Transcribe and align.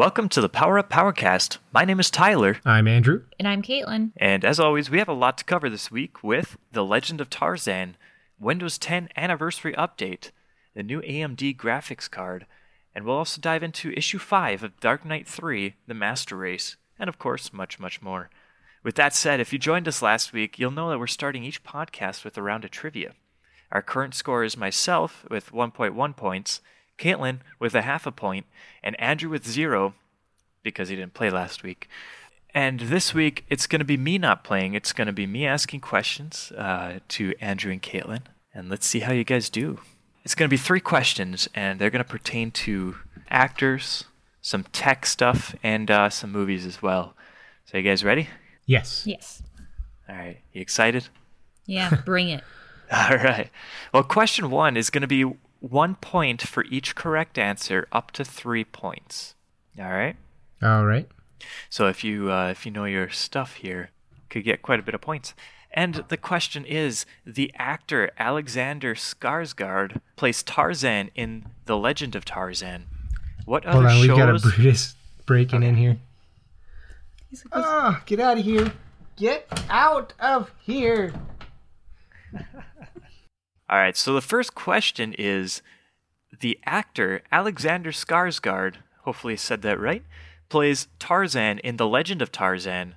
Welcome 0.00 0.30
to 0.30 0.40
the 0.40 0.48
Power 0.48 0.78
Up 0.78 0.88
Powercast. 0.88 1.58
My 1.74 1.84
name 1.84 2.00
is 2.00 2.10
Tyler, 2.10 2.56
I'm 2.64 2.88
Andrew. 2.88 3.24
And 3.38 3.46
I'm 3.46 3.60
Caitlin. 3.60 4.12
and 4.16 4.46
as 4.46 4.58
always, 4.58 4.88
we 4.88 4.96
have 4.96 5.10
a 5.10 5.12
lot 5.12 5.36
to 5.36 5.44
cover 5.44 5.68
this 5.68 5.90
week 5.90 6.24
with 6.24 6.56
The 6.72 6.86
Legend 6.86 7.20
of 7.20 7.28
Tarzan, 7.28 7.98
Windows 8.38 8.78
10 8.78 9.10
Anniversary 9.14 9.74
Update, 9.74 10.30
the 10.74 10.82
new 10.82 11.02
AMD 11.02 11.54
graphics 11.58 12.10
card, 12.10 12.46
and 12.94 13.04
we'll 13.04 13.18
also 13.18 13.42
dive 13.42 13.62
into 13.62 13.92
issue 13.92 14.18
5 14.18 14.62
of 14.62 14.80
Dark 14.80 15.04
Knight 15.04 15.28
3, 15.28 15.74
The 15.86 15.92
Master 15.92 16.34
Race, 16.34 16.78
and 16.98 17.10
of 17.10 17.18
course, 17.18 17.52
much, 17.52 17.78
much 17.78 18.00
more. 18.00 18.30
With 18.82 18.94
that 18.94 19.14
said, 19.14 19.38
if 19.38 19.52
you 19.52 19.58
joined 19.58 19.86
us 19.86 20.00
last 20.00 20.32
week, 20.32 20.58
you'll 20.58 20.70
know 20.70 20.88
that 20.88 20.98
we're 20.98 21.08
starting 21.08 21.44
each 21.44 21.62
podcast 21.62 22.24
with 22.24 22.38
a 22.38 22.42
round 22.42 22.64
of 22.64 22.70
trivia. 22.70 23.12
Our 23.70 23.82
current 23.82 24.14
score 24.14 24.44
is 24.44 24.56
myself 24.56 25.26
with 25.28 25.52
1.1 25.52 26.16
points, 26.16 26.62
Caitlin 27.00 27.38
with 27.58 27.74
a 27.74 27.82
half 27.82 28.06
a 28.06 28.12
point, 28.12 28.46
and 28.82 29.00
Andrew 29.00 29.30
with 29.30 29.46
zero 29.46 29.94
because 30.62 30.90
he 30.90 30.96
didn't 30.96 31.14
play 31.14 31.30
last 31.30 31.62
week. 31.62 31.88
And 32.52 32.80
this 32.80 33.14
week, 33.14 33.44
it's 33.48 33.66
going 33.66 33.78
to 33.78 33.84
be 33.84 33.96
me 33.96 34.18
not 34.18 34.44
playing. 34.44 34.74
It's 34.74 34.92
going 34.92 35.06
to 35.06 35.12
be 35.12 35.26
me 35.26 35.46
asking 35.46 35.80
questions 35.80 36.52
uh, 36.56 36.98
to 37.08 37.34
Andrew 37.40 37.72
and 37.72 37.82
Caitlin. 37.82 38.22
And 38.52 38.68
let's 38.68 38.86
see 38.86 39.00
how 39.00 39.12
you 39.12 39.24
guys 39.24 39.48
do. 39.48 39.78
It's 40.24 40.34
going 40.34 40.48
to 40.48 40.52
be 40.52 40.58
three 40.58 40.80
questions, 40.80 41.48
and 41.54 41.78
they're 41.78 41.90
going 41.90 42.04
to 42.04 42.10
pertain 42.10 42.50
to 42.50 42.96
actors, 43.30 44.04
some 44.42 44.64
tech 44.72 45.06
stuff, 45.06 45.54
and 45.62 45.90
uh, 45.90 46.10
some 46.10 46.32
movies 46.32 46.66
as 46.66 46.82
well. 46.82 47.14
So, 47.64 47.78
you 47.78 47.84
guys 47.84 48.04
ready? 48.04 48.28
Yes. 48.66 49.04
Yes. 49.06 49.42
All 50.08 50.16
right. 50.16 50.38
You 50.52 50.60
excited? 50.60 51.08
Yeah, 51.66 51.94
bring 52.04 52.30
it. 52.30 52.42
All 52.92 53.16
right. 53.16 53.48
Well, 53.94 54.02
question 54.02 54.50
one 54.50 54.76
is 54.76 54.90
going 54.90 55.02
to 55.02 55.08
be 55.08 55.32
one 55.60 55.94
point 55.94 56.42
for 56.42 56.64
each 56.64 56.94
correct 56.94 57.38
answer, 57.38 57.86
up 57.92 58.10
to 58.12 58.24
three 58.24 58.64
points. 58.64 59.34
All 59.78 59.90
right. 59.90 60.16
All 60.62 60.84
right. 60.84 61.08
So 61.68 61.86
if 61.86 62.02
you 62.04 62.30
uh, 62.30 62.48
if 62.50 62.66
you 62.66 62.72
know 62.72 62.84
your 62.84 63.08
stuff 63.08 63.54
here, 63.54 63.90
could 64.28 64.44
get 64.44 64.62
quite 64.62 64.78
a 64.80 64.82
bit 64.82 64.94
of 64.94 65.00
points. 65.00 65.34
And 65.72 66.04
the 66.08 66.16
question 66.16 66.64
is: 66.64 67.06
the 67.24 67.52
actor 67.56 68.10
Alexander 68.18 68.94
Skarsgård 68.94 70.00
plays 70.16 70.42
Tarzan 70.42 71.10
in 71.14 71.46
The 71.66 71.76
Legend 71.78 72.14
of 72.16 72.24
Tarzan. 72.24 72.86
What 73.44 73.64
Hold 73.64 73.86
other 73.86 73.88
on. 73.88 73.94
shows? 73.94 74.08
We've 74.08 74.16
got 74.16 74.34
a 74.34 74.38
Brutus 74.38 74.94
breaking 75.26 75.62
in 75.62 75.76
here. 75.76 75.98
He's 77.30 77.44
like, 77.44 77.64
Ah, 77.64 78.02
get 78.06 78.20
out 78.20 78.38
of 78.38 78.44
here. 78.44 78.72
Get 79.16 79.46
out 79.68 80.12
of 80.18 80.50
here. 80.60 81.12
All 83.70 83.78
right. 83.78 83.96
So 83.96 84.12
the 84.12 84.20
first 84.20 84.54
question 84.54 85.14
is: 85.18 85.62
the 86.40 86.58
actor 86.66 87.22
Alexander 87.32 87.92
Skarsgård, 87.92 88.74
hopefully 89.04 89.34
I 89.34 89.36
said 89.36 89.62
that 89.62 89.80
right, 89.80 90.04
plays 90.48 90.88
Tarzan 90.98 91.58
in 91.60 91.76
The 91.76 91.86
Legend 91.86 92.20
of 92.20 92.32
Tarzan. 92.32 92.94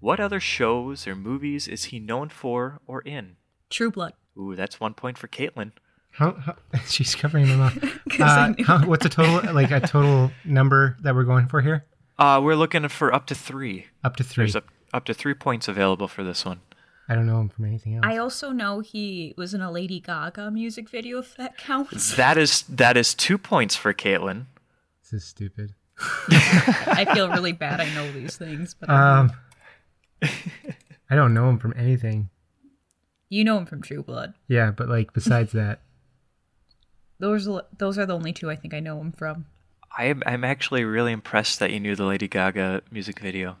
What 0.00 0.20
other 0.20 0.40
shows 0.40 1.06
or 1.06 1.14
movies 1.16 1.66
is 1.68 1.84
he 1.86 1.98
known 1.98 2.28
for 2.28 2.80
or 2.86 3.00
in? 3.02 3.36
True 3.70 3.90
Blood. 3.90 4.12
Ooh, 4.38 4.54
that's 4.54 4.78
one 4.78 4.92
point 4.94 5.16
for 5.16 5.26
Caitlin. 5.28 5.72
How, 6.10 6.32
how, 6.32 6.56
she's 6.86 7.14
covering 7.14 7.46
her 7.46 7.56
mouth. 7.56 7.80
'Cause 8.10 8.20
I 8.20 8.50
Uh, 8.50 8.54
how, 8.64 8.86
what's 8.86 9.06
a 9.06 9.08
total, 9.08 9.52
like 9.54 9.70
a 9.70 9.80
total 9.80 10.30
number 10.44 10.96
that 11.02 11.14
we're 11.14 11.24
going 11.24 11.46
for 11.48 11.60
here? 11.62 11.84
Uh, 12.18 12.40
we're 12.42 12.54
looking 12.56 12.86
for 12.88 13.14
up 13.14 13.26
to 13.26 13.34
three. 13.34 13.86
Up 14.04 14.16
to 14.16 14.24
three. 14.24 14.42
There's 14.42 14.56
up, 14.56 14.64
up 14.92 15.04
to 15.06 15.14
three 15.14 15.34
points 15.34 15.68
available 15.68 16.08
for 16.08 16.22
this 16.24 16.44
one. 16.44 16.60
I 17.08 17.14
don't 17.14 17.26
know 17.26 17.40
him 17.40 17.48
from 17.48 17.64
anything 17.66 17.94
else. 17.94 18.04
I 18.04 18.16
also 18.16 18.50
know 18.50 18.80
he 18.80 19.32
was 19.36 19.54
in 19.54 19.60
a 19.62 19.70
Lady 19.70 20.00
Gaga 20.00 20.50
music 20.50 20.88
video, 20.88 21.18
if 21.18 21.36
that 21.36 21.56
counts. 21.56 22.16
That 22.16 22.36
is 22.36 22.62
that 22.62 22.96
is 22.96 23.14
two 23.14 23.38
points 23.38 23.76
for 23.76 23.92
Caitlin. 23.94 24.46
this 25.02 25.12
is 25.22 25.24
stupid. 25.24 25.74
I 26.28 27.06
feel 27.14 27.28
really 27.30 27.52
bad 27.52 27.80
I 27.80 27.88
know 27.94 28.10
these 28.12 28.36
things, 28.36 28.74
but 28.74 28.90
I 28.90 29.20
Um, 29.20 29.32
I 31.10 31.14
don't 31.14 31.32
know 31.34 31.48
him 31.48 31.58
from 31.58 31.74
anything. 31.76 32.28
you 33.28 33.44
know 33.44 33.56
him 33.58 33.66
from 33.66 33.82
True 33.82 34.02
Blood. 34.02 34.34
Yeah, 34.48 34.72
but 34.72 34.88
like 34.88 35.12
besides 35.12 35.52
that, 35.60 35.80
Those 37.18 37.48
those 37.78 37.98
are 37.98 38.06
the 38.06 38.14
only 38.14 38.32
two 38.32 38.50
I 38.50 38.56
think 38.56 38.74
I 38.74 38.80
know 38.80 39.00
him 39.00 39.12
from. 39.12 39.46
I 39.96 40.06
am 40.06 40.22
I'm 40.26 40.44
actually 40.44 40.84
really 40.84 41.12
impressed 41.12 41.60
that 41.60 41.70
you 41.70 41.80
knew 41.80 41.94
the 41.96 42.04
Lady 42.04 42.28
Gaga 42.28 42.82
music 42.90 43.20
video. 43.20 43.56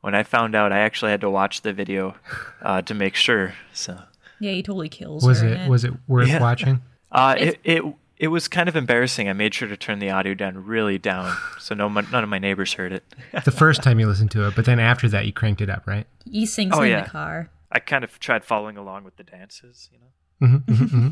When 0.00 0.14
I 0.14 0.22
found 0.22 0.54
out, 0.54 0.72
I 0.72 0.78
actually 0.80 1.10
had 1.10 1.20
to 1.22 1.30
watch 1.30 1.62
the 1.62 1.72
video 1.72 2.14
uh, 2.62 2.82
to 2.82 2.94
make 2.94 3.14
sure. 3.16 3.54
So 3.72 4.00
Yeah, 4.38 4.52
he 4.52 4.62
totally 4.62 4.88
kills 4.88 5.24
was 5.26 5.40
her 5.40 5.48
it 5.48 5.68
was 5.68 5.84
it 5.84 5.92
worth 6.06 6.28
Yeah. 6.28 6.40
watching? 6.40 6.82
uh, 7.10 7.34
it, 7.38 7.58
it 7.64 7.82
it 8.16 8.28
was 8.28 8.48
kind 8.48 8.68
of 8.68 8.74
embarrassing. 8.76 9.28
I 9.28 9.32
made 9.32 9.54
sure 9.54 9.68
to 9.68 9.76
turn 9.76 9.98
the 10.00 10.10
audio 10.10 10.34
down 10.34 10.64
really 10.64 10.98
down, 10.98 11.36
so 11.58 11.74
no 11.74 11.88
mon- 11.88 12.08
none 12.10 12.22
of 12.24 12.28
my 12.30 12.38
neighbors 12.38 12.72
heard 12.74 12.92
it. 12.92 13.04
The 13.44 13.50
first 13.52 13.82
time 13.82 13.98
you 14.00 14.06
listened 14.06 14.30
to 14.32 14.46
it, 14.48 14.54
but 14.56 14.64
then 14.64 14.78
after 14.80 15.08
that 15.08 15.26
you 15.26 15.32
cranked 15.32 15.60
it 15.60 15.70
up, 15.70 15.86
right? 15.86 16.06
He 16.30 16.44
sings 16.46 16.74
Oh, 16.76 16.82
in 16.82 16.90
yeah. 16.90 17.02
the 17.04 17.10
car. 17.10 17.50
I 17.70 17.78
kind 17.80 18.02
of 18.04 18.18
tried 18.18 18.44
following 18.44 18.76
along 18.76 19.04
with 19.04 19.16
the 19.16 19.24
dances. 19.24 19.88
You 19.92 19.98
know, 20.00 20.58
hmm 20.66 20.74
hmm 20.74 20.84
hmm 20.86 21.08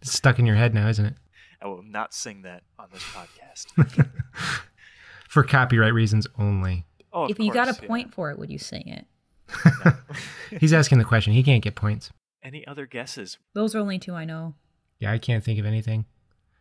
It's 0.00 0.12
stuck 0.12 0.38
in 0.38 0.46
your 0.46 0.56
head 0.56 0.74
now, 0.74 0.88
isn't 0.88 1.04
it? 1.06 1.14
I 1.62 1.66
will 1.68 1.82
not 1.82 2.14
sing 2.14 2.42
that 2.42 2.62
on 2.78 2.88
this 2.92 3.02
podcast. 3.02 4.10
For 5.28 5.42
copyright 5.44 5.92
reasons 5.94 6.26
only. 6.38 6.86
Oh, 7.12 7.26
if 7.26 7.38
you 7.38 7.52
got 7.52 7.66
course, 7.66 7.78
a 7.78 7.82
yeah. 7.82 7.88
point 7.88 8.14
for 8.14 8.30
it, 8.30 8.38
would 8.38 8.50
you 8.50 8.58
sing 8.58 8.86
it? 8.88 9.06
He's 10.60 10.72
asking 10.72 10.98
the 10.98 11.04
question. 11.04 11.32
He 11.32 11.42
can't 11.42 11.62
get 11.62 11.74
points. 11.74 12.10
Any 12.42 12.66
other 12.66 12.86
guesses? 12.86 13.38
Those 13.54 13.74
are 13.74 13.78
only 13.80 13.98
two 13.98 14.14
I 14.14 14.24
know. 14.24 14.54
Yeah, 14.98 15.12
I 15.12 15.18
can't 15.18 15.42
think 15.44 15.58
of 15.58 15.66
anything. 15.66 16.04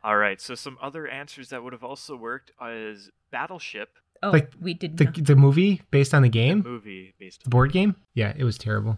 All 0.04 0.18
right, 0.18 0.40
so 0.40 0.56
some 0.56 0.78
other 0.82 1.08
answers 1.08 1.50
that 1.50 1.64
would 1.64 1.74
have 1.74 1.84
also 1.84 2.16
worked 2.16 2.52
is 2.66 3.10
Battleship, 3.32 3.90
Oh, 4.24 4.32
Like, 4.32 4.52
we 4.60 4.74
did 4.74 4.98
The 4.98 5.06
know. 5.06 5.12
the 5.12 5.36
movie 5.36 5.82
based 5.92 6.14
on 6.14 6.22
the 6.24 6.30
game, 6.30 6.62
movie 6.66 7.14
based 7.20 7.44
the 7.44 7.50
board 7.50 7.72
game. 7.72 7.96
Yeah, 8.14 8.34
it 8.38 8.44
was 8.44 8.58
terrible. 8.58 8.98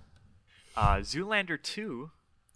uh, 0.78 0.98
Zoolander 0.98 1.62
2, 1.62 2.10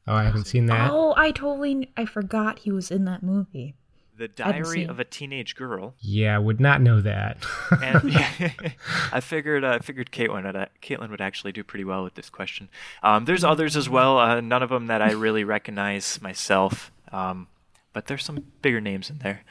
Oh, 0.08 0.14
I 0.14 0.24
haven't 0.24 0.46
seen 0.46 0.68
that. 0.68 0.92
Oh, 0.92 1.14
I 1.18 1.32
totally 1.32 1.92
I 1.98 2.06
forgot 2.06 2.60
he 2.60 2.72
was 2.72 2.92
in 2.92 3.06
that 3.06 3.24
movie. 3.24 3.76
The 4.18 4.28
Diary 4.30 4.86
of 4.86 5.00
a 5.00 5.04
Teenage 5.04 5.56
Girl, 5.56 5.94
Yeah, 6.00 6.38
would 6.38 6.60
not 6.62 6.82
know 6.82 7.02
that. 7.02 7.46
and 7.82 8.02
I 9.12 9.20
figured 9.20 9.64
uh, 9.64 9.72
I 9.72 9.80
figured 9.80 10.12
Caitlin 10.12 10.46
would, 10.46 10.56
uh, 10.56 10.66
Caitlin 10.82 11.10
would 11.10 11.22
actually 11.22 11.52
do 11.52 11.64
pretty 11.64 11.84
well 11.84 12.04
with 12.04 12.16
this 12.16 12.30
question. 12.30 12.70
Um, 13.04 13.26
there's 13.26 13.44
others 13.44 13.76
as 13.76 13.90
well, 13.90 14.18
uh, 14.18 14.40
none 14.42 14.64
of 14.64 14.70
them 14.70 14.88
that 14.88 15.02
I 15.02 15.12
really 15.12 15.44
recognize 15.44 16.22
myself, 16.22 16.92
um, 17.12 17.48
but 17.94 18.08
there's 18.08 18.24
some 18.24 18.46
bigger 18.62 18.80
names 18.82 19.10
in 19.10 19.18
there. 19.20 19.44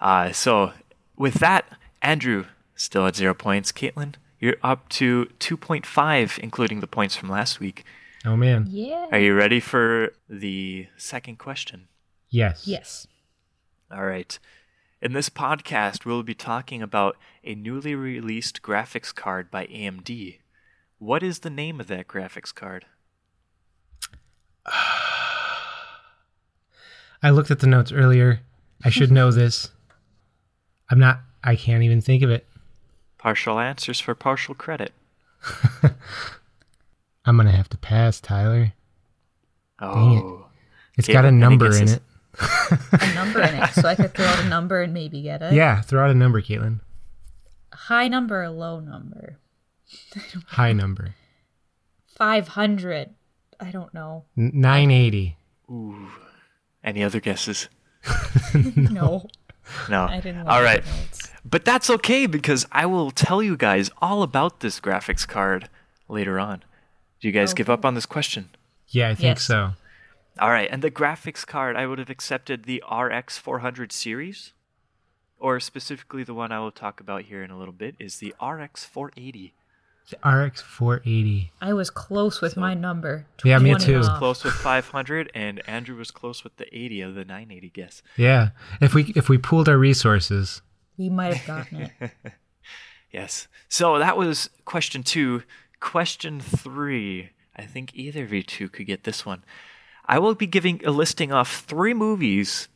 Uh, 0.00 0.32
so 0.32 0.72
with 1.16 1.34
that, 1.34 1.64
Andrew 2.02 2.46
still 2.74 3.06
at 3.06 3.16
zero 3.16 3.34
points. 3.34 3.72
Caitlin, 3.72 4.14
you're 4.40 4.56
up 4.62 4.88
to 4.90 5.26
2.5, 5.40 6.38
including 6.38 6.80
the 6.80 6.86
points 6.86 7.16
from 7.16 7.28
last 7.28 7.60
week. 7.60 7.84
oh 8.24 8.36
man. 8.36 8.66
Yeah. 8.68 9.06
Are 9.12 9.18
you 9.18 9.34
ready 9.34 9.60
for 9.60 10.12
the 10.28 10.86
second 10.96 11.38
question? 11.38 11.88
Yes. 12.30 12.66
Yes. 12.66 13.06
All 13.90 14.04
right. 14.04 14.38
In 15.00 15.12
this 15.12 15.30
podcast, 15.30 16.04
we'll 16.04 16.22
be 16.22 16.34
talking 16.34 16.82
about 16.82 17.16
a 17.44 17.54
newly 17.54 17.94
released 17.94 18.62
graphics 18.62 19.14
card 19.14 19.50
by 19.50 19.66
AMD. 19.66 20.38
What 20.98 21.22
is 21.22 21.38
the 21.38 21.50
name 21.50 21.80
of 21.80 21.86
that 21.86 22.08
graphics 22.08 22.54
card? 22.54 22.84
I 27.22 27.30
looked 27.30 27.50
at 27.50 27.60
the 27.60 27.66
notes 27.66 27.92
earlier. 27.92 28.40
I 28.84 28.90
should 28.90 29.10
know 29.10 29.30
this. 29.30 29.70
I'm 30.90 30.98
not. 30.98 31.20
I 31.42 31.56
can't 31.56 31.82
even 31.82 32.00
think 32.00 32.22
of 32.22 32.30
it. 32.30 32.46
Partial 33.16 33.58
answers 33.58 34.00
for 34.00 34.14
partial 34.14 34.54
credit. 34.54 34.92
I'm 37.24 37.36
gonna 37.36 37.52
have 37.52 37.68
to 37.70 37.78
pass, 37.78 38.20
Tyler. 38.20 38.72
Oh. 39.80 39.94
Dang 39.94 40.12
it. 40.12 40.22
Oh. 40.22 40.46
It's 40.96 41.08
Okay, 41.08 41.12
got 41.12 41.24
a 41.24 41.30
number 41.32 41.76
in 41.76 41.88
it. 41.88 42.02
A 42.40 43.14
number 43.14 43.40
in 43.42 43.54
it, 43.54 43.70
so 43.74 43.88
I 43.88 43.94
could 43.94 44.14
throw 44.14 44.26
out 44.26 44.44
a 44.44 44.48
number 44.48 44.82
and 44.82 44.92
maybe 44.94 45.22
get 45.22 45.42
it. 45.42 45.52
Yeah, 45.52 45.80
throw 45.80 46.04
out 46.04 46.10
a 46.10 46.14
number, 46.14 46.40
Caitlin. 46.40 46.80
High 47.72 48.08
number 48.08 48.42
or 48.42 48.48
low 48.50 48.80
number? 48.80 49.38
High 50.48 50.72
number. 50.72 51.14
500. 52.16 53.10
I 53.60 53.70
don't 53.70 53.92
know. 53.92 54.24
980. 54.36 55.36
Ooh. 55.70 56.08
Any 56.84 57.02
other 57.02 57.20
guesses? 57.20 57.68
No. 58.76 59.26
No. 59.90 60.04
I 60.04 60.18
didn't 60.20 60.36
want 60.38 60.48
All 60.48 60.58
to 60.60 60.64
right. 60.64 60.82
get 60.82 60.86
notes. 60.96 61.30
But 61.44 61.66
that's 61.66 61.90
okay 61.90 62.24
because 62.24 62.64
I 62.72 62.86
will 62.86 63.10
tell 63.10 63.42
you 63.42 63.54
guys 63.54 63.90
all 64.00 64.22
about 64.22 64.60
this 64.60 64.80
graphics 64.80 65.28
card 65.28 65.68
later 66.08 66.38
on. 66.40 66.62
Do 67.20 67.28
you 67.28 67.32
guys 67.32 67.52
give 67.52 67.68
up 67.68 67.84
on 67.84 67.92
this 67.94 68.06
question? 68.06 68.48
Yeah, 68.88 69.10
I 69.10 69.14
think 69.14 69.24
Yes. 69.36 69.42
so. 69.42 69.72
All 70.40 70.50
right, 70.50 70.68
and 70.70 70.82
the 70.82 70.90
graphics 70.90 71.46
card, 71.46 71.76
I 71.76 71.86
would 71.86 71.98
have 71.98 72.10
accepted 72.10 72.64
the 72.64 72.82
RX 72.90 73.38
400 73.38 73.92
series, 73.92 74.52
or 75.38 75.58
specifically 75.60 76.24
the 76.24 76.34
one 76.34 76.52
I 76.52 76.60
will 76.60 76.70
talk 76.70 77.00
about 77.00 77.22
here 77.22 77.42
in 77.42 77.50
a 77.50 77.58
little 77.58 77.72
bit 77.74 77.94
is 77.98 78.18
the 78.18 78.34
RX 78.44 78.84
480. 78.84 79.54
The 80.10 80.28
RX 80.28 80.62
480. 80.62 81.52
I 81.60 81.72
was 81.74 81.90
close 81.90 82.40
with 82.40 82.56
my 82.56 82.72
number. 82.72 83.26
Yeah, 83.44 83.58
me 83.58 83.70
20 83.70 83.84
too. 83.84 83.98
off. 83.98 84.18
Close 84.18 84.42
with 84.42 84.54
500, 84.54 85.30
and 85.34 85.60
Andrew 85.68 85.96
was 85.96 86.10
close 86.10 86.42
with 86.44 86.56
the 86.56 86.66
80 86.74 87.02
of 87.02 87.14
the 87.14 87.24
980 87.26 87.68
guess. 87.70 88.02
Yeah. 88.16 88.50
If 88.80 88.94
we 88.94 89.12
if 89.14 89.28
we 89.28 89.36
pooled 89.36 89.68
our 89.68 89.76
resources, 89.76 90.62
We 90.96 91.10
might 91.10 91.34
have 91.34 91.46
gotten 91.46 91.90
it. 92.00 92.10
Yes. 93.10 93.48
So 93.70 93.98
that 93.98 94.16
was 94.18 94.50
question 94.66 95.02
two. 95.02 95.42
Question 95.80 96.40
three. 96.40 97.30
I 97.56 97.62
think 97.62 97.90
either 97.94 98.22
of 98.22 98.32
you 98.32 98.42
two 98.42 98.68
could 98.68 98.86
get 98.86 99.04
this 99.04 99.24
one. 99.24 99.44
I 100.08 100.18
will 100.18 100.34
be 100.34 100.46
giving 100.46 100.84
a 100.84 100.90
listing 100.90 101.32
of 101.32 101.46
three 101.46 101.92
movies, 101.92 102.68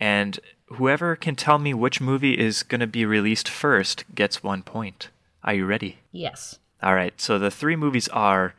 and 0.00 0.40
whoever 0.66 1.14
can 1.14 1.36
tell 1.36 1.58
me 1.58 1.72
which 1.72 2.00
movie 2.00 2.38
is 2.38 2.64
going 2.64 2.80
to 2.80 2.86
be 2.88 3.06
released 3.06 3.48
first 3.48 4.04
gets 4.14 4.42
one 4.42 4.62
point. 4.62 5.08
Are 5.44 5.54
you 5.54 5.64
ready? 5.64 5.98
yes. 6.10 6.58
All 6.82 6.94
right. 6.96 7.18
So 7.20 7.38
the 7.38 7.50
three 7.50 7.76
movies 7.76 8.08
are 8.08 8.54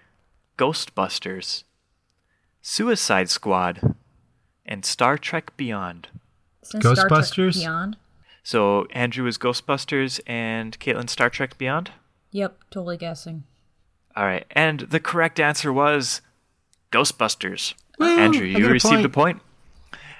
Ghostbusters, 0.57 1.63
Suicide 2.61 3.29
Squad, 3.29 3.95
and 4.65 4.85
Star 4.85 5.17
Trek 5.17 5.55
Beyond. 5.57 6.07
Since 6.61 6.85
Star 6.85 6.95
Trek 6.95 7.07
Ghostbusters? 7.07 7.55
Beyond. 7.55 7.97
So 8.43 8.85
Andrew 8.91 9.27
is 9.27 9.37
Ghostbusters 9.37 10.21
and 10.25 10.79
Caitlin 10.79 11.09
Star 11.09 11.29
Trek 11.29 11.57
Beyond? 11.57 11.91
Yep, 12.31 12.57
totally 12.71 12.95
guessing. 12.95 13.43
All 14.15 14.23
right, 14.25 14.45
and 14.51 14.81
the 14.81 15.01
correct 15.01 15.39
answer 15.39 15.73
was 15.73 16.21
Ghostbusters. 16.93 17.73
Woo, 17.99 18.07
Andrew, 18.19 18.45
you 18.45 18.57
get 18.57 18.69
a 18.69 18.73
received 18.73 19.05
a 19.05 19.09
point. 19.09 19.37
point. 19.37 19.41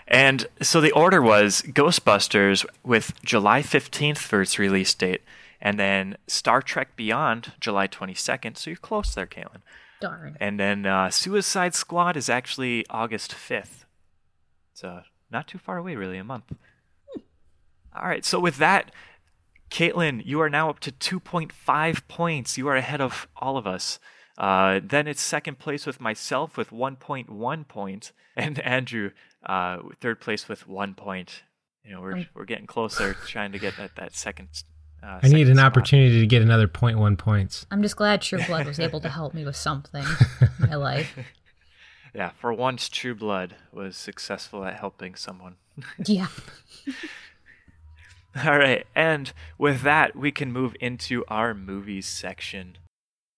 And 0.07 0.47
so 0.61 0.81
the 0.81 0.91
order 0.91 1.21
was 1.21 1.61
Ghostbusters 1.63 2.65
with 2.83 3.13
July 3.23 3.61
15th 3.61 4.17
for 4.17 4.41
its 4.41 4.59
release 4.59 4.93
date, 4.93 5.21
and 5.61 5.79
then 5.79 6.17
Star 6.27 6.61
Trek 6.61 6.95
Beyond, 6.95 7.53
July 7.59 7.87
22nd. 7.87 8.57
So 8.57 8.69
you're 8.69 8.77
close 8.77 9.15
there, 9.15 9.25
Caitlin. 9.25 9.61
Darn. 10.01 10.35
And 10.39 10.59
then 10.59 10.85
uh, 10.85 11.09
Suicide 11.09 11.73
Squad 11.73 12.17
is 12.17 12.29
actually 12.29 12.85
August 12.89 13.31
5th. 13.31 13.85
It's 14.73 14.83
uh, 14.83 15.03
not 15.31 15.47
too 15.47 15.57
far 15.57 15.77
away, 15.77 15.95
really, 15.95 16.17
a 16.17 16.23
month. 16.23 16.51
All 17.95 18.07
right, 18.07 18.25
so 18.25 18.39
with 18.39 18.57
that, 18.57 18.91
Caitlin, 19.69 20.21
you 20.25 20.41
are 20.41 20.49
now 20.49 20.69
up 20.69 20.79
to 20.81 20.91
2.5 20.91 22.07
points. 22.07 22.57
You 22.57 22.67
are 22.67 22.75
ahead 22.75 23.01
of 23.01 23.27
all 23.37 23.55
of 23.55 23.65
us. 23.65 23.99
Uh, 24.37 24.79
then 24.83 25.07
it's 25.07 25.21
second 25.21 25.59
place 25.59 25.85
with 25.85 26.01
myself 26.01 26.57
with 26.57 26.71
1.1 26.71 26.97
points, 26.97 27.67
point, 27.67 28.11
and 28.35 28.59
Andrew, 28.59 29.11
uh, 29.45 29.77
third 29.99 30.19
place 30.19 30.47
with 30.47 30.67
one 30.67 30.93
point. 30.95 31.43
You 31.83 31.91
know, 31.91 32.01
we're, 32.01 32.27
we're 32.33 32.45
getting 32.45 32.65
closer, 32.65 33.13
trying 33.27 33.51
to 33.51 33.59
get 33.59 33.75
that, 33.77 33.95
that 33.97 34.15
second. 34.15 34.63
Uh, 35.03 35.19
I 35.21 35.27
need 35.27 35.49
an 35.49 35.57
spot. 35.57 35.65
opportunity 35.65 36.21
to 36.21 36.25
get 36.25 36.41
another 36.41 36.67
0.1 36.67 37.17
points. 37.17 37.65
I'm 37.69 37.81
just 37.81 37.97
glad 37.97 38.21
True 38.21 38.39
Blood 38.47 38.65
was 38.65 38.79
able 38.79 39.01
to 39.01 39.09
help 39.09 39.33
me 39.33 39.43
with 39.43 39.57
something 39.57 40.05
in 40.41 40.49
my 40.69 40.75
life. 40.75 41.17
Yeah, 42.15 42.29
for 42.39 42.53
once, 42.53 42.87
True 42.87 43.13
Blood 43.13 43.55
was 43.71 43.97
successful 43.97 44.63
at 44.63 44.79
helping 44.79 45.15
someone. 45.15 45.55
Yeah. 46.05 46.27
All 48.45 48.57
right, 48.57 48.87
and 48.95 49.33
with 49.57 49.81
that, 49.81 50.15
we 50.15 50.31
can 50.31 50.51
move 50.51 50.75
into 50.79 51.25
our 51.27 51.53
movies 51.53 52.07
section. 52.07 52.77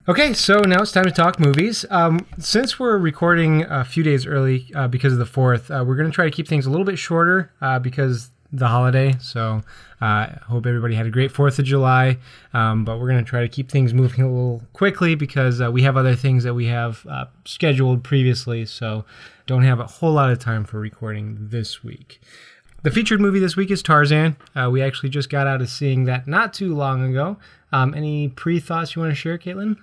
Okay, 0.07 0.33
so 0.33 0.59
now 0.59 0.83
it's 0.83 0.91
time 0.91 1.05
to 1.05 1.11
talk 1.11 1.39
movies. 1.39 1.83
Um, 1.89 2.27
since 2.37 2.79
we're 2.79 2.99
recording 2.99 3.63
a 3.63 3.83
few 3.83 4.03
days 4.03 4.27
early 4.27 4.71
uh, 4.75 4.87
because 4.87 5.13
of 5.13 5.17
the 5.17 5.25
4th, 5.25 5.71
uh, 5.71 5.83
we're 5.83 5.95
going 5.95 6.07
to 6.07 6.13
try 6.13 6.25
to 6.25 6.31
keep 6.31 6.47
things 6.47 6.67
a 6.67 6.69
little 6.69 6.85
bit 6.85 6.99
shorter 6.99 7.51
uh, 7.59 7.79
because 7.79 8.29
the 8.53 8.67
holiday. 8.67 9.15
So 9.19 9.63
uh, 9.99 10.05
I 10.05 10.39
hope 10.43 10.67
everybody 10.67 10.93
had 10.93 11.07
a 11.07 11.09
great 11.09 11.33
4th 11.33 11.57
of 11.57 11.65
July. 11.65 12.19
Um, 12.53 12.85
but 12.85 12.99
we're 12.99 13.09
going 13.09 13.25
to 13.25 13.27
try 13.27 13.41
to 13.41 13.47
keep 13.47 13.71
things 13.71 13.95
moving 13.95 14.21
a 14.21 14.27
little 14.27 14.61
quickly 14.73 15.15
because 15.15 15.59
uh, 15.59 15.71
we 15.71 15.81
have 15.81 15.97
other 15.97 16.15
things 16.15 16.43
that 16.43 16.53
we 16.53 16.67
have 16.67 17.03
uh, 17.09 17.25
scheduled 17.43 18.03
previously. 18.03 18.63
So 18.67 19.05
don't 19.47 19.63
have 19.63 19.79
a 19.79 19.87
whole 19.87 20.13
lot 20.13 20.29
of 20.29 20.37
time 20.37 20.65
for 20.65 20.79
recording 20.79 21.35
this 21.49 21.83
week. 21.83 22.21
The 22.83 22.91
featured 22.91 23.19
movie 23.19 23.39
this 23.39 23.55
week 23.55 23.71
is 23.71 23.81
Tarzan. 23.81 24.37
Uh, 24.55 24.69
we 24.71 24.83
actually 24.83 25.09
just 25.09 25.31
got 25.31 25.47
out 25.47 25.61
of 25.61 25.69
seeing 25.69 26.05
that 26.05 26.27
not 26.27 26.53
too 26.53 26.75
long 26.75 27.03
ago. 27.09 27.37
Um, 27.71 27.95
any 27.95 28.27
pre 28.27 28.59
thoughts 28.59 28.95
you 28.95 29.01
want 29.01 29.11
to 29.11 29.15
share, 29.15 29.39
Caitlin? 29.39 29.77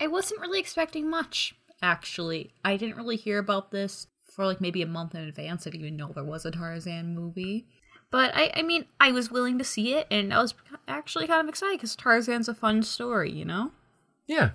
I 0.00 0.06
wasn't 0.06 0.40
really 0.40 0.60
expecting 0.60 1.08
much, 1.08 1.54
actually. 1.82 2.52
I 2.64 2.76
didn't 2.76 2.96
really 2.96 3.16
hear 3.16 3.38
about 3.38 3.70
this 3.70 4.06
for 4.24 4.44
like 4.44 4.60
maybe 4.60 4.82
a 4.82 4.86
month 4.86 5.14
in 5.14 5.22
advance. 5.22 5.66
I 5.66 5.70
didn't 5.70 5.86
even 5.86 5.96
know 5.96 6.12
there 6.14 6.24
was 6.24 6.44
a 6.44 6.50
Tarzan 6.50 7.14
movie. 7.14 7.66
But 8.10 8.36
I, 8.36 8.52
I 8.54 8.62
mean, 8.62 8.84
I 9.00 9.10
was 9.10 9.30
willing 9.30 9.58
to 9.58 9.64
see 9.64 9.94
it, 9.94 10.06
and 10.10 10.32
I 10.32 10.40
was 10.40 10.54
actually 10.86 11.26
kind 11.26 11.40
of 11.40 11.48
excited 11.48 11.78
because 11.78 11.96
Tarzan's 11.96 12.48
a 12.48 12.54
fun 12.54 12.82
story, 12.82 13.32
you 13.32 13.44
know? 13.44 13.72
Yeah. 14.26 14.50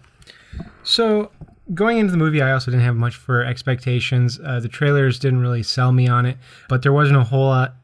So 0.83 1.31
going 1.73 1.97
into 1.97 2.11
the 2.11 2.17
movie, 2.17 2.41
I 2.41 2.51
also 2.53 2.71
didn't 2.71 2.85
have 2.85 2.95
much 2.95 3.15
for 3.15 3.43
expectations. 3.43 4.39
Uh, 4.43 4.59
the 4.59 4.69
trailers 4.69 5.19
didn't 5.19 5.41
really 5.41 5.63
sell 5.63 5.91
me 5.91 6.07
on 6.07 6.25
it, 6.25 6.37
but 6.69 6.81
there 6.81 6.93
wasn't 6.93 7.17
a 7.17 7.23
whole 7.23 7.47
lot 7.47 7.75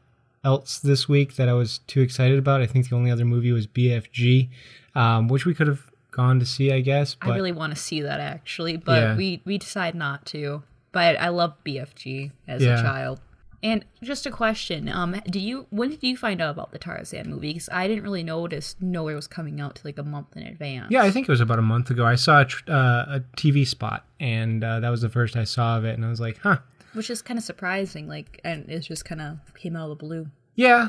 else 0.44 0.78
this 0.78 1.08
week 1.08 1.36
that 1.36 1.48
I 1.48 1.52
was 1.52 1.78
too 1.86 2.00
excited 2.00 2.38
about. 2.38 2.60
I 2.60 2.66
think 2.66 2.88
the 2.88 2.96
only 2.96 3.10
other 3.10 3.24
movie 3.24 3.52
was 3.52 3.66
BFG, 3.66 4.48
um, 4.94 5.28
which 5.28 5.44
we 5.44 5.54
could 5.54 5.66
have 5.66 5.87
gone 6.18 6.38
to 6.40 6.46
see, 6.46 6.72
I 6.72 6.80
guess. 6.80 7.14
But 7.14 7.30
I 7.30 7.34
really 7.36 7.52
want 7.52 7.72
to 7.74 7.78
see 7.80 8.00
that 8.02 8.20
actually, 8.20 8.76
but 8.76 9.00
Yeah. 9.02 9.16
we 9.16 9.40
we 9.44 9.56
decide 9.58 9.94
not 9.94 10.26
to. 10.26 10.62
But 10.92 11.20
I 11.20 11.28
love 11.28 11.52
BFG 11.64 12.32
as 12.46 12.62
Yeah. 12.62 12.78
a 12.80 12.82
child. 12.82 13.20
And 13.62 13.84
just 14.02 14.24
a 14.26 14.30
question: 14.30 14.88
Um, 14.88 15.12
did 15.26 15.42
you 15.42 15.66
when 15.70 15.90
did 15.90 16.02
you 16.02 16.16
find 16.16 16.40
out 16.40 16.50
about 16.50 16.70
the 16.72 16.78
Tarzan 16.78 17.28
movie? 17.30 17.48
Because 17.54 17.68
I 17.72 17.88
didn't 17.88 18.04
really 18.04 18.22
notice 18.22 18.76
it 18.80 18.86
was 19.20 19.26
coming 19.26 19.60
out 19.60 19.74
to 19.76 19.82
like 19.86 19.98
a 19.98 20.02
month 20.04 20.36
in 20.36 20.44
advance. 20.44 20.88
yeah, 20.90 21.02
I 21.02 21.10
think 21.10 21.28
it 21.28 21.32
was 21.32 21.40
about 21.40 21.58
a 21.58 21.62
month 21.74 21.90
ago. 21.90 22.04
I 22.04 22.14
saw 22.16 22.40
a, 22.42 22.44
tr- 22.44 22.62
uh, 22.70 23.16
a 23.18 23.20
TV 23.36 23.66
spot, 23.66 24.04
and 24.20 24.62
uh, 24.62 24.78
that 24.80 24.90
was 24.90 25.00
the 25.02 25.08
first 25.08 25.34
I 25.36 25.44
saw 25.44 25.76
of 25.78 25.84
it, 25.84 25.94
and 25.94 26.04
I 26.04 26.08
was 26.08 26.20
like, 26.20 26.38
huh. 26.38 26.58
which 26.94 27.10
is 27.10 27.20
kind 27.20 27.36
of 27.38 27.44
surprising. 27.44 28.06
Like, 28.08 28.40
and 28.44 28.68
it 28.70 28.80
just 28.80 29.04
kind 29.04 29.20
of 29.20 29.38
came 29.54 29.74
out 29.76 29.90
of 29.90 29.98
the 29.98 30.04
blue. 30.06 30.28
Yeah, 30.54 30.88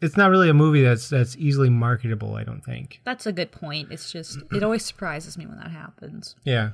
it's 0.00 0.16
not 0.16 0.30
really 0.30 0.48
a 0.48 0.54
movie 0.54 0.82
that's 0.82 1.08
that's 1.08 1.36
easily 1.36 1.70
marketable. 1.70 2.34
I 2.34 2.44
don't 2.44 2.64
think. 2.64 3.00
That's 3.04 3.26
a 3.26 3.32
good 3.32 3.52
point. 3.52 3.88
It's 3.90 4.12
just 4.12 4.38
it 4.52 4.62
always 4.62 4.84
surprises 4.84 5.36
me 5.36 5.46
when 5.46 5.58
that 5.58 5.70
happens. 5.70 6.36
Yeah. 6.44 6.70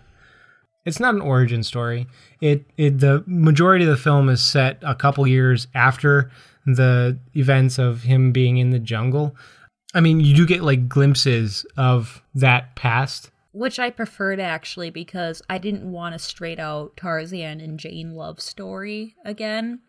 It's 0.84 1.00
not 1.00 1.14
an 1.14 1.22
origin 1.22 1.62
story. 1.62 2.06
It 2.40 2.66
it 2.76 3.00
the 3.00 3.24
majority 3.26 3.84
of 3.84 3.90
the 3.90 3.96
film 3.96 4.28
is 4.28 4.42
set 4.42 4.78
a 4.82 4.94
couple 4.94 5.26
years 5.26 5.66
after 5.74 6.30
the 6.66 7.18
events 7.34 7.78
of 7.78 8.02
him 8.02 8.32
being 8.32 8.58
in 8.58 8.70
the 8.70 8.78
jungle. 8.78 9.34
I 9.94 10.00
mean, 10.00 10.20
you 10.20 10.34
do 10.34 10.46
get 10.46 10.62
like 10.62 10.88
glimpses 10.88 11.64
of 11.76 12.22
that 12.34 12.74
past. 12.74 13.30
Which 13.52 13.78
I 13.78 13.90
preferred 13.90 14.40
actually 14.40 14.90
because 14.90 15.40
I 15.48 15.58
didn't 15.58 15.90
want 15.90 16.16
a 16.16 16.18
straight 16.18 16.58
out 16.58 16.96
Tarzan 16.96 17.60
and 17.60 17.78
Jane 17.78 18.14
love 18.14 18.40
story 18.40 19.14
again. 19.24 19.80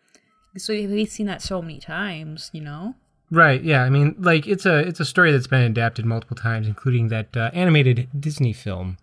So 0.56 0.72
we've 0.72 1.10
seen 1.10 1.26
that 1.26 1.42
so 1.42 1.60
many 1.60 1.80
times, 1.80 2.50
you 2.52 2.62
know. 2.62 2.94
Right, 3.30 3.60
yeah. 3.62 3.82
I 3.82 3.90
mean, 3.90 4.14
like 4.18 4.46
it's 4.46 4.66
a 4.66 4.78
it's 4.78 5.00
a 5.00 5.04
story 5.04 5.32
that's 5.32 5.48
been 5.48 5.62
adapted 5.62 6.04
multiple 6.04 6.36
times 6.36 6.66
including 6.68 7.08
that 7.08 7.36
uh, 7.36 7.50
animated 7.52 8.08
Disney 8.18 8.52
film. 8.52 8.98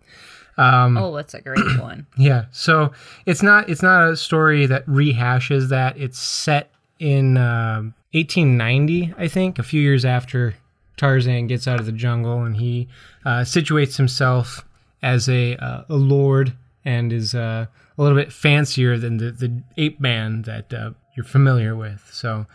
Um 0.57 0.97
Oh, 0.97 1.15
that's 1.15 1.33
a 1.33 1.41
great 1.41 1.59
one. 1.81 2.07
Yeah, 2.17 2.45
so 2.51 2.91
it's 3.25 3.43
not 3.43 3.69
it's 3.69 3.81
not 3.81 4.09
a 4.09 4.15
story 4.15 4.65
that 4.65 4.85
rehashes 4.85 5.69
that. 5.69 5.97
It's 5.97 6.19
set 6.19 6.71
in 6.99 7.37
um 7.37 7.93
1890, 8.13 9.13
I 9.17 9.27
think, 9.27 9.59
a 9.59 9.63
few 9.63 9.81
years 9.81 10.05
after 10.05 10.55
Tarzan 10.97 11.47
gets 11.47 11.67
out 11.67 11.79
of 11.79 11.85
the 11.87 11.91
jungle, 11.91 12.43
and 12.43 12.55
he 12.57 12.87
uh, 13.25 13.39
situates 13.41 13.97
himself 13.97 14.63
as 15.01 15.27
a 15.27 15.55
uh, 15.57 15.83
a 15.89 15.95
lord 15.95 16.53
and 16.85 17.11
is 17.11 17.33
uh, 17.33 17.65
a 17.97 18.01
little 18.01 18.17
bit 18.17 18.31
fancier 18.31 18.97
than 18.97 19.17
the 19.17 19.31
the 19.31 19.63
ape 19.77 19.99
man 19.99 20.43
that 20.43 20.73
uh, 20.73 20.91
you're 21.17 21.25
familiar 21.25 21.75
with. 21.75 22.07
So 22.13 22.45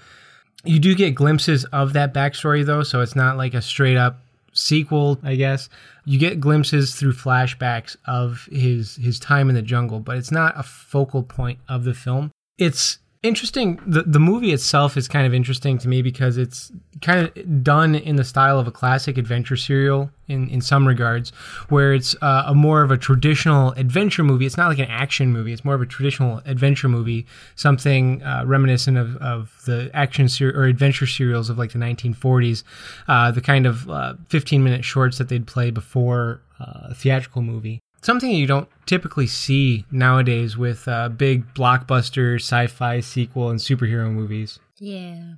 you 0.69 0.79
do 0.79 0.95
get 0.95 1.15
glimpses 1.15 1.65
of 1.67 1.95
that 1.95 2.13
backstory 2.13 2.65
though, 2.65 2.83
so 2.83 3.01
it's 3.01 3.17
not 3.17 3.37
like 3.37 3.55
a 3.55 3.63
straight 3.63 3.97
up 3.97 4.21
sequel, 4.53 5.19
I 5.23 5.35
guess. 5.35 5.69
You 6.05 6.19
get 6.19 6.41
glimpses 6.41 6.95
through 6.95 7.15
flashbacks 7.15 7.97
of 8.07 8.49
his 8.53 8.97
his 8.97 9.19
time 9.19 9.49
in 9.49 9.55
the 9.55 9.63
jungle, 9.63 10.01
but 10.01 10.17
it's 10.17 10.31
not 10.31 10.59
a 10.59 10.63
focal 10.63 11.23
point 11.23 11.59
of 11.69 11.85
the 11.85 11.95
film. 11.95 12.31
It's 12.59 12.99
interesting 13.23 13.81
the 13.87 14.03
the 14.03 14.21
movie 14.21 14.53
itself 14.53 14.97
is 14.97 15.09
kind 15.09 15.27
of 15.27 15.35
interesting 15.35 15.77
to 15.79 15.89
me 15.89 16.03
because 16.03 16.39
it's 16.39 16.71
kind 17.01 17.27
of 17.27 17.65
done 17.65 17.95
in 17.95 18.17
the 18.17 18.25
style 18.25 18.59
of 18.59 18.69
a 18.69 18.71
classic 18.71 19.19
adventure 19.19 19.57
serial 19.57 20.11
in 20.29 20.49
in 20.51 20.61
some 20.61 20.87
regards 20.87 21.31
where 21.69 21.93
it's 21.93 22.15
uh, 22.23 22.45
a 22.47 22.55
more 22.55 22.83
of 22.83 22.91
a 22.91 22.97
traditional 22.97 23.73
adventure 23.73 24.23
movie. 24.23 24.47
It's 24.47 24.57
not 24.57 24.69
like 24.69 24.79
an 24.79 24.87
action 24.89 25.33
movie. 25.33 25.53
It's 25.53 25.65
more 25.65 25.75
of 25.75 25.83
a 25.83 25.87
traditional 25.87 26.43
adventure 26.45 26.89
movie 26.89 27.27
something 27.57 28.23
uh, 28.23 28.45
reminiscent 28.47 28.97
of, 28.97 29.17
of 29.17 29.63
the 29.67 29.91
action 29.95 30.29
ser- 30.29 30.57
or 30.57 30.65
adventure 30.65 31.07
serials 31.07 31.51
of 31.51 31.59
like 31.59 31.73
the 31.73 31.79
1940s 31.79 32.63
uh, 33.09 33.31
the 33.33 33.41
kind 33.41 33.67
of 33.67 33.89
uh, 33.91 34.15
15 34.29 34.63
minute 34.63 34.85
shorts 34.85 35.19
that 35.19 35.29
they'd 35.29 35.47
play 35.47 35.71
before 35.71 36.41
uh, 36.61 36.89
a 36.91 36.95
theatrical 36.95 37.43
movie 37.43 37.81
something 38.03 38.31
you 38.31 38.47
don't 38.47 38.69
typically 38.87 39.27
see 39.27 39.85
nowadays 39.91 40.57
with 40.57 40.89
uh, 40.89 41.09
big 41.09 41.53
blockbuster 41.55 42.37
sci-fi 42.37 43.01
sequel 43.01 43.51
and 43.51 43.61
superhero 43.61 44.11
movies. 44.11 44.59
Yeah. 44.79 45.35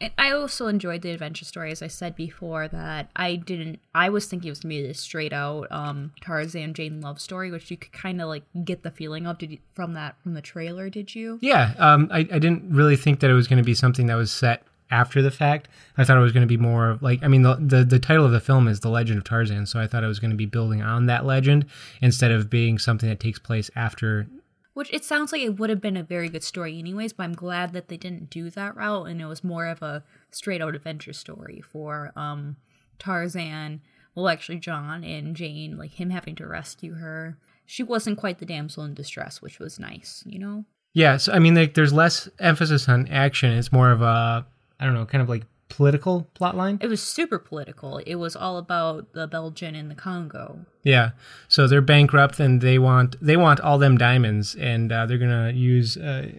And 0.00 0.12
I 0.18 0.32
also 0.32 0.66
enjoyed 0.66 1.02
the 1.02 1.10
adventure 1.12 1.44
story, 1.44 1.70
as 1.70 1.80
I 1.80 1.86
said 1.86 2.16
before, 2.16 2.66
that 2.68 3.10
I 3.14 3.36
didn't 3.36 3.80
I 3.94 4.08
was 4.08 4.26
thinking 4.26 4.48
it 4.48 4.50
was 4.50 4.60
gonna 4.60 4.74
be 4.74 4.82
this 4.82 5.00
straight 5.00 5.32
out 5.32 5.70
um 5.70 6.12
Tarzan 6.20 6.74
Jane 6.74 7.00
love 7.00 7.20
story, 7.20 7.50
which 7.50 7.70
you 7.70 7.76
could 7.76 7.92
kinda 7.92 8.26
like 8.26 8.42
get 8.64 8.82
the 8.82 8.90
feeling 8.90 9.26
of 9.26 9.38
did 9.38 9.52
you, 9.52 9.58
from 9.72 9.94
that 9.94 10.16
from 10.22 10.34
the 10.34 10.42
trailer, 10.42 10.90
did 10.90 11.14
you? 11.14 11.38
Yeah, 11.40 11.74
um, 11.78 12.08
I, 12.12 12.20
I 12.20 12.38
didn't 12.38 12.74
really 12.74 12.96
think 12.96 13.20
that 13.20 13.30
it 13.30 13.34
was 13.34 13.46
going 13.46 13.58
to 13.58 13.64
be 13.64 13.74
something 13.74 14.06
that 14.06 14.16
was 14.16 14.32
set 14.32 14.64
after 14.94 15.20
the 15.22 15.30
fact. 15.30 15.68
I 15.98 16.04
thought 16.04 16.16
it 16.16 16.20
was 16.20 16.32
going 16.32 16.48
to 16.48 16.56
be 16.56 16.62
more 16.70 16.90
of 16.90 17.02
like 17.02 17.22
I 17.24 17.28
mean 17.28 17.42
the, 17.42 17.56
the 17.56 17.84
the 17.84 17.98
title 17.98 18.24
of 18.24 18.32
the 18.32 18.40
film 18.40 18.68
is 18.68 18.80
The 18.80 18.88
Legend 18.88 19.18
of 19.18 19.24
Tarzan, 19.24 19.66
so 19.66 19.80
I 19.80 19.86
thought 19.88 20.04
it 20.04 20.08
was 20.14 20.20
going 20.20 20.30
to 20.30 20.36
be 20.36 20.46
building 20.46 20.82
on 20.82 21.06
that 21.06 21.26
legend 21.26 21.66
instead 22.00 22.30
of 22.30 22.48
being 22.48 22.78
something 22.78 23.08
that 23.08 23.20
takes 23.20 23.38
place 23.38 23.70
after 23.74 24.26
Which 24.74 24.92
it 24.92 25.04
sounds 25.04 25.32
like 25.32 25.42
it 25.42 25.58
would 25.58 25.70
have 25.70 25.80
been 25.80 25.96
a 25.96 26.02
very 26.02 26.28
good 26.28 26.44
story, 26.44 26.78
anyways. 26.78 27.12
But 27.12 27.24
I'm 27.24 27.34
glad 27.34 27.72
that 27.72 27.88
they 27.88 27.96
didn't 27.96 28.30
do 28.30 28.50
that 28.50 28.76
route, 28.76 29.08
and 29.08 29.20
it 29.20 29.26
was 29.26 29.42
more 29.42 29.66
of 29.66 29.82
a 29.82 30.04
straight 30.30 30.62
out 30.62 30.74
adventure 30.74 31.12
story 31.12 31.60
for 31.72 32.12
um, 32.16 32.56
Tarzan. 32.98 33.80
Well, 34.14 34.28
actually, 34.28 34.58
John 34.58 35.02
and 35.02 35.34
Jane, 35.34 35.76
like 35.76 35.92
him 35.92 36.10
having 36.10 36.36
to 36.36 36.46
rescue 36.46 36.94
her. 36.94 37.36
She 37.66 37.82
wasn't 37.82 38.18
quite 38.18 38.38
the 38.38 38.46
damsel 38.46 38.84
in 38.84 38.94
distress, 38.94 39.42
which 39.42 39.58
was 39.58 39.80
nice, 39.80 40.22
you 40.26 40.38
know. 40.38 40.64
Yeah, 40.92 41.16
so 41.16 41.32
I 41.32 41.40
mean, 41.40 41.56
like, 41.56 41.74
there's 41.74 41.92
less 41.92 42.28
emphasis 42.38 42.88
on 42.88 43.08
action. 43.08 43.50
It's 43.50 43.72
more 43.72 43.90
of 43.90 44.02
a, 44.02 44.46
I 44.78 44.84
don't 44.84 44.94
know, 44.94 45.06
kind 45.06 45.22
of 45.22 45.28
like 45.28 45.44
political 45.68 46.28
plot 46.34 46.56
line. 46.56 46.78
It 46.80 46.86
was 46.86 47.02
super 47.02 47.38
political. 47.38 47.98
It 47.98 48.16
was 48.16 48.36
all 48.36 48.58
about 48.58 49.12
the 49.12 49.26
Belgian 49.26 49.74
and 49.74 49.90
the 49.90 49.94
Congo. 49.94 50.66
Yeah, 50.82 51.10
so 51.48 51.66
they're 51.66 51.80
bankrupt 51.80 52.38
and 52.38 52.60
they 52.60 52.78
want 52.78 53.16
they 53.20 53.36
want 53.36 53.60
all 53.60 53.78
them 53.78 53.98
diamonds, 53.98 54.54
and 54.54 54.92
uh, 54.92 55.06
they're 55.06 55.18
gonna 55.18 55.52
use 55.52 55.96
uh, 55.96 56.30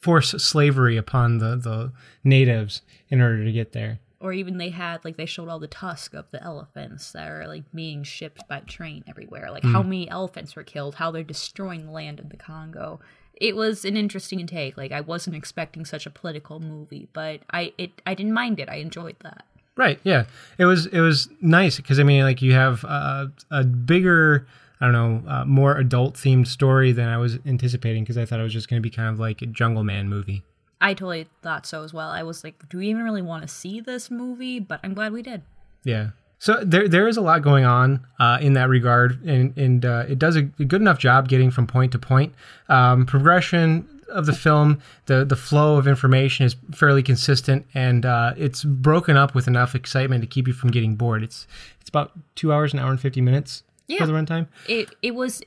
force 0.00 0.30
slavery 0.30 0.96
upon 0.96 1.38
the 1.38 1.56
the 1.56 1.92
natives 2.24 2.82
in 3.08 3.20
order 3.20 3.44
to 3.44 3.52
get 3.52 3.72
there. 3.72 3.98
Or 4.20 4.32
even 4.32 4.58
they 4.58 4.70
had 4.70 5.04
like 5.04 5.16
they 5.16 5.26
showed 5.26 5.48
all 5.48 5.60
the 5.60 5.68
tusk 5.68 6.14
of 6.14 6.30
the 6.32 6.42
elephants 6.42 7.12
that 7.12 7.28
are 7.30 7.46
like 7.46 7.64
being 7.72 8.02
shipped 8.02 8.48
by 8.48 8.60
train 8.60 9.04
everywhere. 9.06 9.50
Like 9.50 9.64
how 9.64 9.82
many 9.82 10.10
elephants 10.10 10.56
were 10.56 10.64
killed, 10.64 10.96
how 10.96 11.10
they're 11.12 11.22
destroying 11.22 11.86
the 11.86 11.92
land 11.92 12.18
of 12.18 12.28
the 12.28 12.36
Congo. 12.36 13.00
It 13.40 13.56
was 13.56 13.84
an 13.84 13.96
interesting 13.96 14.46
take. 14.46 14.76
Like 14.76 14.92
I 14.92 15.00
wasn't 15.00 15.36
expecting 15.36 15.84
such 15.84 16.06
a 16.06 16.10
political 16.10 16.60
movie, 16.60 17.08
but 17.12 17.40
I 17.50 17.72
it 17.78 18.02
I 18.06 18.14
didn't 18.14 18.32
mind 18.32 18.60
it. 18.60 18.68
I 18.68 18.76
enjoyed 18.76 19.16
that. 19.20 19.44
Right. 19.76 20.00
Yeah. 20.02 20.24
It 20.58 20.64
was 20.64 20.86
it 20.86 21.00
was 21.00 21.28
nice 21.40 21.76
because 21.76 22.00
I 22.00 22.02
mean 22.02 22.24
like 22.24 22.42
you 22.42 22.52
have 22.52 22.84
uh, 22.84 23.26
a 23.50 23.64
bigger 23.64 24.46
I 24.80 24.86
don't 24.86 24.92
know 24.92 25.30
uh, 25.30 25.44
more 25.44 25.76
adult 25.76 26.14
themed 26.14 26.48
story 26.48 26.92
than 26.92 27.08
I 27.08 27.16
was 27.16 27.38
anticipating 27.46 28.02
because 28.02 28.18
I 28.18 28.24
thought 28.24 28.40
it 28.40 28.44
was 28.44 28.52
just 28.52 28.68
going 28.68 28.82
to 28.82 28.86
be 28.86 28.94
kind 28.94 29.08
of 29.08 29.20
like 29.20 29.40
a 29.42 29.46
Jungle 29.46 29.84
Man 29.84 30.08
movie. 30.08 30.42
I 30.80 30.94
totally 30.94 31.28
thought 31.42 31.66
so 31.66 31.82
as 31.82 31.92
well. 31.92 32.10
I 32.10 32.22
was 32.22 32.44
like, 32.44 32.68
do 32.68 32.78
we 32.78 32.88
even 32.88 33.02
really 33.02 33.22
want 33.22 33.42
to 33.42 33.48
see 33.48 33.80
this 33.80 34.10
movie? 34.10 34.60
But 34.60 34.80
I'm 34.84 34.94
glad 34.94 35.12
we 35.12 35.22
did. 35.22 35.42
Yeah. 35.84 36.10
So 36.40 36.62
there 36.64 36.88
there 36.88 37.08
is 37.08 37.16
a 37.16 37.20
lot 37.20 37.42
going 37.42 37.64
on 37.64 38.06
uh, 38.20 38.38
in 38.40 38.52
that 38.54 38.68
regard, 38.68 39.22
and 39.24 39.56
and 39.58 39.84
uh, 39.84 40.04
it 40.08 40.18
does 40.18 40.36
a 40.36 40.42
good 40.42 40.80
enough 40.80 40.98
job 40.98 41.28
getting 41.28 41.50
from 41.50 41.66
point 41.66 41.92
to 41.92 41.98
point. 41.98 42.34
Um, 42.68 43.06
progression 43.06 43.88
of 44.08 44.26
the 44.26 44.32
film, 44.32 44.80
the 45.06 45.24
the 45.24 45.36
flow 45.36 45.76
of 45.76 45.88
information 45.88 46.46
is 46.46 46.54
fairly 46.72 47.02
consistent, 47.02 47.66
and 47.74 48.06
uh, 48.06 48.34
it's 48.36 48.62
broken 48.64 49.16
up 49.16 49.34
with 49.34 49.48
enough 49.48 49.74
excitement 49.74 50.22
to 50.22 50.26
keep 50.28 50.46
you 50.46 50.54
from 50.54 50.70
getting 50.70 50.94
bored. 50.94 51.22
It's 51.24 51.46
it's 51.80 51.88
about 51.88 52.12
two 52.36 52.52
hours, 52.52 52.72
an 52.72 52.78
hour 52.78 52.90
and 52.90 53.00
fifty 53.00 53.20
minutes 53.20 53.64
Yeah. 53.88 53.98
for 53.98 54.06
the 54.06 54.12
runtime. 54.12 54.46
It 54.68 54.94
it 55.02 55.14
was 55.16 55.42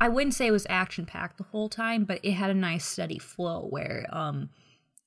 I 0.00 0.08
wouldn't 0.08 0.34
say 0.34 0.46
it 0.46 0.52
was 0.52 0.66
action 0.70 1.06
packed 1.06 1.38
the 1.38 1.44
whole 1.44 1.68
time, 1.68 2.04
but 2.04 2.20
it 2.22 2.32
had 2.32 2.50
a 2.50 2.54
nice 2.54 2.84
steady 2.84 3.18
flow 3.18 3.66
where 3.68 4.06
um 4.12 4.50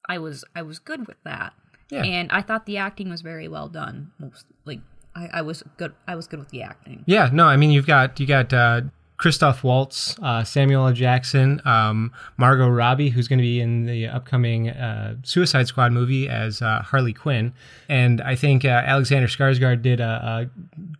I 0.09 0.17
was 0.17 0.43
I 0.53 0.63
was 0.63 0.79
good 0.79 1.07
with 1.07 1.21
that. 1.23 1.53
Yeah. 1.89 2.03
And 2.03 2.29
I 2.31 2.41
thought 2.41 2.65
the 2.65 2.77
acting 2.77 3.09
was 3.09 3.21
very 3.21 3.47
well 3.47 3.69
done. 3.69 4.11
Most 4.19 4.45
like 4.65 4.81
I, 5.15 5.29
I 5.33 5.41
was 5.41 5.63
good 5.77 5.93
I 6.07 6.15
was 6.15 6.27
good 6.27 6.39
with 6.39 6.49
the 6.49 6.61
acting. 6.63 7.03
Yeah, 7.05 7.29
no, 7.31 7.45
I 7.45 7.57
mean 7.57 7.71
you've 7.71 7.87
got 7.87 8.19
you 8.19 8.25
got 8.25 8.53
uh, 8.53 8.81
Christoph 9.17 9.65
Waltz, 9.65 10.17
uh, 10.23 10.45
Samuel 10.45 10.87
L. 10.87 10.93
Jackson, 10.93 11.61
um, 11.65 12.13
Margot 12.37 12.69
Robbie, 12.69 13.09
who's 13.09 13.27
going 13.27 13.39
to 13.39 13.43
be 13.43 13.59
in 13.59 13.85
the 13.85 14.07
upcoming 14.07 14.69
uh, 14.69 15.15
Suicide 15.23 15.67
Squad 15.67 15.91
movie 15.91 16.29
as 16.29 16.61
uh, 16.61 16.81
Harley 16.81 17.11
Quinn, 17.11 17.53
and 17.89 18.21
I 18.21 18.35
think 18.35 18.63
uh, 18.63 18.69
Alexander 18.69 19.27
Skarsgård 19.27 19.81
did 19.81 19.99
a, 19.99 20.47
a 20.47 20.49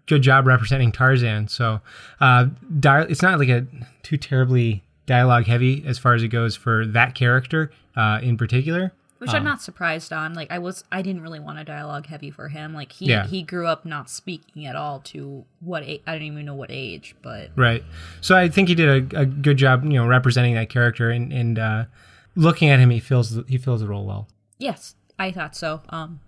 good 0.06 0.22
job 0.22 0.48
representing 0.48 0.92
Tarzan. 0.92 1.48
So 1.48 1.80
uh, 2.20 2.48
di- 2.80 3.04
it's 3.04 3.22
not 3.22 3.40
like 3.40 3.50
a 3.50 3.66
too 4.04 4.18
terribly 4.18 4.84
dialogue 5.06 5.46
heavy 5.46 5.84
as 5.88 5.98
far 5.98 6.14
as 6.14 6.22
it 6.22 6.28
goes 6.28 6.56
for 6.56 6.86
that 6.86 7.16
character 7.16 7.72
uh, 7.96 8.20
in 8.22 8.38
particular. 8.38 8.92
Which 9.20 9.34
I'm 9.34 9.44
not 9.44 9.62
surprised 9.62 10.12
on. 10.14 10.34
Like 10.34 10.50
I 10.52 10.60
was 10.60 10.84
I 10.92 11.02
didn't 11.02 11.22
really 11.22 11.40
want 11.40 11.60
a 11.60 11.64
dialogue 11.64 12.08
heavy 12.08 12.32
for 12.32 12.48
him. 12.48 12.74
Like 12.74 12.92
he 12.94 13.06
Yeah. 13.06 13.28
he 13.28 13.44
grew 13.44 13.68
up 13.68 13.86
not 13.86 14.10
speaking 14.10 14.66
at 14.66 14.76
all 14.76 15.00
to 15.02 15.46
what 15.60 15.84
a- 15.84 16.02
I 16.08 16.14
don't 16.14 16.24
even 16.24 16.46
know 16.46 16.56
what 16.56 16.72
age, 16.72 17.16
but 17.22 17.52
Right. 17.56 17.84
So 18.22 18.36
I 18.36 18.48
think 18.50 18.70
he 18.70 18.76
did 18.76 19.14
a, 19.14 19.22
a 19.22 19.26
good 19.26 19.58
job, 19.58 19.84
you 19.84 19.92
know, 19.92 20.08
representing 20.08 20.56
that 20.56 20.70
character 20.70 21.10
and, 21.12 21.32
and 21.34 21.60
uh, 21.60 21.86
looking 22.36 22.70
at 22.70 22.80
him, 22.80 22.90
he 22.90 23.00
feels 23.00 23.38
he 23.48 23.58
feels 23.58 23.82
the 23.82 23.88
role 23.88 24.06
well. 24.06 24.28
yes, 24.58 24.96
I 25.20 25.32
thought 25.32 25.56
so. 25.56 25.82
Um 25.90 26.22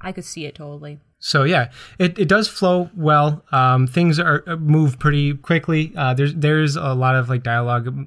I 0.00 0.12
could 0.12 0.24
see 0.24 0.44
it 0.46 0.54
totally. 0.54 1.00
So 1.20 1.42
yeah, 1.42 1.70
it, 1.98 2.16
it 2.16 2.28
does 2.28 2.46
flow 2.46 2.90
well. 2.94 3.42
Um, 3.50 3.88
things 3.88 4.20
are 4.20 4.44
uh, 4.46 4.54
move 4.56 5.00
pretty 5.00 5.34
quickly. 5.34 5.92
Uh, 5.96 6.14
there's 6.14 6.32
there's 6.34 6.76
a 6.76 6.92
lot 6.94 7.16
of 7.16 7.28
like 7.28 7.42
dialogue 7.42 8.06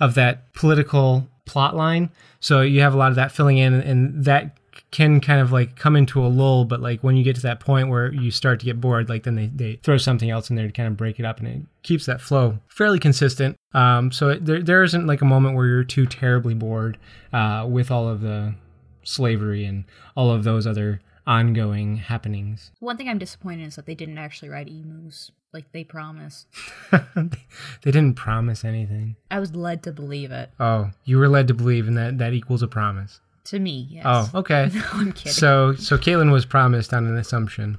of 0.00 0.14
that 0.16 0.52
political 0.52 1.26
plot 1.46 1.74
line. 1.74 2.10
So 2.40 2.62
you 2.62 2.80
have 2.80 2.94
a 2.94 2.96
lot 2.96 3.10
of 3.10 3.16
that 3.16 3.32
filling 3.32 3.58
in, 3.58 3.74
and 3.74 4.24
that 4.24 4.56
can 4.90 5.20
kind 5.20 5.40
of 5.40 5.52
like 5.52 5.76
come 5.76 5.94
into 5.94 6.24
a 6.24 6.28
lull. 6.28 6.64
But 6.64 6.80
like 6.80 7.02
when 7.02 7.16
you 7.16 7.22
get 7.22 7.36
to 7.36 7.42
that 7.42 7.60
point 7.60 7.88
where 7.88 8.12
you 8.12 8.30
start 8.30 8.60
to 8.60 8.66
get 8.66 8.80
bored, 8.80 9.08
like 9.08 9.22
then 9.22 9.34
they, 9.34 9.46
they 9.46 9.76
throw 9.82 9.98
something 9.98 10.30
else 10.30 10.50
in 10.50 10.56
there 10.56 10.66
to 10.66 10.72
kind 10.72 10.88
of 10.88 10.96
break 10.96 11.20
it 11.20 11.24
up, 11.24 11.38
and 11.38 11.48
it 11.48 11.62
keeps 11.82 12.06
that 12.06 12.20
flow 12.20 12.58
fairly 12.68 12.98
consistent. 12.98 13.56
Um, 13.74 14.10
so 14.10 14.30
it, 14.30 14.46
there 14.46 14.62
there 14.62 14.82
isn't 14.82 15.06
like 15.06 15.20
a 15.20 15.26
moment 15.26 15.54
where 15.54 15.66
you're 15.66 15.84
too 15.84 16.06
terribly 16.06 16.54
bored 16.54 16.98
uh, 17.32 17.66
with 17.68 17.90
all 17.90 18.08
of 18.08 18.20
the 18.20 18.54
slavery 19.02 19.64
and 19.64 19.84
all 20.16 20.30
of 20.30 20.44
those 20.44 20.66
other 20.66 21.00
ongoing 21.26 21.96
happenings. 21.96 22.72
One 22.80 22.96
thing 22.96 23.08
I'm 23.08 23.18
disappointed 23.18 23.66
is 23.66 23.76
that 23.76 23.86
they 23.86 23.94
didn't 23.94 24.18
actually 24.18 24.48
ride 24.48 24.68
emus 24.68 25.30
like 25.52 25.70
they 25.72 25.84
promised. 25.84 26.46
they 26.90 27.90
didn't 27.90 28.14
promise 28.14 28.64
anything. 28.64 29.16
I 29.30 29.40
was 29.40 29.54
led 29.54 29.82
to 29.84 29.92
believe 29.92 30.30
it. 30.30 30.50
Oh, 30.60 30.90
you 31.04 31.18
were 31.18 31.28
led 31.28 31.48
to 31.48 31.54
believe, 31.54 31.88
and 31.88 31.96
that 31.96 32.18
that 32.18 32.32
equals 32.32 32.62
a 32.62 32.68
promise. 32.68 33.20
To 33.44 33.58
me, 33.58 33.88
yes. 33.90 34.04
Oh, 34.06 34.30
okay. 34.34 34.70
No, 34.74 34.82
I'm 34.92 35.12
kidding. 35.12 35.32
so 35.32 35.74
so 35.74 35.96
Caitlin 35.98 36.30
was 36.30 36.46
promised 36.46 36.92
on 36.94 37.06
an 37.06 37.16
assumption, 37.16 37.78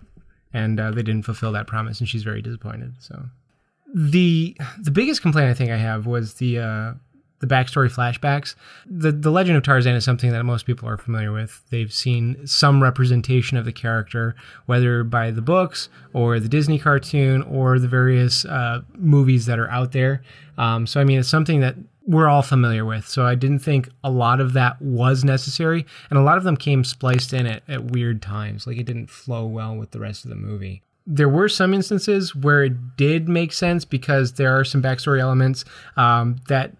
and 0.53 0.79
uh, 0.79 0.91
they 0.91 1.03
didn't 1.03 1.23
fulfill 1.23 1.51
that 1.53 1.67
promise, 1.67 1.99
and 1.99 2.09
she's 2.09 2.23
very 2.23 2.41
disappointed. 2.41 2.95
So 2.99 3.25
the 3.93 4.57
the 4.79 4.91
biggest 4.91 5.21
complaint 5.21 5.49
I 5.49 5.53
think 5.53 5.71
I 5.71 5.77
have 5.77 6.05
was 6.05 6.35
the 6.35 6.59
uh, 6.59 6.93
the 7.41 7.47
backstory 7.47 7.91
flashbacks. 7.91 8.55
The 8.85 9.11
the 9.11 9.31
Legend 9.31 9.57
of 9.57 9.63
Tarzan 9.63 9.95
is 9.95 10.05
something 10.05 10.31
that 10.31 10.43
most 10.43 10.65
people 10.65 10.87
are 10.87 10.97
familiar 10.97 11.31
with. 11.31 11.61
They've 11.69 11.91
seen 11.91 12.47
some 12.47 12.81
representation 12.81 13.57
of 13.57 13.65
the 13.65 13.73
character, 13.73 14.35
whether 14.67 15.03
by 15.03 15.31
the 15.31 15.41
books 15.41 15.89
or 16.13 16.39
the 16.39 16.47
Disney 16.47 16.79
cartoon 16.79 17.41
or 17.43 17.79
the 17.79 17.87
various 17.87 18.45
uh, 18.45 18.81
movies 18.95 19.47
that 19.47 19.59
are 19.59 19.69
out 19.69 19.91
there. 19.91 20.21
Um, 20.57 20.87
so 20.87 21.01
I 21.01 21.03
mean, 21.03 21.19
it's 21.19 21.29
something 21.29 21.59
that 21.59 21.75
we're 22.05 22.27
all 22.27 22.41
familiar 22.41 22.85
with. 22.85 23.07
So 23.07 23.25
I 23.25 23.35
didn't 23.35 23.59
think 23.59 23.89
a 24.03 24.09
lot 24.09 24.39
of 24.39 24.53
that 24.53 24.81
was 24.81 25.23
necessary, 25.23 25.85
and 26.09 26.17
a 26.17 26.23
lot 26.23 26.37
of 26.37 26.43
them 26.43 26.55
came 26.55 26.83
spliced 26.83 27.33
in 27.33 27.47
at, 27.47 27.63
at 27.67 27.85
weird 27.85 28.21
times. 28.21 28.65
Like 28.65 28.77
it 28.77 28.85
didn't 28.85 29.09
flow 29.09 29.45
well 29.45 29.75
with 29.75 29.91
the 29.91 29.99
rest 29.99 30.23
of 30.23 30.29
the 30.29 30.37
movie 30.37 30.83
there 31.07 31.29
were 31.29 31.49
some 31.49 31.73
instances 31.73 32.35
where 32.35 32.63
it 32.63 32.95
did 32.95 33.27
make 33.27 33.51
sense 33.51 33.83
because 33.83 34.33
there 34.33 34.57
are 34.57 34.63
some 34.63 34.81
backstory 34.81 35.19
elements 35.19 35.65
um, 35.97 36.35
that 36.47 36.71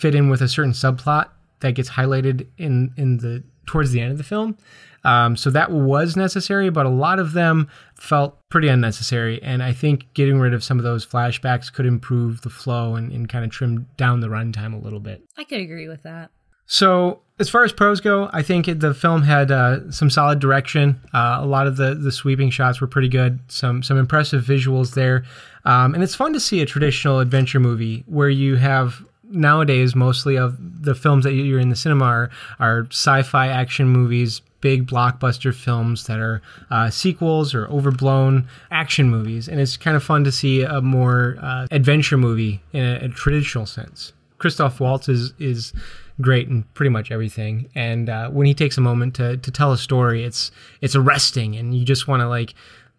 fit 0.00 0.14
in 0.14 0.30
with 0.30 0.40
a 0.40 0.48
certain 0.48 0.72
subplot 0.72 1.28
that 1.60 1.74
gets 1.74 1.90
highlighted 1.90 2.46
in 2.56 2.92
in 2.96 3.18
the 3.18 3.42
towards 3.66 3.92
the 3.92 4.00
end 4.00 4.12
of 4.12 4.18
the 4.18 4.24
film. 4.24 4.56
Um, 5.04 5.36
so 5.36 5.50
that 5.50 5.70
was 5.70 6.16
necessary, 6.16 6.70
but 6.70 6.84
a 6.84 6.90
lot 6.90 7.18
of 7.18 7.32
them 7.32 7.68
felt 7.94 8.38
pretty 8.50 8.68
unnecessary. 8.68 9.42
And 9.42 9.62
I 9.62 9.72
think 9.72 10.12
getting 10.12 10.38
rid 10.38 10.52
of 10.52 10.62
some 10.62 10.78
of 10.78 10.84
those 10.84 11.06
flashbacks 11.06 11.72
could 11.72 11.86
improve 11.86 12.42
the 12.42 12.50
flow 12.50 12.96
and, 12.96 13.10
and 13.12 13.28
kind 13.28 13.44
of 13.44 13.50
trim 13.50 13.86
down 13.96 14.20
the 14.20 14.28
runtime 14.28 14.74
a 14.74 14.82
little 14.82 15.00
bit. 15.00 15.22
I 15.38 15.44
could 15.44 15.60
agree 15.60 15.88
with 15.88 16.02
that. 16.02 16.30
So, 16.66 17.20
as 17.40 17.48
far 17.48 17.64
as 17.64 17.72
pros 17.72 18.00
go, 18.00 18.30
I 18.32 18.42
think 18.42 18.68
it, 18.68 18.78
the 18.78 18.94
film 18.94 19.22
had 19.22 19.50
uh, 19.50 19.90
some 19.90 20.10
solid 20.10 20.38
direction. 20.38 21.00
Uh, 21.12 21.38
a 21.40 21.46
lot 21.46 21.66
of 21.66 21.76
the, 21.76 21.94
the 21.94 22.12
sweeping 22.12 22.50
shots 22.50 22.80
were 22.80 22.86
pretty 22.86 23.08
good. 23.08 23.40
Some 23.48 23.82
some 23.82 23.98
impressive 23.98 24.44
visuals 24.44 24.94
there, 24.94 25.24
um, 25.64 25.94
and 25.94 26.02
it's 26.04 26.14
fun 26.14 26.32
to 26.34 26.38
see 26.38 26.60
a 26.60 26.66
traditional 26.66 27.18
adventure 27.18 27.58
movie 27.58 28.04
where 28.06 28.28
you 28.28 28.54
have 28.56 29.04
nowadays 29.30 29.94
mostly 29.94 30.36
of 30.36 30.56
the 30.82 30.94
films 30.94 31.24
that 31.24 31.32
you're 31.32 31.60
in 31.60 31.70
the 31.70 31.76
cinema 31.76 32.04
are, 32.04 32.30
are 32.58 32.86
sci-fi 32.90 33.48
action 33.48 33.88
movies 33.88 34.42
big 34.60 34.86
blockbuster 34.86 35.54
films 35.54 36.06
that 36.06 36.18
are 36.18 36.42
uh, 36.70 36.90
sequels 36.90 37.54
or 37.54 37.66
overblown 37.68 38.46
action 38.70 39.08
movies. 39.08 39.48
And 39.48 39.60
it's 39.60 39.76
kind 39.76 39.96
of 39.96 40.02
fun 40.02 40.24
to 40.24 40.32
see 40.32 40.62
a 40.62 40.80
more 40.80 41.36
uh, 41.40 41.66
adventure 41.70 42.16
movie 42.16 42.62
in 42.72 42.84
a, 42.84 43.06
a 43.06 43.08
traditional 43.08 43.66
sense. 43.66 44.12
Christoph 44.38 44.80
waltz 44.80 45.08
is 45.08 45.34
is 45.38 45.72
great 46.20 46.48
in 46.48 46.62
pretty 46.74 46.90
much 46.90 47.10
everything. 47.10 47.68
And 47.74 48.08
uh, 48.08 48.30
when 48.30 48.46
he 48.46 48.54
takes 48.54 48.76
a 48.76 48.80
moment 48.80 49.14
to, 49.16 49.36
to 49.38 49.50
tell 49.50 49.72
a 49.72 49.78
story 49.78 50.24
it's 50.24 50.50
it's 50.80 50.94
arresting 50.94 51.56
and 51.56 51.74
you 51.74 51.84
just 51.84 52.08
want 52.08 52.20
to 52.20 52.28
like 52.28 52.54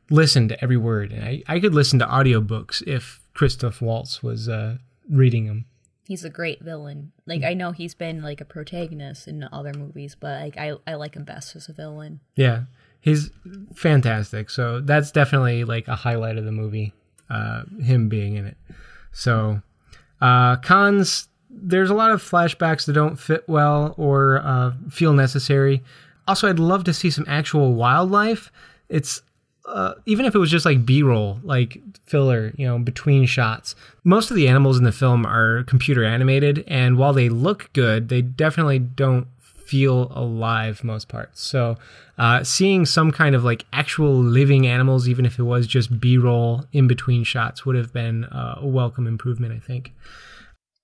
listen 0.10 0.48
to 0.50 0.64
every 0.64 0.78
word. 0.78 1.12
And 1.12 1.24
I, 1.24 1.44
I 1.48 1.60
could 1.60 1.74
listen 1.74 2.00
to 2.00 2.06
audiobooks 2.06 2.84
if 2.88 3.20
christoph 3.34 3.82
waltz 3.82 4.22
was 4.22 4.50
uh, 4.50 4.78
reading 5.10 5.48
them 5.48 5.66
he's 6.12 6.25
a 6.25 6.30
great 6.30 6.62
villain. 6.62 7.13
Like 7.25 7.46
I 7.46 7.53
know 7.53 7.72
he's 7.72 7.94
been 7.94 8.22
like 8.22 8.41
a 8.41 8.46
protagonist 8.46 9.30
in 9.30 9.48
other 9.50 9.72
movies, 9.74 10.13
but 10.20 10.41
like 10.41 10.58
I 10.58 10.74
I 10.86 10.96
like 10.96 11.15
him 11.15 11.24
best 11.24 11.56
as 11.56 11.70
a 11.70 11.74
villain. 11.74 12.20
Yeah, 12.36 12.63
he's 13.00 13.32
fantastic. 13.74 14.50
So 14.50 14.82
that's 14.82 15.10
definitely 15.12 15.63
like 15.63 15.88
a 15.88 15.96
highlight 15.96 16.38
of 16.38 16.44
the 16.44 16.51
movie, 16.51 16.94
uh, 17.30 17.63
him 17.82 18.10
being 18.10 18.36
in 18.36 18.46
it. 18.46 18.58
So 19.13 19.62
uh, 20.20 20.58
cons, 20.58 21.30
there's 21.50 21.89
a 21.89 21.96
lot 21.96 22.12
of 22.12 22.22
flashbacks 22.22 22.86
that 22.88 22.94
don't 22.94 23.15
fit 23.15 23.48
well 23.48 23.96
or 23.98 24.41
uh, 24.44 24.74
feel 24.89 25.13
necessary. 25.13 25.82
Also, 26.27 26.50
I'd 26.50 26.60
love 26.60 26.84
to 26.84 26.94
see 26.94 27.10
some 27.10 27.25
actual 27.25 27.74
wildlife. 27.74 28.51
It's 28.89 29.22
uh, 29.65 29.94
even 30.06 30.25
if 30.25 30.36
it 30.36 30.39
was 30.39 30.51
just 30.51 30.65
like 30.65 30.86
B-roll, 30.86 31.39
like 31.44 31.82
filler, 32.06 32.53
you 32.58 32.65
know, 32.65 32.80
between 32.80 33.25
shots. 33.25 33.75
Most 34.03 34.32
of 34.32 34.36
the 34.36 34.48
animals 34.48 34.77
in 34.77 34.84
the 34.84 34.91
film 34.91 35.25
are 35.25 35.63
computer 35.63 36.03
animated, 36.03 36.63
and 36.68 36.98
while 36.98 37.13
they 37.13 37.30
look 37.30 37.72
good, 37.74 38.10
they 38.10 38.22
definitely 38.22 38.80
don't 38.80 39.27
feel 39.41 40.12
alive 40.13 40.84
most 40.84 41.08
parts. 41.08 41.41
So, 41.41 41.77
uh, 42.18 42.44
seeing 42.44 42.86
some 42.86 43.12
kind 43.12 43.36
of 43.36 43.44
like 43.44 43.65
actual 43.72 44.13
living 44.15 44.68
animals, 44.68 45.08
even 45.08 45.25
if 45.25 45.39
it 45.39 45.44
was 45.44 45.68
just 45.68 46.00
B-roll 46.00 46.65
in 46.74 46.88
between 46.88 47.24
shots, 47.24 47.65
would 47.65 47.75
have 47.75 47.94
been 47.94 48.25
uh, 48.25 48.60
a 48.62 48.68
welcome 48.68 49.08
improvement. 49.08 49.53
I 49.53 49.60
think 49.60 49.94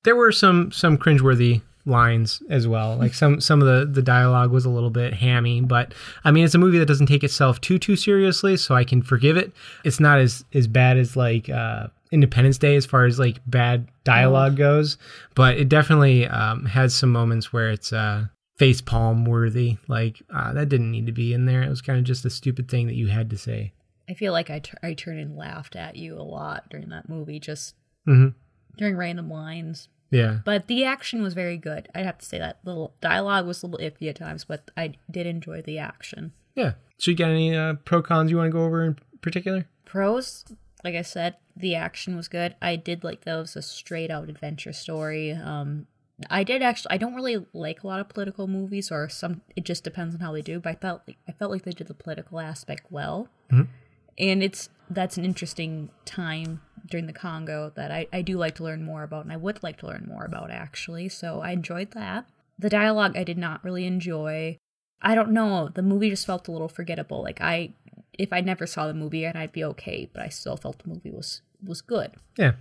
there 0.03 0.15
were 0.15 0.31
some 0.31 0.71
some 0.71 0.97
cringeworthy 0.97 1.61
lines 1.87 2.43
as 2.49 2.67
well. 2.67 2.97
Like 2.97 3.13
some 3.13 3.41
some 3.41 3.61
of 3.61 3.67
the 3.67 3.91
the 3.91 4.01
dialogue 4.01 4.51
was 4.51 4.65
a 4.65 4.69
little 4.69 4.89
bit 4.89 5.13
hammy, 5.13 5.61
but 5.61 5.93
I 6.23 6.31
mean 6.31 6.45
it's 6.45 6.55
a 6.55 6.59
movie 6.59 6.79
that 6.79 6.85
doesn't 6.85 7.07
take 7.07 7.23
itself 7.23 7.61
too 7.61 7.79
too 7.79 7.95
seriously, 7.95 8.57
so 8.57 8.75
I 8.75 8.83
can 8.83 9.01
forgive 9.01 9.37
it. 9.37 9.51
It's 9.83 9.99
not 9.99 10.19
as 10.19 10.45
as 10.53 10.67
bad 10.67 10.97
as 10.97 11.15
like 11.15 11.49
uh, 11.49 11.87
Independence 12.11 12.57
Day 12.57 12.75
as 12.75 12.85
far 12.85 13.05
as 13.05 13.19
like 13.19 13.39
bad 13.47 13.87
dialogue 14.03 14.53
oh. 14.53 14.57
goes, 14.57 14.97
but 15.35 15.57
it 15.57 15.69
definitely 15.69 16.27
um, 16.27 16.65
has 16.65 16.93
some 16.93 17.11
moments 17.11 17.51
where 17.51 17.71
it's 17.71 17.91
uh, 17.93 18.25
face 18.57 18.81
palm 18.81 19.25
worthy. 19.25 19.77
Like 19.87 20.21
uh, 20.33 20.53
that 20.53 20.69
didn't 20.69 20.91
need 20.91 21.05
to 21.05 21.11
be 21.11 21.33
in 21.33 21.45
there. 21.45 21.63
It 21.63 21.69
was 21.69 21.81
kind 21.81 21.97
of 21.97 22.05
just 22.05 22.25
a 22.25 22.29
stupid 22.29 22.69
thing 22.69 22.87
that 22.87 22.95
you 22.95 23.07
had 23.07 23.29
to 23.29 23.37
say. 23.37 23.73
I 24.09 24.13
feel 24.13 24.31
like 24.31 24.49
I, 24.49 24.59
t- 24.59 24.71
I 24.81 24.93
turned 24.93 25.19
and 25.19 25.35
laughed 25.35 25.75
at 25.75 25.97
you 25.97 26.15
a 26.15 26.23
lot 26.23 26.69
during 26.69 26.89
that 26.89 27.09
movie, 27.09 27.39
just 27.39 27.75
mm-hmm. 28.07 28.29
during 28.77 28.95
random 28.95 29.29
lines. 29.29 29.89
Yeah. 30.09 30.39
But 30.45 30.67
the 30.67 30.83
action 30.83 31.21
was 31.21 31.33
very 31.33 31.57
good. 31.57 31.89
I'd 31.93 32.05
have 32.05 32.17
to 32.19 32.25
say 32.25 32.39
that 32.39 32.59
little 32.63 32.93
dialogue 33.01 33.45
was 33.45 33.61
a 33.61 33.67
little 33.67 33.85
iffy 33.85 34.09
at 34.09 34.17
times, 34.17 34.45
but 34.45 34.71
I 34.77 34.93
did 35.09 35.27
enjoy 35.27 35.61
the 35.61 35.77
action. 35.77 36.31
Yeah. 36.55 36.73
So 36.97 37.11
you 37.11 37.17
got 37.17 37.29
any 37.29 37.55
uh, 37.55 37.75
pro 37.85 38.01
cons 38.01 38.31
you 38.31 38.37
want 38.37 38.47
to 38.47 38.51
go 38.51 38.63
over 38.63 38.83
in 38.83 38.97
particular? 39.21 39.67
Pros, 39.85 40.45
like 40.83 40.95
I 40.95 41.01
said, 41.01 41.35
the 41.55 41.75
action 41.75 42.15
was 42.15 42.27
good. 42.27 42.55
I 42.61 42.75
did 42.75 43.03
like 43.03 43.25
that 43.25 43.35
was 43.35 43.55
a 43.55 43.61
straight 43.61 44.11
out 44.11 44.29
adventure 44.29 44.73
story. 44.73 45.31
Um, 45.31 45.87
I 46.29 46.43
did 46.43 46.61
actually. 46.63 46.91
I 46.91 46.97
don't 46.97 47.13
really 47.13 47.45
like 47.53 47.83
a 47.83 47.87
lot 47.87 47.99
of 47.99 48.09
political 48.09 48.47
movies, 48.47 48.91
or 48.91 49.07
some. 49.07 49.41
It 49.55 49.65
just 49.65 49.83
depends 49.83 50.15
on 50.15 50.21
how 50.21 50.31
they 50.31 50.41
do. 50.41 50.59
But 50.59 50.69
I 50.71 50.75
felt 50.75 51.01
like 51.07 51.17
I 51.27 51.31
felt 51.31 51.51
like 51.51 51.63
they 51.63 51.71
did 51.71 51.87
the 51.87 51.93
political 51.93 52.39
aspect 52.39 52.87
well, 52.89 53.29
mm-hmm. 53.51 53.69
And 54.17 54.43
it's 54.43 54.69
that's 54.89 55.17
an 55.17 55.25
interesting 55.25 55.89
time 56.05 56.61
during 56.89 57.07
the 57.07 57.13
Congo 57.13 57.71
that 57.75 57.91
I, 57.91 58.07
I 58.13 58.21
do 58.21 58.37
like 58.37 58.55
to 58.55 58.63
learn 58.63 58.83
more 58.83 59.03
about 59.03 59.23
and 59.23 59.33
I 59.33 59.37
would 59.37 59.61
like 59.61 59.77
to 59.79 59.87
learn 59.87 60.05
more 60.07 60.23
about 60.23 60.51
actually. 60.51 61.09
So 61.09 61.41
I 61.41 61.51
enjoyed 61.51 61.91
that. 61.91 62.25
The 62.57 62.69
dialogue 62.69 63.17
I 63.17 63.23
did 63.23 63.37
not 63.37 63.63
really 63.63 63.85
enjoy. 63.85 64.57
I 65.01 65.13
don't 65.13 65.31
know. 65.31 65.69
The 65.73 65.81
movie 65.81 66.09
just 66.09 66.25
felt 66.25 66.47
a 66.47 66.51
little 66.51 66.69
forgettable. 66.69 67.21
Like 67.21 67.41
I 67.41 67.73
if 68.17 68.33
I 68.33 68.41
never 68.41 68.65
saw 68.65 68.87
the 68.87 68.93
movie 68.93 69.25
and 69.25 69.37
I'd 69.37 69.51
be 69.51 69.63
okay, 69.63 70.09
but 70.11 70.23
I 70.23 70.29
still 70.29 70.57
felt 70.57 70.79
the 70.79 70.89
movie 70.89 71.11
was 71.11 71.41
was 71.63 71.81
good. 71.81 72.11
Yeah. 72.37 72.53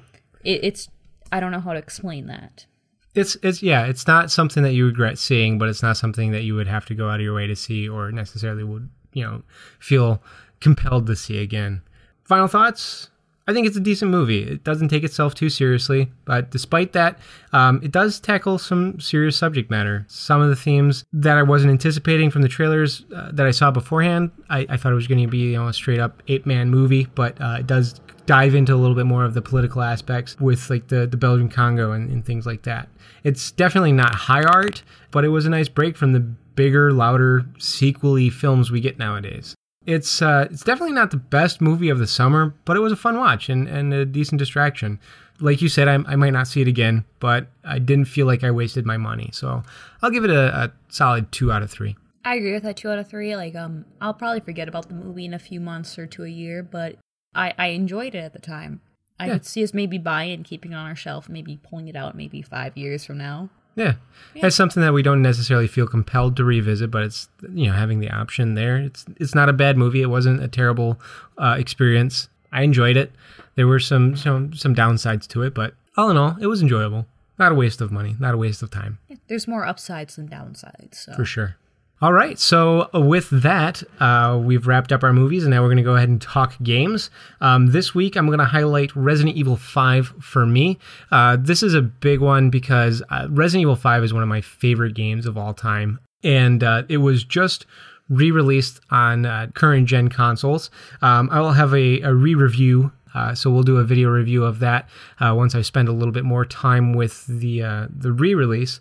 It, 0.44 0.64
it's 0.64 0.88
I 1.32 1.40
don't 1.40 1.52
know 1.52 1.60
how 1.60 1.72
to 1.72 1.78
explain 1.78 2.26
that. 2.26 2.66
It's 3.14 3.36
it's 3.42 3.62
yeah, 3.62 3.86
it's 3.86 4.06
not 4.06 4.30
something 4.30 4.62
that 4.62 4.74
you 4.74 4.86
regret 4.86 5.18
seeing, 5.18 5.58
but 5.58 5.68
it's 5.68 5.82
not 5.82 5.96
something 5.96 6.32
that 6.32 6.42
you 6.42 6.54
would 6.54 6.68
have 6.68 6.84
to 6.86 6.94
go 6.94 7.08
out 7.08 7.20
of 7.20 7.22
your 7.22 7.34
way 7.34 7.46
to 7.46 7.56
see 7.56 7.88
or 7.88 8.12
necessarily 8.12 8.62
would, 8.62 8.90
you 9.14 9.24
know, 9.24 9.42
feel 9.78 10.22
compelled 10.66 11.06
to 11.06 11.14
see 11.14 11.38
again. 11.38 11.80
Final 12.24 12.48
thoughts? 12.48 13.08
I 13.46 13.52
think 13.52 13.68
it's 13.68 13.76
a 13.76 13.80
decent 13.80 14.10
movie. 14.10 14.42
It 14.42 14.64
doesn't 14.64 14.88
take 14.88 15.04
itself 15.04 15.32
too 15.32 15.48
seriously, 15.48 16.10
but 16.24 16.50
despite 16.50 16.92
that, 16.94 17.20
um, 17.52 17.80
it 17.84 17.92
does 17.92 18.18
tackle 18.18 18.58
some 18.58 18.98
serious 18.98 19.36
subject 19.36 19.70
matter. 19.70 20.04
Some 20.08 20.40
of 20.40 20.48
the 20.48 20.56
themes 20.56 21.04
that 21.12 21.38
I 21.38 21.44
wasn't 21.44 21.70
anticipating 21.70 22.32
from 22.32 22.42
the 22.42 22.48
trailers 22.48 23.04
uh, 23.14 23.30
that 23.32 23.46
I 23.46 23.52
saw 23.52 23.70
beforehand, 23.70 24.32
I, 24.50 24.66
I 24.68 24.76
thought 24.76 24.90
it 24.90 24.96
was 24.96 25.06
going 25.06 25.22
to 25.22 25.28
be 25.28 25.38
you 25.38 25.56
know 25.56 25.68
a 25.68 25.72
straight 25.72 26.00
up 26.00 26.20
ape 26.26 26.46
man 26.46 26.68
movie, 26.68 27.06
but 27.14 27.40
uh, 27.40 27.58
it 27.60 27.68
does 27.68 28.00
dive 28.26 28.56
into 28.56 28.74
a 28.74 28.80
little 28.82 28.96
bit 28.96 29.06
more 29.06 29.24
of 29.24 29.34
the 29.34 29.42
political 29.42 29.82
aspects 29.82 30.36
with 30.40 30.68
like 30.68 30.88
the 30.88 31.06
the 31.06 31.16
Belgian 31.16 31.48
Congo 31.48 31.92
and, 31.92 32.10
and 32.10 32.26
things 32.26 32.44
like 32.44 32.64
that. 32.64 32.88
It's 33.22 33.52
definitely 33.52 33.92
not 33.92 34.16
high 34.16 34.42
art, 34.42 34.82
but 35.12 35.24
it 35.24 35.28
was 35.28 35.46
a 35.46 35.50
nice 35.50 35.68
break 35.68 35.96
from 35.96 36.12
the 36.12 36.20
bigger, 36.20 36.92
louder, 36.92 37.46
sequely 37.58 38.30
films 38.30 38.72
we 38.72 38.80
get 38.80 38.98
nowadays 38.98 39.54
it's 39.86 40.20
uh, 40.20 40.48
it's 40.50 40.64
definitely 40.64 40.94
not 40.94 41.10
the 41.10 41.16
best 41.16 41.60
movie 41.60 41.88
of 41.88 41.98
the 41.98 42.06
summer, 42.06 42.54
but 42.64 42.76
it 42.76 42.80
was 42.80 42.92
a 42.92 42.96
fun 42.96 43.16
watch 43.16 43.48
and, 43.48 43.68
and 43.68 43.92
a 43.92 44.04
decent 44.04 44.38
distraction. 44.38 44.98
Like 45.40 45.62
you 45.62 45.68
said, 45.68 45.86
I, 45.86 45.94
I 45.94 46.16
might 46.16 46.32
not 46.32 46.48
see 46.48 46.62
it 46.62 46.68
again, 46.68 47.04
but 47.20 47.48
I 47.64 47.78
didn't 47.78 48.06
feel 48.06 48.26
like 48.26 48.42
I 48.42 48.50
wasted 48.50 48.86
my 48.86 48.96
money. 48.96 49.30
So 49.32 49.62
I'll 50.02 50.10
give 50.10 50.24
it 50.24 50.30
a, 50.30 50.64
a 50.64 50.72
solid 50.88 51.30
two 51.30 51.52
out 51.52 51.62
of 51.62 51.70
three. 51.70 51.96
I 52.24 52.34
agree 52.36 52.52
with 52.52 52.64
that 52.64 52.76
two 52.76 52.90
out 52.90 52.98
of 52.98 53.08
three. 53.08 53.36
Like, 53.36 53.54
um, 53.54 53.84
I'll 54.00 54.14
probably 54.14 54.40
forget 54.40 54.66
about 54.66 54.88
the 54.88 54.94
movie 54.94 55.26
in 55.26 55.34
a 55.34 55.38
few 55.38 55.60
months 55.60 55.98
or 55.98 56.06
to 56.08 56.24
a 56.24 56.28
year, 56.28 56.62
but 56.62 56.96
I, 57.34 57.54
I 57.56 57.66
enjoyed 57.68 58.14
it 58.14 58.24
at 58.24 58.32
the 58.32 58.40
time. 58.40 58.80
I 59.20 59.26
yeah. 59.26 59.34
could 59.34 59.46
see 59.46 59.62
us 59.62 59.72
maybe 59.72 59.98
buying 59.98 60.30
it 60.30 60.34
and 60.34 60.44
keeping 60.44 60.72
it 60.72 60.74
on 60.74 60.86
our 60.86 60.96
shelf, 60.96 61.28
maybe 61.28 61.58
pulling 61.62 61.88
it 61.88 61.96
out 61.96 62.16
maybe 62.16 62.42
five 62.42 62.76
years 62.76 63.04
from 63.04 63.18
now. 63.18 63.50
Yeah. 63.76 63.94
yeah. 64.34 64.46
It's 64.46 64.56
something 64.56 64.82
that 64.82 64.92
we 64.92 65.02
don't 65.02 65.22
necessarily 65.22 65.68
feel 65.68 65.86
compelled 65.86 66.36
to 66.36 66.44
revisit, 66.44 66.90
but 66.90 67.04
it's 67.04 67.28
you 67.52 67.66
know 67.66 67.72
having 67.74 68.00
the 68.00 68.10
option 68.10 68.54
there. 68.54 68.78
It's 68.78 69.04
it's 69.16 69.34
not 69.34 69.48
a 69.48 69.52
bad 69.52 69.76
movie. 69.76 70.02
It 70.02 70.06
wasn't 70.06 70.42
a 70.42 70.48
terrible 70.48 70.98
uh, 71.38 71.56
experience. 71.58 72.28
I 72.52 72.62
enjoyed 72.62 72.96
it. 72.96 73.12
There 73.54 73.66
were 73.66 73.78
some 73.78 74.16
some 74.16 74.54
some 74.54 74.74
downsides 74.74 75.28
to 75.28 75.42
it, 75.42 75.54
but 75.54 75.74
all 75.96 76.10
in 76.10 76.16
all, 76.16 76.36
it 76.40 76.46
was 76.46 76.62
enjoyable. 76.62 77.06
Not 77.38 77.52
a 77.52 77.54
waste 77.54 77.80
of 77.80 77.92
money. 77.92 78.16
Not 78.18 78.34
a 78.34 78.38
waste 78.38 78.62
of 78.62 78.70
time. 78.70 78.98
Yeah, 79.08 79.16
there's 79.28 79.46
more 79.46 79.66
upsides 79.66 80.16
than 80.16 80.28
downsides. 80.28 80.94
So. 80.94 81.12
For 81.14 81.24
sure. 81.24 81.56
All 82.02 82.12
right, 82.12 82.38
so 82.38 82.90
uh, 82.94 83.00
with 83.00 83.30
that, 83.30 83.82
uh, 84.00 84.38
we've 84.42 84.66
wrapped 84.66 84.92
up 84.92 85.02
our 85.02 85.14
movies, 85.14 85.44
and 85.44 85.50
now 85.50 85.62
we're 85.62 85.68
going 85.68 85.78
to 85.78 85.82
go 85.82 85.96
ahead 85.96 86.10
and 86.10 86.20
talk 86.20 86.54
games. 86.62 87.08
Um, 87.40 87.68
this 87.68 87.94
week, 87.94 88.16
I'm 88.16 88.26
going 88.26 88.38
to 88.38 88.44
highlight 88.44 88.94
Resident 88.94 89.34
Evil 89.34 89.56
5 89.56 90.08
for 90.20 90.44
me. 90.44 90.78
Uh, 91.10 91.38
this 91.40 91.62
is 91.62 91.72
a 91.72 91.80
big 91.80 92.20
one 92.20 92.50
because 92.50 93.02
uh, 93.08 93.28
Resident 93.30 93.62
Evil 93.62 93.76
5 93.76 94.04
is 94.04 94.12
one 94.12 94.22
of 94.22 94.28
my 94.28 94.42
favorite 94.42 94.92
games 94.92 95.24
of 95.24 95.38
all 95.38 95.54
time, 95.54 95.98
and 96.22 96.62
uh, 96.62 96.82
it 96.90 96.98
was 96.98 97.24
just 97.24 97.64
re 98.10 98.30
released 98.30 98.78
on 98.90 99.24
uh, 99.24 99.46
current 99.54 99.88
gen 99.88 100.08
consoles. 100.08 100.70
Um, 101.00 101.30
I 101.32 101.40
will 101.40 101.52
have 101.52 101.72
a, 101.72 102.02
a 102.02 102.12
re 102.12 102.34
review. 102.34 102.92
so 103.32 103.50
we'll 103.50 103.62
do 103.62 103.78
a 103.78 103.84
video 103.84 104.10
review 104.10 104.44
of 104.44 104.58
that 104.58 104.86
once 105.18 105.54
I 105.54 105.62
spend 105.62 105.88
a 105.88 105.92
little 105.92 106.12
bit 106.12 106.24
more 106.24 106.44
time 106.44 106.92
with 106.92 107.26
the 107.26 107.88
the 107.88 108.12
re-release 108.12 108.80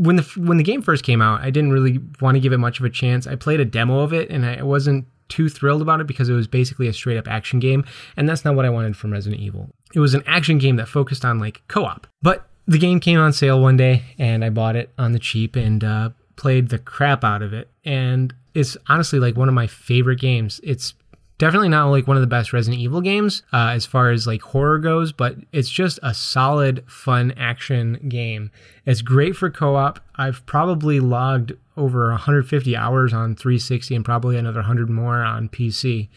when 0.00 0.16
the 0.16 0.22
when 0.36 0.56
the 0.56 0.64
game 0.64 0.80
first 0.80 1.04
came 1.04 1.20
out, 1.20 1.42
I 1.42 1.50
didn't 1.50 1.72
really 1.72 2.00
want 2.22 2.36
to 2.36 2.40
give 2.40 2.54
it 2.54 2.58
much 2.58 2.80
of 2.80 2.86
a 2.86 2.90
chance. 2.90 3.26
I 3.26 3.34
played 3.36 3.60
a 3.60 3.66
demo 3.66 4.00
of 4.00 4.14
it 4.14 4.30
and 4.30 4.46
I 4.46 4.62
wasn't 4.62 5.04
too 5.28 5.50
thrilled 5.50 5.82
about 5.82 6.00
it 6.00 6.06
because 6.06 6.30
it 6.30 6.32
was 6.32 6.46
basically 6.46 6.88
a 6.88 6.92
straight 6.92 7.18
up 7.18 7.28
action 7.28 7.60
game, 7.60 7.84
and 8.16 8.26
that's 8.26 8.42
not 8.42 8.56
what 8.56 8.64
I 8.64 8.70
wanted 8.70 8.96
from 8.96 9.12
Resident 9.12 9.42
Evil. 9.42 9.68
It 9.94 10.00
was 10.00 10.14
an 10.14 10.22
action 10.26 10.56
game 10.56 10.76
that 10.76 10.88
focused 10.88 11.24
on 11.24 11.38
like 11.38 11.60
co-op. 11.68 12.06
But 12.22 12.46
the 12.66 12.78
game 12.78 12.98
came 12.98 13.18
on 13.18 13.32
sale 13.34 13.60
one 13.60 13.76
day 13.76 14.04
and 14.18 14.42
I 14.42 14.48
bought 14.48 14.74
it 14.74 14.90
on 14.96 15.12
the 15.12 15.18
cheap 15.18 15.54
and 15.54 15.84
uh, 15.84 16.10
played 16.36 16.70
the 16.70 16.78
crap 16.78 17.22
out 17.22 17.42
of 17.42 17.52
it. 17.52 17.68
And 17.84 18.32
it's 18.54 18.76
honestly 18.88 19.18
like 19.18 19.36
one 19.36 19.48
of 19.48 19.54
my 19.54 19.66
favorite 19.66 20.20
games. 20.20 20.60
It's 20.62 20.94
definitely 21.40 21.70
not 21.70 21.86
like 21.86 22.06
one 22.06 22.18
of 22.18 22.20
the 22.20 22.26
best 22.26 22.52
Resident 22.52 22.82
Evil 22.82 23.00
games 23.00 23.42
uh, 23.50 23.70
as 23.72 23.86
far 23.86 24.10
as 24.10 24.26
like 24.26 24.42
horror 24.42 24.78
goes, 24.78 25.10
but 25.10 25.36
it's 25.52 25.70
just 25.70 25.98
a 26.02 26.12
solid, 26.12 26.84
fun 26.86 27.32
action 27.32 27.94
game. 28.08 28.50
It's 28.84 29.00
great 29.00 29.34
for 29.34 29.50
co 29.50 29.74
op. 29.74 30.00
I've 30.16 30.44
probably 30.44 31.00
logged 31.00 31.54
over 31.78 32.10
150 32.10 32.76
hours 32.76 33.14
on 33.14 33.34
360 33.34 33.96
and 33.96 34.04
probably 34.04 34.36
another 34.36 34.60
100 34.60 34.90
more 34.90 35.22
on 35.22 35.48
PC 35.48 36.08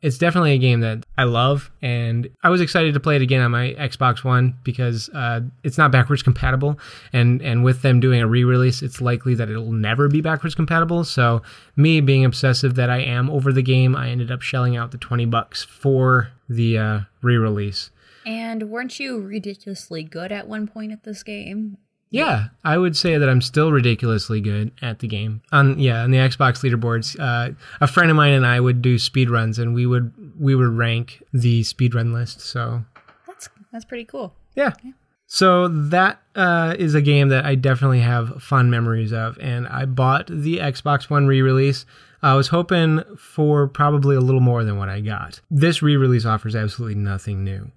it's 0.00 0.18
definitely 0.18 0.52
a 0.52 0.58
game 0.58 0.80
that 0.80 1.04
I 1.16 1.24
love, 1.24 1.70
and 1.82 2.28
I 2.42 2.50
was 2.50 2.60
excited 2.60 2.94
to 2.94 3.00
play 3.00 3.16
it 3.16 3.22
again 3.22 3.40
on 3.40 3.50
my 3.50 3.74
Xbox 3.78 4.22
One 4.22 4.56
because 4.62 5.08
uh, 5.10 5.40
it's 5.64 5.76
not 5.76 5.90
backwards 5.90 6.22
compatible, 6.22 6.78
and 7.12 7.42
and 7.42 7.64
with 7.64 7.82
them 7.82 7.98
doing 7.98 8.20
a 8.20 8.26
re-release, 8.26 8.82
it's 8.82 9.00
likely 9.00 9.34
that 9.34 9.50
it'll 9.50 9.72
never 9.72 10.08
be 10.08 10.20
backwards 10.20 10.54
compatible. 10.54 11.04
So 11.04 11.42
me 11.76 12.00
being 12.00 12.24
obsessive 12.24 12.76
that 12.76 12.90
I 12.90 12.98
am 12.98 13.28
over 13.28 13.52
the 13.52 13.62
game, 13.62 13.96
I 13.96 14.10
ended 14.10 14.30
up 14.30 14.42
shelling 14.42 14.76
out 14.76 14.92
the 14.92 14.98
twenty 14.98 15.26
bucks 15.26 15.64
for 15.64 16.30
the 16.48 16.78
uh, 16.78 17.00
re-release. 17.22 17.90
And 18.24 18.70
weren't 18.70 19.00
you 19.00 19.20
ridiculously 19.20 20.02
good 20.02 20.30
at 20.30 20.46
one 20.46 20.68
point 20.68 20.92
at 20.92 21.04
this 21.04 21.22
game? 21.22 21.78
Yeah, 22.10 22.48
I 22.64 22.78
would 22.78 22.96
say 22.96 23.18
that 23.18 23.28
I'm 23.28 23.42
still 23.42 23.70
ridiculously 23.70 24.40
good 24.40 24.72
at 24.80 25.00
the 25.00 25.08
game. 25.08 25.42
On 25.52 25.78
yeah, 25.78 26.02
on 26.02 26.10
the 26.10 26.18
Xbox 26.18 26.62
leaderboards, 26.62 27.18
uh, 27.20 27.54
a 27.80 27.86
friend 27.86 28.10
of 28.10 28.16
mine 28.16 28.32
and 28.32 28.46
I 28.46 28.60
would 28.60 28.80
do 28.80 28.98
speed 28.98 29.30
runs, 29.30 29.58
and 29.58 29.74
we 29.74 29.86
would 29.86 30.12
we 30.38 30.54
would 30.54 30.68
rank 30.68 31.22
the 31.32 31.62
speed 31.64 31.94
run 31.94 32.12
list. 32.12 32.40
So 32.40 32.82
that's 33.26 33.48
that's 33.72 33.84
pretty 33.84 34.04
cool. 34.04 34.34
Yeah. 34.54 34.72
yeah. 34.82 34.92
So 35.26 35.68
that 35.68 36.22
uh, 36.34 36.74
is 36.78 36.94
a 36.94 37.02
game 37.02 37.28
that 37.28 37.44
I 37.44 37.54
definitely 37.54 38.00
have 38.00 38.42
fond 38.42 38.70
memories 38.70 39.12
of, 39.12 39.38
and 39.38 39.68
I 39.68 39.84
bought 39.84 40.26
the 40.28 40.56
Xbox 40.56 41.10
One 41.10 41.26
re-release. 41.26 41.84
I 42.22 42.34
was 42.34 42.48
hoping 42.48 43.04
for 43.18 43.68
probably 43.68 44.16
a 44.16 44.20
little 44.20 44.40
more 44.40 44.64
than 44.64 44.78
what 44.78 44.88
I 44.88 45.00
got. 45.00 45.42
This 45.50 45.82
re-release 45.82 46.24
offers 46.24 46.56
absolutely 46.56 46.94
nothing 46.94 47.44
new. 47.44 47.70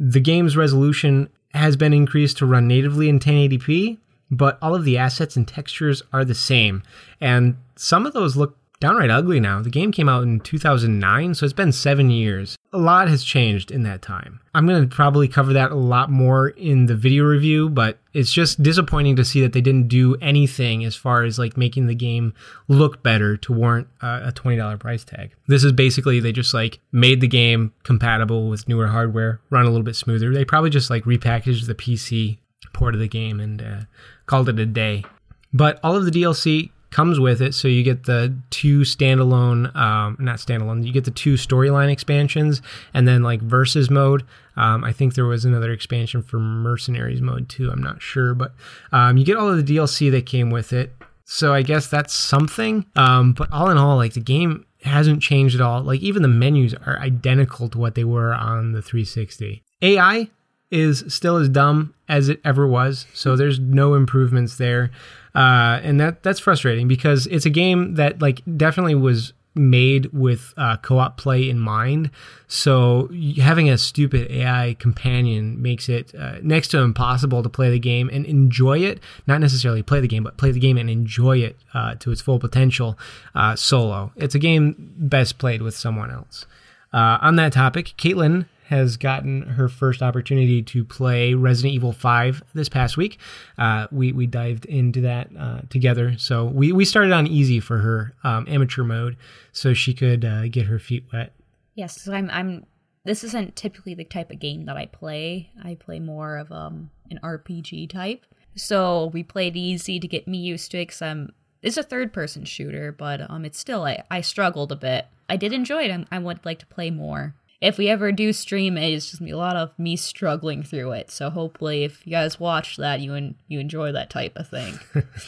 The 0.00 0.20
game's 0.20 0.56
resolution 0.56 1.28
has 1.56 1.76
been 1.76 1.92
increased 1.92 2.38
to 2.38 2.46
run 2.46 2.68
natively 2.68 3.08
in 3.08 3.18
1080p, 3.18 3.98
but 4.30 4.58
all 4.60 4.74
of 4.74 4.84
the 4.84 4.98
assets 4.98 5.36
and 5.36 5.46
textures 5.46 6.02
are 6.12 6.24
the 6.24 6.34
same, 6.34 6.82
and 7.20 7.56
some 7.76 8.06
of 8.06 8.12
those 8.12 8.36
look 8.36 8.56
downright 8.80 9.10
ugly 9.10 9.40
now. 9.40 9.62
The 9.62 9.70
game 9.70 9.92
came 9.92 10.08
out 10.08 10.22
in 10.22 10.40
2009, 10.40 11.34
so 11.34 11.44
it's 11.44 11.52
been 11.52 11.72
seven 11.72 12.10
years. 12.10 12.55
A 12.72 12.78
lot 12.78 13.08
has 13.08 13.24
changed 13.24 13.70
in 13.70 13.82
that 13.84 14.02
time. 14.02 14.40
I'm 14.54 14.66
going 14.66 14.86
to 14.86 14.94
probably 14.94 15.28
cover 15.28 15.52
that 15.54 15.70
a 15.70 15.76
lot 15.76 16.10
more 16.10 16.48
in 16.48 16.86
the 16.86 16.94
video 16.94 17.24
review, 17.24 17.68
but 17.68 17.98
it's 18.12 18.32
just 18.32 18.62
disappointing 18.62 19.16
to 19.16 19.24
see 19.24 19.40
that 19.42 19.52
they 19.52 19.60
didn't 19.60 19.88
do 19.88 20.16
anything 20.20 20.84
as 20.84 20.96
far 20.96 21.22
as 21.22 21.38
like 21.38 21.56
making 21.56 21.86
the 21.86 21.94
game 21.94 22.34
look 22.68 23.02
better 23.02 23.36
to 23.38 23.52
warrant 23.52 23.88
a 24.00 24.32
$20 24.34 24.78
price 24.78 25.04
tag. 25.04 25.32
This 25.46 25.64
is 25.64 25.72
basically 25.72 26.20
they 26.20 26.32
just 26.32 26.52
like 26.52 26.80
made 26.92 27.20
the 27.20 27.28
game 27.28 27.72
compatible 27.82 28.48
with 28.48 28.68
newer 28.68 28.88
hardware, 28.88 29.40
run 29.50 29.64
a 29.64 29.68
little 29.68 29.84
bit 29.84 29.96
smoother. 29.96 30.32
They 30.32 30.44
probably 30.44 30.70
just 30.70 30.90
like 30.90 31.04
repackaged 31.04 31.66
the 31.66 31.74
PC 31.74 32.38
port 32.72 32.94
of 32.94 33.00
the 33.00 33.08
game 33.08 33.40
and 33.40 33.62
uh, 33.62 33.80
called 34.26 34.48
it 34.48 34.58
a 34.58 34.66
day. 34.66 35.04
But 35.52 35.80
all 35.82 35.96
of 35.96 36.04
the 36.04 36.10
DLC 36.10 36.70
comes 36.96 37.20
with 37.20 37.42
it. 37.42 37.52
So 37.52 37.68
you 37.68 37.82
get 37.82 38.04
the 38.04 38.34
two 38.48 38.80
standalone, 38.80 39.76
um, 39.76 40.16
not 40.18 40.38
standalone, 40.38 40.82
you 40.86 40.94
get 40.94 41.04
the 41.04 41.10
two 41.10 41.34
storyline 41.34 41.92
expansions 41.92 42.62
and 42.94 43.06
then 43.06 43.22
like 43.22 43.42
versus 43.42 43.90
mode. 43.90 44.24
Um, 44.56 44.82
I 44.82 44.92
think 44.92 45.12
there 45.12 45.26
was 45.26 45.44
another 45.44 45.72
expansion 45.72 46.22
for 46.22 46.38
mercenaries 46.38 47.20
mode 47.20 47.50
too. 47.50 47.70
I'm 47.70 47.82
not 47.82 48.00
sure, 48.00 48.32
but 48.32 48.54
um, 48.92 49.18
you 49.18 49.26
get 49.26 49.36
all 49.36 49.50
of 49.50 49.66
the 49.66 49.76
DLC 49.76 50.10
that 50.10 50.24
came 50.24 50.48
with 50.48 50.72
it. 50.72 50.96
So 51.26 51.52
I 51.52 51.60
guess 51.60 51.86
that's 51.86 52.14
something. 52.14 52.86
Um, 52.96 53.34
but 53.34 53.52
all 53.52 53.68
in 53.68 53.76
all, 53.76 53.96
like 53.96 54.14
the 54.14 54.20
game 54.20 54.64
hasn't 54.82 55.20
changed 55.20 55.54
at 55.54 55.60
all. 55.60 55.82
Like 55.82 56.00
even 56.00 56.22
the 56.22 56.28
menus 56.28 56.72
are 56.72 56.98
identical 57.00 57.68
to 57.68 57.78
what 57.78 57.94
they 57.94 58.04
were 58.04 58.32
on 58.32 58.72
the 58.72 58.80
360. 58.80 59.62
AI 59.82 60.30
is 60.70 61.04
still 61.08 61.36
as 61.36 61.50
dumb 61.50 61.94
as 62.08 62.28
it 62.28 62.40
ever 62.44 62.66
was. 62.66 63.06
So 63.12 63.36
there's 63.36 63.58
no 63.58 63.94
improvements 63.94 64.56
there. 64.56 64.90
Uh, 65.36 65.80
and 65.82 66.00
that 66.00 66.22
that's 66.22 66.40
frustrating 66.40 66.88
because 66.88 67.26
it's 67.26 67.44
a 67.44 67.50
game 67.50 67.96
that 67.96 68.22
like 68.22 68.40
definitely 68.56 68.94
was 68.94 69.34
made 69.54 70.06
with 70.12 70.54
uh, 70.56 70.78
co-op 70.78 71.18
play 71.18 71.48
in 71.48 71.58
mind. 71.58 72.10
So 72.48 73.10
having 73.36 73.68
a 73.68 73.76
stupid 73.76 74.30
AI 74.30 74.76
companion 74.78 75.60
makes 75.60 75.90
it 75.90 76.14
uh, 76.14 76.36
next 76.42 76.68
to 76.68 76.78
impossible 76.78 77.42
to 77.42 77.48
play 77.50 77.70
the 77.70 77.78
game 77.78 78.08
and 78.10 78.24
enjoy 78.24 78.78
it. 78.78 79.00
Not 79.26 79.40
necessarily 79.40 79.82
play 79.82 80.00
the 80.00 80.08
game, 80.08 80.24
but 80.24 80.38
play 80.38 80.52
the 80.52 80.60
game 80.60 80.78
and 80.78 80.88
enjoy 80.88 81.38
it 81.38 81.56
uh, 81.74 81.96
to 81.96 82.12
its 82.12 82.22
full 82.22 82.38
potential 82.38 82.98
uh, 83.34 83.56
solo. 83.56 84.12
It's 84.16 84.34
a 84.34 84.38
game 84.38 84.74
best 84.96 85.36
played 85.36 85.60
with 85.60 85.76
someone 85.76 86.10
else. 86.10 86.46
Uh, 86.94 87.18
on 87.20 87.36
that 87.36 87.52
topic, 87.52 87.92
Caitlin 87.98 88.46
has 88.68 88.96
gotten 88.96 89.42
her 89.42 89.68
first 89.68 90.02
opportunity 90.02 90.60
to 90.60 90.84
play 90.84 91.34
Resident 91.34 91.74
Evil 91.74 91.92
5 91.92 92.42
this 92.52 92.68
past 92.68 92.96
week. 92.96 93.18
Uh, 93.56 93.86
we, 93.92 94.12
we 94.12 94.26
dived 94.26 94.64
into 94.64 95.00
that 95.02 95.28
uh, 95.38 95.60
together. 95.70 96.18
So 96.18 96.44
we, 96.44 96.72
we 96.72 96.84
started 96.84 97.12
on 97.12 97.28
easy 97.28 97.60
for 97.60 97.78
her 97.78 98.14
um, 98.24 98.44
amateur 98.48 98.82
mode 98.82 99.16
so 99.52 99.72
she 99.72 99.94
could 99.94 100.24
uh, 100.24 100.48
get 100.48 100.66
her 100.66 100.80
feet 100.80 101.04
wet. 101.12 101.32
Yes, 101.74 102.08
I'm, 102.08 102.28
I'm. 102.30 102.66
This 103.04 103.22
isn't 103.22 103.54
typically 103.54 103.94
the 103.94 104.02
type 104.02 104.32
of 104.32 104.40
game 104.40 104.64
that 104.64 104.76
I 104.76 104.86
play. 104.86 105.50
I 105.62 105.76
play 105.76 106.00
more 106.00 106.36
of 106.36 106.50
um, 106.50 106.90
an 107.08 107.20
RPG 107.22 107.90
type. 107.90 108.26
So 108.56 109.10
we 109.12 109.22
played 109.22 109.56
easy 109.56 110.00
to 110.00 110.08
get 110.08 110.26
me 110.26 110.38
used 110.38 110.72
to 110.72 110.78
it 110.78 110.88
because 110.88 111.30
it's 111.62 111.76
a 111.76 111.84
third 111.84 112.12
person 112.12 112.44
shooter, 112.44 112.90
but 112.90 113.30
um, 113.30 113.44
it's 113.44 113.60
still 113.60 113.84
I, 113.84 114.02
I 114.10 114.22
struggled 114.22 114.72
a 114.72 114.76
bit. 114.76 115.06
I 115.28 115.36
did 115.36 115.52
enjoy 115.52 115.84
it. 115.84 115.92
I, 115.92 116.16
I 116.16 116.18
would 116.18 116.44
like 116.44 116.58
to 116.60 116.66
play 116.66 116.90
more 116.90 117.34
if 117.60 117.78
we 117.78 117.88
ever 117.88 118.12
do 118.12 118.32
stream 118.32 118.76
it, 118.76 118.92
it's 118.92 119.06
just 119.06 119.18
gonna 119.20 119.28
be 119.28 119.32
a 119.32 119.36
lot 119.36 119.56
of 119.56 119.76
me 119.78 119.96
struggling 119.96 120.62
through 120.62 120.92
it. 120.92 121.10
So 121.10 121.30
hopefully, 121.30 121.84
if 121.84 122.06
you 122.06 122.10
guys 122.10 122.38
watch 122.38 122.76
that, 122.76 123.00
you 123.00 123.14
and 123.14 123.34
you 123.48 123.60
enjoy 123.60 123.92
that 123.92 124.10
type 124.10 124.36
of 124.36 124.48
thing. 124.48 124.78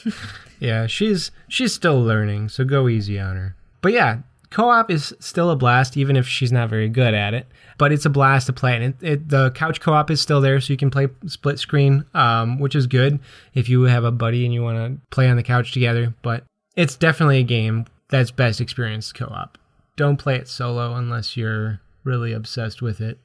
yeah, 0.61 0.87
she's 0.87 1.31
she's 1.49 1.75
still 1.75 2.03
learning, 2.03 2.51
so 2.51 2.65
go 2.65 2.89
easy 2.89 3.19
on 3.19 3.37
her. 3.37 3.57
But 3.81 3.93
yeah, 3.93 4.19
co-op 4.51 4.91
is 4.91 5.15
still 5.21 5.51
a 5.51 5.57
blast, 5.57 5.97
even 5.97 6.17
if 6.17 6.27
she's 6.27 6.53
not 6.53 6.69
very 6.69 6.89
good 6.89 7.15
at 7.15 7.35
it. 7.35 7.47
But 7.79 7.93
it's 7.93 8.05
a 8.05 8.11
blast 8.11 8.47
to 8.47 8.53
play, 8.53 8.75
and 8.75 8.85
it, 8.85 8.97
it, 9.01 9.29
the 9.29 9.51
couch 9.53 9.81
co-op 9.81 10.11
is 10.11 10.21
still 10.21 10.41
there, 10.41 10.61
so 10.61 10.73
you 10.73 10.77
can 10.77 10.91
play 10.91 11.09
split 11.27 11.59
screen, 11.59 12.05
um, 12.13 12.59
which 12.59 12.75
is 12.75 12.87
good 12.87 13.21
if 13.55 13.69
you 13.69 13.83
have 13.83 14.05
a 14.05 14.11
buddy 14.11 14.45
and 14.45 14.53
you 14.53 14.63
want 14.63 14.79
to 14.79 15.07
play 15.11 15.29
on 15.29 15.37
the 15.37 15.43
couch 15.43 15.73
together. 15.73 16.13
But 16.23 16.45
it's 16.77 16.97
definitely 16.97 17.39
a 17.39 17.45
game 17.45 17.87
that's 18.09 18.31
best 18.31 18.61
experienced 18.61 19.15
co-op. 19.15 19.59
Don't 19.97 20.17
play 20.17 20.37
it 20.37 20.49
solo 20.49 20.95
unless 20.95 21.37
you're 21.37 21.81
really 22.09 22.33
obsessed 22.33 22.83
with 22.83 23.01
it. 23.01 23.21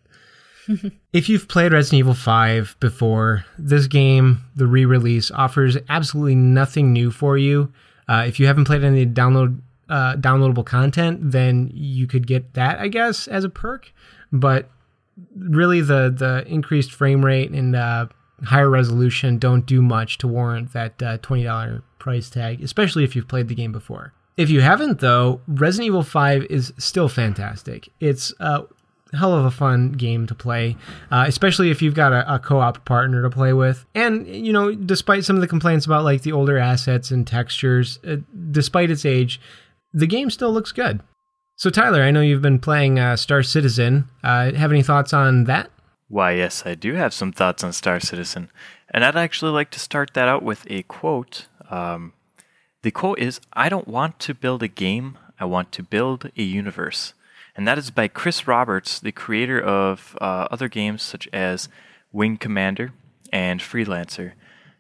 if 1.14 1.28
you've 1.28 1.48
played 1.48 1.74
Resident 1.74 2.00
Evil 2.00 2.14
5 2.14 2.76
before, 2.80 3.46
this 3.58 3.88
game, 3.88 4.44
the 4.56 4.68
re 4.68 4.86
release, 4.86 5.32
offers 5.32 5.78
absolutely 5.90 6.36
nothing 6.36 6.94
new 6.94 7.10
for 7.10 7.38
you. 7.38 7.74
Uh, 8.08 8.26
if 8.28 8.40
you 8.40 8.46
haven't 8.48 8.66
played 8.66 8.84
any 8.84 9.06
download 9.06 9.60
uh, 9.90 10.16
downloadable 10.16 10.66
content, 10.66 11.32
then 11.32 11.70
you 11.74 12.08
could 12.08 12.28
get 12.28 12.54
that, 12.54 12.80
I 12.80 12.88
guess, 12.88 13.28
as 13.28 13.44
a 13.44 13.50
perk. 13.50 13.92
But 14.32 14.70
really, 15.36 15.82
the 15.82 16.14
the 16.16 16.44
increased 16.48 16.92
frame 16.92 17.24
rate 17.24 17.52
and 17.52 17.76
uh, 17.76 18.08
higher 18.44 18.70
resolution 18.70 19.38
don't 19.38 19.66
do 19.66 19.82
much 19.82 20.18
to 20.20 20.28
warrant 20.28 20.74
that 20.74 21.02
uh, 21.02 21.18
twenty 21.18 21.44
dollar 21.44 21.84
price 22.00 22.30
tag, 22.30 22.64
especially 22.64 23.04
if 23.04 23.16
you've 23.16 23.28
played 23.28 23.48
the 23.48 23.56
game 23.56 23.72
before. 23.72 24.14
If 24.36 24.50
you 24.50 24.62
haven't, 24.62 25.00
though, 25.00 25.42
Resident 25.48 25.88
Evil 25.88 26.02
5 26.02 26.46
is 26.46 26.74
still 26.80 27.08
fantastic. 27.08 27.90
It's 28.00 28.34
a 28.40 28.64
hell 29.14 29.34
of 29.34 29.46
a 29.46 29.52
fun 29.52 29.92
game 29.92 30.28
to 30.28 30.36
play, 30.36 30.76
uh, 31.12 31.26
especially 31.28 31.70
if 31.72 31.82
you've 31.82 31.94
got 31.94 32.14
a, 32.14 32.36
a, 32.36 32.40
co-op 32.40 32.84
partner 32.86 33.22
to 33.22 33.30
play 33.30 33.54
with. 33.54 33.86
And 33.94 34.28
you 34.28 34.52
know, 34.52 34.74
despite 34.74 35.24
some 35.24 35.36
of 35.36 35.42
the 35.42 35.48
complaints 35.48 35.86
about 35.86 36.04
like 36.04 36.24
the 36.24 36.32
older 36.32 36.58
assets 36.58 37.12
and 37.12 37.26
textures, 37.26 38.00
uh, 38.08 38.18
despite 38.52 38.92
its 38.92 39.06
age, 39.06 39.40
the 39.94 40.08
game 40.08 40.30
still 40.30 40.52
looks 40.52 40.72
good. 40.72 41.02
So 41.56 41.70
Tyler, 41.70 42.02
I 42.02 42.12
know 42.12 42.22
you've 42.22 42.42
been 42.42 42.60
playing 42.60 43.00
uh, 43.00 43.16
Star 43.16 43.44
Citizen. 43.44 44.10
Uh, 44.24 44.52
have 44.54 44.72
any 44.72 44.84
thoughts 44.84 45.14
on 45.14 45.46
that? 45.46 45.70
Why, 46.08 46.34
yes, 46.34 46.64
I 46.66 46.76
do 46.76 46.94
have 46.96 47.14
some 47.14 47.32
thoughts 47.32 47.64
on 47.64 47.74
Star 47.74 48.00
Citizen, 48.00 48.50
and 48.90 49.06
I'd 49.06 49.16
actually 49.16 49.52
like 49.52 49.72
to 49.72 49.80
start 49.80 50.14
that 50.14 50.28
out 50.28 50.44
with 50.44 50.66
a 50.70 50.84
quote. 50.84 51.48
Um, 51.70 52.14
the 52.82 52.92
quote 52.92 53.20
is 53.20 53.40
I 53.54 53.70
don't 53.70 53.88
want 53.88 54.20
to 54.20 54.34
build 54.34 54.62
a 54.62 54.68
game, 54.68 55.18
I 55.40 55.46
want 55.46 55.72
to 55.74 55.84
build 55.84 56.30
a 56.38 56.44
universe. 56.44 57.14
And 57.56 57.68
that 57.68 57.78
is 57.78 57.92
by 57.92 58.08
Chris 58.08 58.48
Roberts, 58.48 59.00
the 59.00 59.12
creator 59.12 59.62
of 59.62 60.18
uh, 60.20 60.48
other 60.50 60.68
games 60.68 61.04
such 61.04 61.28
as 61.32 61.70
Wing 62.12 62.38
Commander 62.38 62.92
and 63.32 63.60
Freelancer. 63.60 64.34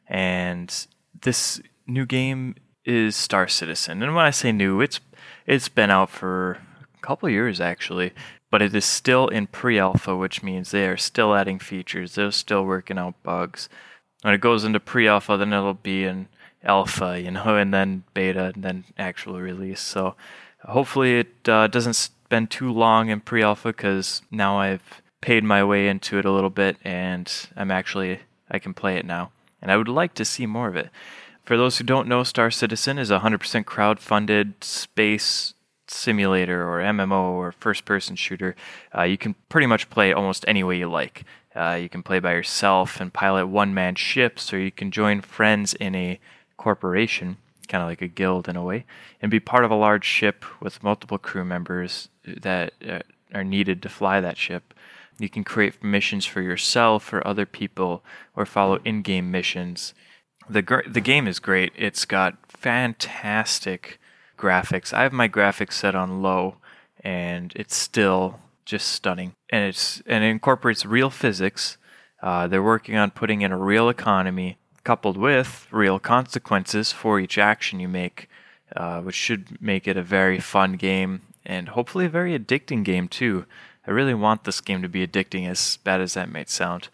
And 0.08 0.88
this 1.22 1.62
new 1.86 2.06
game 2.06 2.56
is 2.86 3.16
Star 3.16 3.48
Citizen. 3.48 4.02
And 4.02 4.16
when 4.16 4.26
I 4.26 4.32
say 4.32 4.52
new, 4.52 4.82
it's 4.82 5.00
it's 5.46 5.70
been 5.70 5.90
out 5.90 6.10
for 6.10 6.60
a 6.96 7.02
couple 7.02 7.30
years 7.30 7.60
actually, 7.60 8.14
but 8.50 8.62
it 8.62 8.74
is 8.74 8.86
still 8.86 9.28
in 9.28 9.48
pre-alpha, 9.48 10.16
which 10.16 10.44
means 10.44 10.72
they 10.72 10.88
are 10.88 10.98
still 10.98 11.36
adding 11.36 11.60
features. 11.60 12.16
They're 12.16 12.32
still 12.32 12.66
working 12.66 12.98
out 12.98 13.22
bugs. 13.24 13.70
When 14.22 14.34
it 14.34 14.42
goes 14.42 14.64
into 14.64 14.80
pre-alpha, 14.80 15.38
then 15.38 15.52
it'll 15.52 15.74
be 15.74 16.06
in 16.06 16.28
alpha, 16.64 17.20
you 17.20 17.32
know, 17.32 17.58
and 17.58 17.74
then 17.74 18.04
beta, 18.14 18.52
and 18.56 18.64
then 18.64 18.86
actual 18.98 19.40
release. 19.42 19.82
So 19.82 20.16
hopefully 20.64 21.20
it 21.20 21.50
uh, 21.50 21.68
doesn't 21.68 22.10
spend 22.26 22.50
too 22.50 22.72
long 22.72 23.10
in 23.10 23.20
pre-alpha 23.20 23.70
because 23.70 24.22
now 24.32 24.58
I've 24.60 25.02
paid 25.22 25.44
my 25.44 25.64
way 25.64 25.88
into 25.88 26.18
it 26.18 26.26
a 26.26 26.32
little 26.32 26.50
bit, 26.50 26.78
and 26.84 27.32
I'm 27.56 27.72
actually 27.72 28.20
I 28.50 28.60
can 28.60 28.74
play 28.74 28.98
it 28.98 29.06
now, 29.06 29.32
and 29.62 29.72
I 29.72 29.78
would 29.78 29.88
like 29.88 30.14
to 30.16 30.26
see 30.26 30.46
more 30.46 30.68
of 30.68 30.76
it. 30.76 30.90
For 31.44 31.58
those 31.58 31.78
who 31.78 31.84
don't 31.84 32.08
know, 32.08 32.24
Star 32.24 32.50
Citizen 32.52 32.98
is 32.98 33.12
a 33.12 33.20
100% 33.20 33.66
crowd-funded 33.66 34.64
space 34.64 35.54
simulator 35.88 36.68
or 36.68 36.80
MMO 36.80 37.32
or 37.32 37.52
first-person 37.52 38.16
shooter. 38.16 38.56
Uh, 38.98 39.04
you 39.04 39.18
can 39.18 39.36
pretty 39.50 39.68
much 39.68 39.90
play 39.90 40.14
almost 40.14 40.46
any 40.48 40.64
way 40.64 40.78
you 40.78 40.90
like. 40.90 41.26
Uh, 41.56 41.78
you 41.82 41.90
can 41.90 42.02
play 42.02 42.20
by 42.20 42.32
yourself 42.32 43.02
and 43.02 43.14
pilot 43.14 43.48
one-man 43.48 43.96
ships, 43.96 44.54
or 44.54 44.60
you 44.60 44.72
can 44.72 44.92
join 44.92 45.22
friends 45.22 45.74
in 45.74 45.94
a 45.96 46.20
corporation, 46.58 47.38
kind 47.67 47.82
of 47.82 47.89
like 47.89 48.02
a 48.02 48.08
guild 48.08 48.47
in 48.47 48.56
a 48.56 48.63
way, 48.63 48.86
and 49.21 49.32
be 49.32 49.39
part 49.39 49.65
of 49.65 49.71
a 49.71 49.76
large 49.76 50.06
ship 50.06 50.45
with 50.62 50.84
multiple 50.84 51.17
crew 51.17 51.45
members 51.45 52.10
that 52.26 52.73
uh, 52.88 52.99
are 53.34 53.43
needed 53.43 53.82
to 53.82 53.89
fly 53.89 54.21
that 54.21 54.38
ship. 54.38 54.73
You 55.19 55.30
can 55.30 55.43
create 55.43 55.84
missions 55.84 56.26
for 56.26 56.41
yourself 56.41 57.13
or 57.13 57.26
other 57.26 57.45
people, 57.45 58.04
or 58.36 58.45
follow 58.45 58.80
in-game 58.84 59.30
missions. 59.32 59.93
the 60.49 60.62
gr- 60.62 60.88
The 60.88 61.02
game 61.02 61.28
is 61.28 61.39
great. 61.39 61.71
It's 61.76 62.06
got 62.06 62.38
fantastic 62.47 63.99
graphics. 64.38 64.93
I 64.93 65.04
have 65.04 65.13
my 65.13 65.30
graphics 65.30 65.73
set 65.73 65.95
on 65.95 66.21
low, 66.21 66.56
and 67.02 67.54
it's 67.56 67.76
still 67.76 68.39
just 68.65 68.88
stunning. 68.88 69.34
And 69.52 69.65
it's 69.65 70.02
and 70.06 70.23
it 70.23 70.28
incorporates 70.28 70.86
real 70.86 71.10
physics 71.10 71.78
Uh, 72.23 72.47
they're 72.47 72.63
working 72.63 72.95
on 72.95 73.12
putting 73.12 73.41
in 73.41 73.52
a 73.52 73.58
real 73.58 73.89
economy 73.89 74.58
coupled 74.84 75.17
with 75.17 75.67
real 75.72 76.00
consequences 76.00 76.91
for 76.91 77.19
each 77.19 77.38
action 77.38 77.80
you 77.80 77.88
make, 77.88 78.30
uh, 78.76 79.02
which 79.02 79.15
should 79.15 79.62
make 79.62 79.88
it 79.88 79.98
a 79.98 80.04
very 80.04 80.39
fun 80.39 80.74
game 80.74 81.22
and 81.46 81.69
hopefully 81.69 82.06
a 82.06 82.10
very 82.10 82.38
addicting 82.38 82.84
game 82.84 83.08
too. 83.08 83.46
I 83.86 83.91
really 83.91 84.13
want 84.13 84.43
this 84.43 84.62
game 84.62 84.82
to 84.82 84.89
be 84.89 85.06
addicting, 85.06 85.50
as 85.50 85.78
bad 85.84 86.00
as 86.00 86.13
that 86.13 86.32
might 86.32 86.50
sound. 86.50 86.88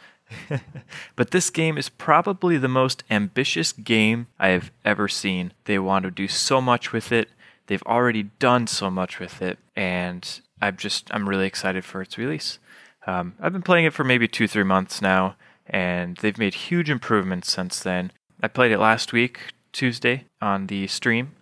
but 1.15 1.31
this 1.31 1.49
game 1.49 1.77
is 1.77 1.89
probably 1.89 2.57
the 2.57 2.67
most 2.67 3.03
ambitious 3.09 3.71
game 3.71 4.27
I 4.39 4.49
have 4.49 4.71
ever 4.83 5.07
seen. 5.07 5.53
They 5.65 5.79
want 5.79 6.03
to 6.03 6.11
do 6.11 6.27
so 6.27 6.61
much 6.61 6.91
with 6.91 7.11
it. 7.11 7.29
They've 7.67 7.83
already 7.83 8.23
done 8.23 8.65
so 8.65 8.89
much 8.89 9.19
with 9.19 9.41
it, 9.41 9.59
and 9.75 10.27
I'm 10.61 10.77
just 10.77 11.13
I'm 11.13 11.29
really 11.29 11.45
excited 11.45 11.85
for 11.85 12.01
its 12.01 12.17
release. 12.17 12.57
Um, 13.05 13.35
I've 13.39 13.53
been 13.53 13.61
playing 13.61 13.85
it 13.85 13.93
for 13.93 14.03
maybe 14.03 14.27
two 14.27 14.47
three 14.47 14.63
months 14.63 15.01
now, 15.01 15.35
and 15.69 16.17
they've 16.17 16.37
made 16.37 16.53
huge 16.53 16.89
improvements 16.89 17.51
since 17.51 17.79
then. 17.79 18.11
I 18.41 18.47
played 18.47 18.71
it 18.71 18.79
last 18.79 19.13
week, 19.13 19.39
Tuesday, 19.71 20.25
on 20.41 20.67
the 20.67 20.87
stream. 20.87 21.33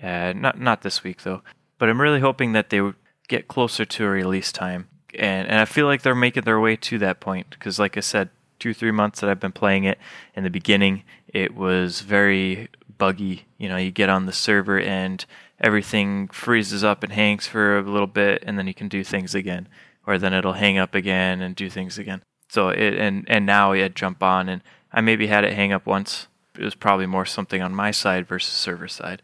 Uh, 0.00 0.32
not 0.34 0.58
not 0.58 0.82
this 0.82 1.04
week 1.04 1.22
though, 1.22 1.42
but 1.78 1.88
I'm 1.88 2.00
really 2.00 2.20
hoping 2.20 2.52
that 2.52 2.70
they 2.70 2.80
would 2.80 2.96
get 3.28 3.48
closer 3.48 3.84
to 3.84 4.04
a 4.04 4.08
release 4.08 4.52
time 4.52 4.88
and 5.14 5.48
and 5.48 5.58
I 5.58 5.64
feel 5.64 5.86
like 5.86 6.02
they're 6.02 6.14
making 6.14 6.44
their 6.44 6.60
way 6.60 6.76
to 6.76 6.98
that 6.98 7.20
point 7.20 7.50
because, 7.50 7.78
like 7.78 7.96
I 7.96 8.00
said, 8.00 8.30
two 8.58 8.74
three 8.74 8.90
months 8.90 9.20
that 9.20 9.30
I've 9.30 9.40
been 9.40 9.52
playing 9.52 9.84
it. 9.84 9.98
In 10.34 10.44
the 10.44 10.50
beginning, 10.50 11.04
it 11.28 11.54
was 11.54 12.00
very 12.00 12.68
buggy. 12.98 13.46
You 13.58 13.68
know, 13.68 13.76
you 13.76 13.90
get 13.90 14.08
on 14.08 14.26
the 14.26 14.32
server 14.32 14.80
and 14.80 15.24
everything 15.60 16.28
freezes 16.28 16.82
up 16.82 17.02
and 17.02 17.12
hangs 17.12 17.46
for 17.46 17.78
a 17.78 17.82
little 17.82 18.06
bit, 18.06 18.42
and 18.46 18.58
then 18.58 18.66
you 18.66 18.74
can 18.74 18.88
do 18.88 19.04
things 19.04 19.34
again, 19.34 19.68
or 20.06 20.18
then 20.18 20.32
it'll 20.32 20.54
hang 20.54 20.78
up 20.78 20.94
again 20.94 21.40
and 21.40 21.54
do 21.54 21.68
things 21.68 21.98
again. 21.98 22.22
So 22.52 22.68
it 22.68 22.98
and 22.98 23.24
and 23.28 23.46
now 23.46 23.72
it 23.72 23.94
jump 23.94 24.22
on, 24.22 24.50
and 24.50 24.60
I 24.92 25.00
maybe 25.00 25.28
had 25.28 25.42
it 25.42 25.54
hang 25.54 25.72
up 25.72 25.86
once. 25.86 26.26
It 26.54 26.62
was 26.62 26.74
probably 26.74 27.06
more 27.06 27.24
something 27.24 27.62
on 27.62 27.74
my 27.74 27.92
side 27.92 28.28
versus 28.28 28.52
server 28.52 28.88
side. 28.88 29.22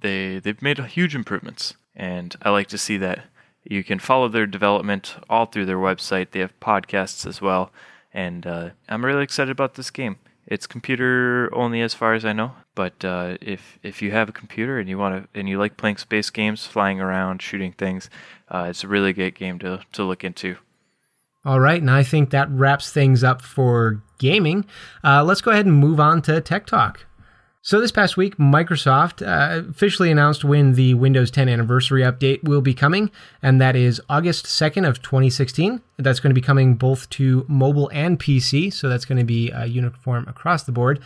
They 0.00 0.38
they've 0.38 0.62
made 0.62 0.78
huge 0.78 1.16
improvements, 1.16 1.74
and 1.96 2.36
I 2.40 2.50
like 2.50 2.68
to 2.68 2.78
see 2.78 2.96
that 2.98 3.24
you 3.64 3.82
can 3.82 3.98
follow 3.98 4.28
their 4.28 4.46
development 4.46 5.16
all 5.28 5.46
through 5.46 5.66
their 5.66 5.76
website. 5.76 6.30
They 6.30 6.38
have 6.38 6.60
podcasts 6.60 7.26
as 7.26 7.42
well, 7.42 7.72
and 8.14 8.46
uh, 8.46 8.70
I'm 8.88 9.04
really 9.04 9.24
excited 9.24 9.50
about 9.50 9.74
this 9.74 9.90
game. 9.90 10.18
It's 10.46 10.68
computer 10.68 11.50
only, 11.52 11.80
as 11.80 11.94
far 11.94 12.14
as 12.14 12.24
I 12.24 12.32
know. 12.32 12.52
But 12.76 13.04
uh, 13.04 13.38
if 13.40 13.80
if 13.82 14.02
you 14.02 14.12
have 14.12 14.28
a 14.28 14.40
computer 14.40 14.78
and 14.78 14.88
you 14.88 14.98
want 14.98 15.32
to 15.32 15.40
and 15.40 15.48
you 15.48 15.58
like 15.58 15.76
playing 15.76 15.96
space 15.96 16.30
games, 16.30 16.64
flying 16.64 17.00
around, 17.00 17.42
shooting 17.42 17.72
things, 17.72 18.08
uh, 18.48 18.66
it's 18.70 18.84
a 18.84 18.88
really 18.88 19.12
great 19.12 19.34
game 19.34 19.58
to 19.58 19.80
to 19.94 20.04
look 20.04 20.22
into. 20.22 20.58
All 21.44 21.60
right, 21.60 21.80
and 21.80 21.90
I 21.90 22.02
think 22.02 22.30
that 22.30 22.50
wraps 22.50 22.92
things 22.92 23.22
up 23.22 23.42
for 23.42 24.02
gaming. 24.18 24.64
Uh, 25.04 25.22
let's 25.22 25.40
go 25.40 25.50
ahead 25.50 25.66
and 25.66 25.74
move 25.74 26.00
on 26.00 26.20
to 26.22 26.40
tech 26.40 26.66
talk. 26.66 27.06
So, 27.60 27.80
this 27.80 27.92
past 27.92 28.16
week, 28.16 28.38
Microsoft 28.38 29.20
uh, 29.20 29.68
officially 29.68 30.10
announced 30.10 30.42
when 30.44 30.74
the 30.74 30.94
Windows 30.94 31.30
10 31.30 31.48
anniversary 31.48 32.02
update 32.02 32.42
will 32.42 32.60
be 32.60 32.72
coming, 32.72 33.10
and 33.42 33.60
that 33.60 33.76
is 33.76 34.00
August 34.08 34.46
2nd 34.46 34.88
of 34.88 35.02
2016. 35.02 35.82
That's 35.98 36.18
going 36.18 36.30
to 36.30 36.34
be 36.34 36.40
coming 36.40 36.76
both 36.76 37.10
to 37.10 37.44
mobile 37.48 37.90
and 37.92 38.18
PC, 38.18 38.72
so 38.72 38.88
that's 38.88 39.04
going 39.04 39.18
to 39.18 39.24
be 39.24 39.52
uh, 39.52 39.64
uniform 39.64 40.26
across 40.28 40.62
the 40.62 40.72
board. 40.72 41.00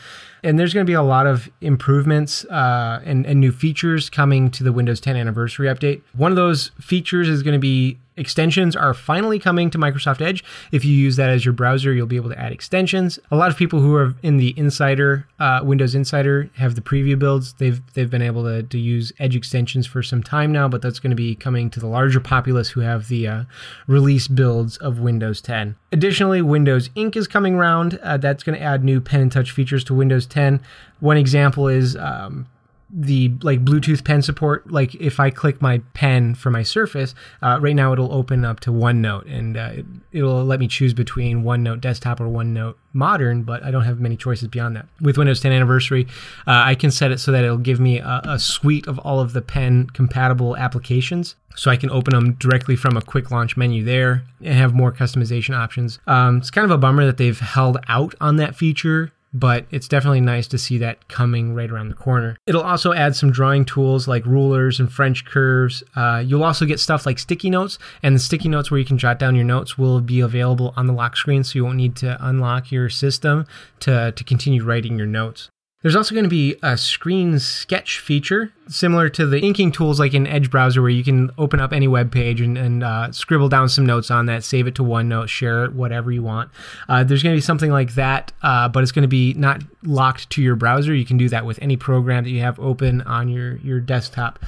And 0.45 0.59
there's 0.59 0.73
going 0.73 0.87
to 0.87 0.91
be 0.91 0.95
a 0.95 1.03
lot 1.03 1.27
of 1.27 1.51
improvements 1.63 2.45
uh, 2.45 3.01
and, 3.05 3.27
and 3.27 3.41
new 3.41 3.51
features 3.51 4.09
coming 4.09 4.51
to 4.53 4.63
the 4.63 4.73
Windows 4.73 5.01
10 5.01 5.17
anniversary 5.17 5.69
update. 5.69 6.03
One 6.15 6.31
of 6.31 6.37
those 6.37 6.71
features 6.81 7.29
is 7.29 7.43
going 7.43 7.55
to 7.55 7.59
be 7.59 7.99
Extensions 8.17 8.77
are 8.77 8.93
finally 8.93 9.39
coming 9.39 9.71
to 9.71 9.79
Microsoft 9.79 10.21
Edge. 10.21 10.45
If 10.71 10.85
you 10.85 10.95
use 10.95 11.17
that 11.17 11.31
as 11.31 11.45
your 11.45 11.55
browser, 11.55 11.93
you'll 11.93 12.07
be 12.07 12.17
able 12.17 12.29
to 12.31 12.39
add 12.39 12.53
extensions. 12.53 13.19
A 13.31 13.37
lot 13.37 13.51
of 13.51 13.57
people 13.57 13.81
who 13.81 13.95
are 13.95 14.15
in 14.23 14.37
the 14.37 14.53
Insider, 14.59 15.27
uh, 15.41 15.61
Windows 15.63 15.95
Insider, 15.95 16.51
have 16.57 16.75
the 16.75 16.83
preview 16.83 17.19
builds. 17.19 17.55
They've 17.55 17.81
they've 17.95 18.11
been 18.11 18.23
able 18.23 18.45
to, 18.45 18.63
to 18.63 18.79
use 18.79 19.13
Edge 19.19 19.35
extensions 19.35 19.87
for 19.87 20.03
some 20.03 20.23
time 20.23 20.53
now, 20.53 20.69
but 20.69 20.83
that's 20.83 20.99
going 20.99 21.11
to 21.11 21.17
be 21.17 21.35
coming 21.35 21.71
to 21.71 21.81
the 21.81 21.87
larger 21.87 22.21
populace 22.21 22.71
who 22.71 22.81
have 22.81 23.09
the 23.09 23.27
uh, 23.27 23.45
release 23.87 24.29
builds 24.29 24.77
of 24.79 24.99
Windows 24.99 25.41
10. 25.41 25.77
Additionally, 25.91 26.43
Windows 26.43 26.91
Ink 26.95 27.17
is 27.17 27.27
coming 27.27 27.55
around. 27.55 27.99
Uh, 28.03 28.19
that's 28.19 28.43
going 28.43 28.59
to 28.59 28.65
add 28.65 28.85
new 28.85 29.01
pen 29.01 29.23
and 29.23 29.33
touch 29.33 29.51
features 29.51 29.85
to 29.85 29.95
Windows 29.95 30.27
10. 30.27 30.61
One 31.01 31.17
example 31.17 31.69
is 31.69 31.97
um, 31.97 32.47
the 32.93 33.33
like 33.43 33.65
Bluetooth 33.65 34.05
pen 34.05 34.21
support. 34.21 34.71
Like 34.71 34.95
if 34.97 35.19
I 35.19 35.31
click 35.31 35.63
my 35.63 35.79
pen 35.95 36.35
for 36.35 36.51
my 36.51 36.63
Surface, 36.63 37.15
uh, 37.41 37.59
right 37.61 37.75
now 37.75 37.93
it'll 37.93 38.13
open 38.13 38.45
up 38.45 38.61
to 38.61 38.71
OneNote 38.71 39.33
and 39.33 39.57
uh, 39.57 39.71
it, 40.13 40.23
will 40.23 40.45
let 40.45 40.61
me 40.61 40.69
choose 40.69 40.93
between 40.93 41.43
OneNote 41.43 41.81
Desktop 41.81 42.21
or 42.21 42.27
OneNote 42.27 42.75
Modern, 42.93 43.43
but 43.43 43.63
I 43.63 43.71
don't 43.71 43.85
have 43.85 44.01
many 44.01 44.17
choices 44.17 44.49
beyond 44.49 44.77
that. 44.77 44.87
With 45.01 45.17
Windows 45.17 45.41
10 45.41 45.53
Anniversary, 45.53 46.07
uh, 46.47 46.63
I 46.67 46.75
can 46.75 46.91
set 46.91 47.11
it 47.11 47.19
so 47.19 47.33
that 47.33 47.43
it'll 47.43 47.57
give 47.57 47.81
me 47.81 47.99
a, 47.99 48.21
a 48.25 48.39
suite 48.39 48.87
of 48.87 48.99
all 48.99 49.21
of 49.21 49.33
the 49.33 49.41
pen 49.41 49.87
compatible 49.89 50.57
applications. 50.57 51.35
So 51.55 51.71
I 51.71 51.77
can 51.77 51.91
open 51.91 52.15
them 52.15 52.35
directly 52.35 52.77
from 52.77 52.97
a 52.97 53.03
quick 53.03 53.31
launch 53.31 53.57
menu 53.57 53.85
there 53.85 54.25
and 54.43 54.55
have 54.55 54.75
more 54.75 54.93
customization 54.93 55.57
options. 55.57 55.99
Um, 56.07 56.39
it's 56.39 56.51
kind 56.51 56.65
of 56.65 56.71
a 56.71 56.79
bummer 56.79 57.05
that 57.07 57.17
they've 57.17 57.39
held 57.39 57.79
out 57.89 58.15
on 58.21 58.37
that 58.37 58.57
feature 58.57 59.13
but 59.35 59.67
it's 59.71 59.89
definitely 59.89 60.21
nice 60.21 60.47
to 60.49 60.59
see 60.59 60.79
that 60.79 61.09
coming 61.09 61.55
right 61.55 61.71
around 61.71 61.89
the 61.89 61.95
corner. 61.95 62.37
It'll 62.47 62.63
also 62.63 62.93
add 62.93 63.17
some 63.17 63.31
drawing 63.31 63.65
tools 63.65 64.09
like 64.09 64.27
rulers 64.27 64.81
and 64.81 64.93
French 64.93 65.25
curves. 65.25 65.83
Uh, 65.97 66.23
you'll 66.25 66.45
also 66.45 66.67
get 66.67 66.81
stuff 66.81 67.07
like 67.07 67.19
sticky 67.19 67.51
notes, 67.51 67.79
and 68.03 68.15
the 68.15 68.21
sticky 68.21 68.49
notes 68.49 68.71
where 68.71 68.79
you 68.79 68.87
can 68.87 68.99
jot 68.99 69.19
down 69.19 69.35
your 69.35 69.45
notes 69.45 69.79
will 69.79 70.01
be 70.01 70.21
available 70.21 70.75
on 70.77 70.87
the 70.87 70.93
lock 70.93 71.17
screen, 71.17 71.45
so 71.45 71.59
you 71.59 71.65
won't 71.65 71.77
need 71.77 71.97
to 71.97 72.17
unlock 72.21 72.73
your 72.73 72.89
system 72.89 73.47
to, 73.81 74.13
to 74.13 74.25
continue 74.25 74.65
writing 74.65 74.99
your 74.99 75.07
notes. 75.07 75.51
There's 75.83 75.97
also 75.97 76.15
going 76.15 76.25
to 76.25 76.31
be 76.31 76.57
a 76.63 76.77
screen 76.77 77.41
sketch 77.41 77.99
feature 77.99 78.53
similar 78.69 79.09
to 79.11 79.27
the 79.27 79.41
inking 79.41 79.73
tools 79.73 79.99
like 79.99 80.15
in 80.15 80.29
Edge 80.29 80.49
browser 80.49 80.81
where 80.81 80.91
you 80.91 81.03
can 81.03 81.31
open 81.39 81.59
up 81.59 81.73
any 81.73 81.89
web 81.89 82.13
page 82.13 82.41
and, 82.41 82.57
and 82.57 82.85
uh, 82.85 83.11
scribble 83.11 83.49
down 83.49 83.69
some 83.69 83.85
notes 83.85 84.09
on 84.09 84.27
that, 84.27 84.45
save 84.45 84.69
it 84.69 84.77
to 84.77 84.83
OneNote, 84.83 85.27
share 85.27 85.65
it, 85.65 85.73
whatever 85.73 86.13
you 86.13 86.23
want. 86.23 86.51
Uh, 86.89 87.03
there's 87.03 87.23
going 87.23 87.35
to 87.35 87.37
be 87.37 87.43
something 87.43 87.73
like 87.73 87.95
that, 87.95 88.33
uh, 88.43 88.69
but 88.69 88.85
it's 88.85 88.93
going 88.93 89.03
to 89.03 89.09
be 89.09 89.35
not 89.35 89.63
locked 89.83 90.31
to 90.31 90.43
your 90.43 90.55
browser. 90.55 90.95
You 90.95 91.05
can 91.05 91.17
do 91.17 91.29
that 91.31 91.45
with 91.45 91.59
any 91.61 91.77
program 91.77 92.23
that 92.25 92.31
you 92.31 92.41
have 92.41 92.61
open 92.61 93.03
on 93.03 93.29
your, 93.29 93.57
your 93.57 93.81
desktop. 93.81 94.39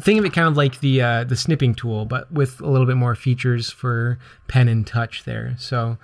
Think 0.00 0.20
of 0.20 0.24
it 0.24 0.32
kind 0.32 0.46
of 0.46 0.56
like 0.56 0.80
the 0.80 1.00
uh, 1.00 1.24
the 1.24 1.36
snipping 1.36 1.74
tool, 1.74 2.04
but 2.04 2.30
with 2.30 2.60
a 2.60 2.66
little 2.68 2.86
bit 2.86 2.96
more 2.96 3.14
features 3.14 3.70
for 3.70 4.18
pen 4.46 4.68
and 4.68 4.86
touch 4.86 5.24
there. 5.24 5.54
So 5.58 5.96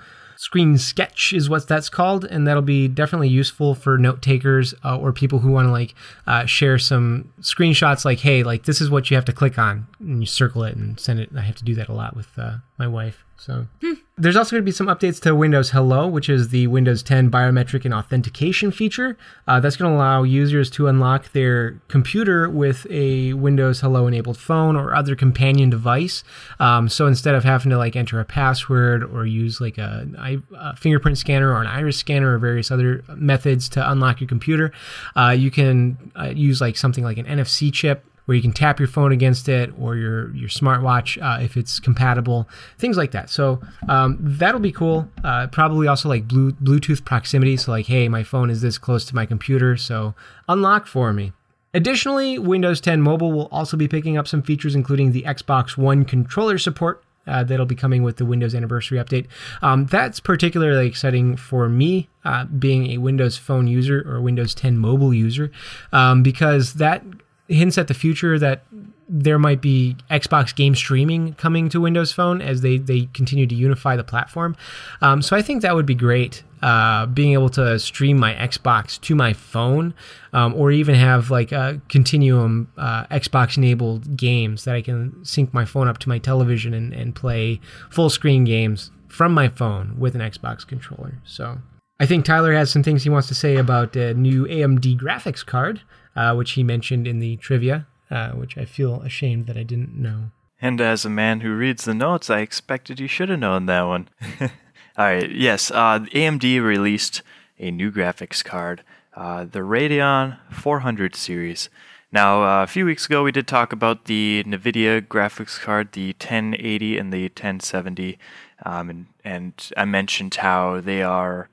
Screen 0.42 0.76
Sketch 0.76 1.33
is 1.33 1.48
what 1.48 1.68
that's 1.68 1.88
called, 1.88 2.24
and 2.24 2.48
that'll 2.48 2.62
be 2.62 2.88
definitely 2.88 3.28
useful 3.28 3.76
for 3.76 3.96
note 3.96 4.20
takers 4.20 4.74
uh, 4.85 4.98
or 4.98 5.12
people 5.12 5.38
who 5.38 5.52
want 5.52 5.68
to 5.68 5.70
like 5.70 5.94
uh, 6.26 6.46
share 6.46 6.81
some 6.81 7.33
screenshots. 7.40 8.05
Like, 8.05 8.18
hey, 8.18 8.42
like 8.42 8.64
this 8.64 8.81
is 8.81 8.90
what 8.90 9.09
you 9.09 9.14
have 9.16 9.24
to 9.26 9.33
click 9.33 9.57
on, 9.57 9.87
and 10.00 10.18
you 10.18 10.26
circle 10.26 10.64
it 10.64 10.74
and 10.74 10.98
send 10.98 11.20
it. 11.20 11.31
I 11.37 11.42
have 11.42 11.55
to 11.55 11.64
do 11.64 11.76
that 11.76 11.88
a 11.88 11.92
lot 11.92 12.16
with 12.16 12.26
uh, 12.37 12.57
my 12.76 12.88
wife. 12.88 13.24
So 13.37 13.68
hmm. 13.81 13.92
There's 14.18 14.37
also 14.37 14.51
going 14.51 14.62
to 14.62 14.64
be 14.64 14.72
some 14.72 14.88
updates 14.88 15.20
to 15.22 15.35
Windows 15.35 15.70
Hello, 15.70 16.07
which 16.07 16.29
is 16.29 16.51
the 16.51 16.66
Windows 16.66 17.03
10 17.03 17.31
biometric 17.31 17.87
and 17.87 17.94
authentication 17.94 18.70
feature. 18.70 19.16
Uh, 19.48 19.59
that's 19.59 19.77
going 19.77 19.90
to 19.90 19.96
allow 19.96 20.22
users 20.22 20.68
to 20.70 20.87
unlock 20.87 21.33
their 21.33 21.81
computer 21.88 22.48
with 22.51 22.87
a 22.90 23.33
Windows 23.33 23.81
Hello 23.81 24.07
enabled 24.07 24.37
phone 24.37 24.77
or 24.77 24.94
other 24.94 25.16
companion 25.16 25.70
device. 25.70 26.25
Um, 26.61 26.90
so 26.90 27.07
instead 27.07 27.35
of 27.35 27.42
having 27.42 27.70
to 27.70 27.79
like 27.79 27.96
enter 27.96 28.20
a 28.20 28.25
password 28.27 29.03
or 29.03 29.25
use 29.25 29.62
like 29.62 29.79
a, 29.79 30.07
a, 30.55 30.77
fingerprint 30.77 31.16
scanner 31.16 31.51
or 31.51 31.62
an 31.62 31.66
iris 31.66 31.96
scanner 31.96 32.35
or 32.35 32.38
various 32.38 32.70
other 32.70 33.03
methods 33.16 33.70
to 33.70 33.90
unlock 33.90 34.20
your 34.20 34.29
computer, 34.29 34.72
uh, 35.16 35.31
you 35.31 35.51
can 35.51 36.12
uh, 36.20 36.25
use 36.25 36.61
like 36.61 36.77
something 36.77 37.03
like 37.03 37.16
an 37.16 37.25
NFC 37.25 37.72
chip 37.72 38.05
where 38.24 38.35
you 38.35 38.42
can 38.42 38.52
tap 38.52 38.78
your 38.78 38.88
phone 38.88 39.12
against 39.12 39.48
it 39.48 39.72
or 39.78 39.96
your 39.96 40.35
your 40.35 40.48
smartwatch 40.48 41.20
uh, 41.22 41.42
if 41.42 41.56
it's 41.56 41.80
compatible, 41.80 42.48
things 42.78 42.96
like 42.96 43.11
that. 43.12 43.30
So 43.30 43.61
um, 43.88 44.18
that'll 44.20 44.61
be 44.61 44.72
cool. 44.72 45.08
Uh, 45.24 45.46
probably 45.48 45.87
also 45.87 46.08
like 46.08 46.28
blue, 46.28 46.52
Bluetooth 46.52 47.04
proximity. 47.04 47.56
So 47.56 47.72
like, 47.72 47.87
hey, 47.87 48.08
my 48.08 48.22
phone 48.22 48.50
is 48.50 48.61
this 48.61 48.78
close 48.78 49.04
to 49.06 49.14
my 49.14 49.26
computer, 49.26 49.76
so 49.76 50.14
unlock 50.48 50.87
for 50.87 51.12
me. 51.12 51.32
Additionally, 51.74 52.38
Windows 52.38 52.80
10 52.82 53.00
Mobile 53.00 53.32
will 53.32 53.48
also 53.50 53.78
be 53.78 53.88
picking 53.88 54.18
up 54.18 54.28
some 54.28 54.42
features, 54.42 54.74
including 54.74 55.12
the 55.12 55.22
Xbox 55.22 55.76
One 55.76 56.04
controller 56.04 56.58
support 56.58 57.02
uh, 57.26 57.44
that'll 57.44 57.66
be 57.66 57.74
coming 57.74 58.02
with 58.02 58.16
the 58.16 58.26
Windows 58.26 58.54
Anniversary 58.54 58.98
Update. 58.98 59.26
Um, 59.62 59.87
that's 59.87 60.20
particularly 60.20 60.87
exciting 60.87 61.37
for 61.37 61.68
me, 61.68 62.08
uh, 62.24 62.44
being 62.44 62.90
a 62.90 62.98
Windows 62.98 63.37
Phone 63.37 63.66
user 63.66 64.02
or 64.06 64.20
Windows 64.20 64.54
10 64.54 64.78
mobile 64.78 65.14
user, 65.14 65.50
um, 65.92 66.22
because 66.22 66.74
that 66.74 67.02
hints 67.48 67.76
at 67.78 67.88
the 67.88 67.94
future 67.94 68.38
that 68.38 68.64
there 69.09 69.38
might 69.38 69.61
be 69.61 69.96
Xbox 70.11 70.55
game 70.55 70.74
streaming 70.74 71.35
coming 71.35 71.68
to 71.68 71.81
Windows 71.81 72.12
Phone 72.12 72.40
as 72.40 72.62
they, 72.62 72.78
they 72.78 73.09
continue 73.12 73.46
to 73.46 73.55
unify 73.55 73.94
the 73.96 74.05
platform. 74.05 74.57
Um, 75.02 75.20
so 75.20 75.37
I 75.37 75.42
think 75.42 75.62
that 75.62 75.74
would 75.74 75.87
be 75.87 75.94
great. 75.94 76.42
Uh, 76.62 77.07
being 77.07 77.33
able 77.33 77.48
to 77.50 77.76
stream 77.78 78.16
my 78.16 78.33
Xbox 78.35 79.00
to 79.00 79.16
my 79.16 79.33
phone, 79.33 79.92
um, 80.33 80.55
or 80.55 80.70
even 80.70 80.94
have 80.94 81.28
like 81.28 81.50
a 81.50 81.81
continuum 81.88 82.70
uh, 82.78 83.05
Xbox 83.07 83.57
enabled 83.57 84.16
games 84.16 84.64
that 84.64 84.76
I 84.76 84.81
can 84.81 85.24
sync 85.24 85.52
my 85.52 85.64
phone 85.64 85.88
up 85.88 85.98
to 85.98 86.09
my 86.09 86.18
television 86.18 86.72
and, 86.72 86.92
and 86.92 87.16
play 87.16 87.61
full 87.90 88.09
screen 88.11 88.44
games 88.44 88.92
from 89.09 89.35
my 89.35 89.48
phone 89.48 89.98
with 89.98 90.14
an 90.14 90.20
Xbox 90.20 90.64
controller. 90.64 91.18
So 91.24 91.59
I 91.98 92.07
think 92.07 92.24
Tyler 92.24 92.52
has 92.55 92.70
some 92.70 92.83
things 92.83 93.02
he 93.02 93.11
wants 93.11 93.28
to 93.28 93.35
say 93.35 93.57
about 93.57 93.94
a 93.96 94.14
new 94.14 94.44
AMD 94.46 94.98
graphics 94.98 95.44
card, 95.44 95.83
uh, 96.16 96.35
which 96.35 96.53
he 96.53 96.62
mentioned 96.62 97.07
in 97.07 97.18
the 97.18 97.37
trivia, 97.37 97.87
uh, 98.11 98.31
which 98.31 98.57
I 98.59 98.64
feel 98.64 99.03
ashamed 99.03 99.46
that 99.46 99.57
I 99.57 99.62
didn't 99.62 99.94
know. 99.96 100.31
And 100.61 100.81
as 100.81 101.05
a 101.05 101.11
man 101.11 101.40
who 101.40 101.57
reads 101.57 101.85
the 101.85 101.94
notes, 101.94 102.31
I 102.31 102.40
expected 102.40 103.01
you 103.01 103.09
should 103.09 103.31
have 103.31 103.40
known 103.40 103.66
that 103.66 103.83
one. 103.83 104.09
All 104.40 104.48
right, 104.96 105.31
yes, 105.31 105.70
uh, 105.70 106.01
AMD 106.01 106.62
released 106.62 107.22
a 107.59 107.70
new 107.70 107.90
graphics 107.90 108.44
card, 108.44 108.83
uh, 109.16 109.44
the 109.44 109.61
Radeon 109.61 110.38
400 110.51 111.16
series. 111.16 111.68
Now, 112.12 112.44
uh, 112.44 112.62
a 112.62 112.66
few 112.66 112.85
weeks 112.85 113.07
ago, 113.07 113.25
we 113.25 113.33
did 113.33 113.48
talk 113.48 113.72
about 113.72 114.05
the 114.05 114.44
NVIDIA 114.46 115.01
graphics 115.01 115.59
card, 115.59 115.92
the 115.92 116.09
1080 116.09 116.98
and 116.98 117.12
the 117.12 117.22
1070, 117.22 118.18
um, 118.64 118.90
and, 118.90 119.07
and 119.25 119.70
I 119.77 119.87
mentioned 119.87 120.35
how 120.35 120.81
they 120.81 121.03
are 121.03 121.48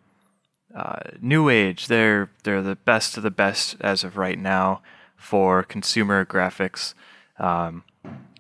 uh, 0.76 1.00
new 1.22 1.50
age. 1.50 1.88
They're 1.88 2.30
they're 2.44 2.62
the 2.62 2.76
best 2.76 3.18
of 3.18 3.24
the 3.24 3.32
best 3.32 3.76
as 3.82 4.04
of 4.04 4.18
right 4.18 4.40
now 4.40 4.82
for 5.16 5.64
consumer 5.64 6.26
graphics. 6.26 6.94
Um, 7.38 7.84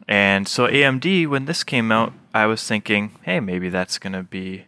and 0.07 0.47
so 0.47 0.67
AMD, 0.67 1.27
when 1.27 1.45
this 1.45 1.63
came 1.63 1.91
out, 1.91 2.13
I 2.33 2.45
was 2.45 2.65
thinking, 2.67 3.11
hey, 3.23 3.39
maybe 3.39 3.69
that's 3.69 3.99
going 3.99 4.13
to 4.13 4.23
be 4.23 4.65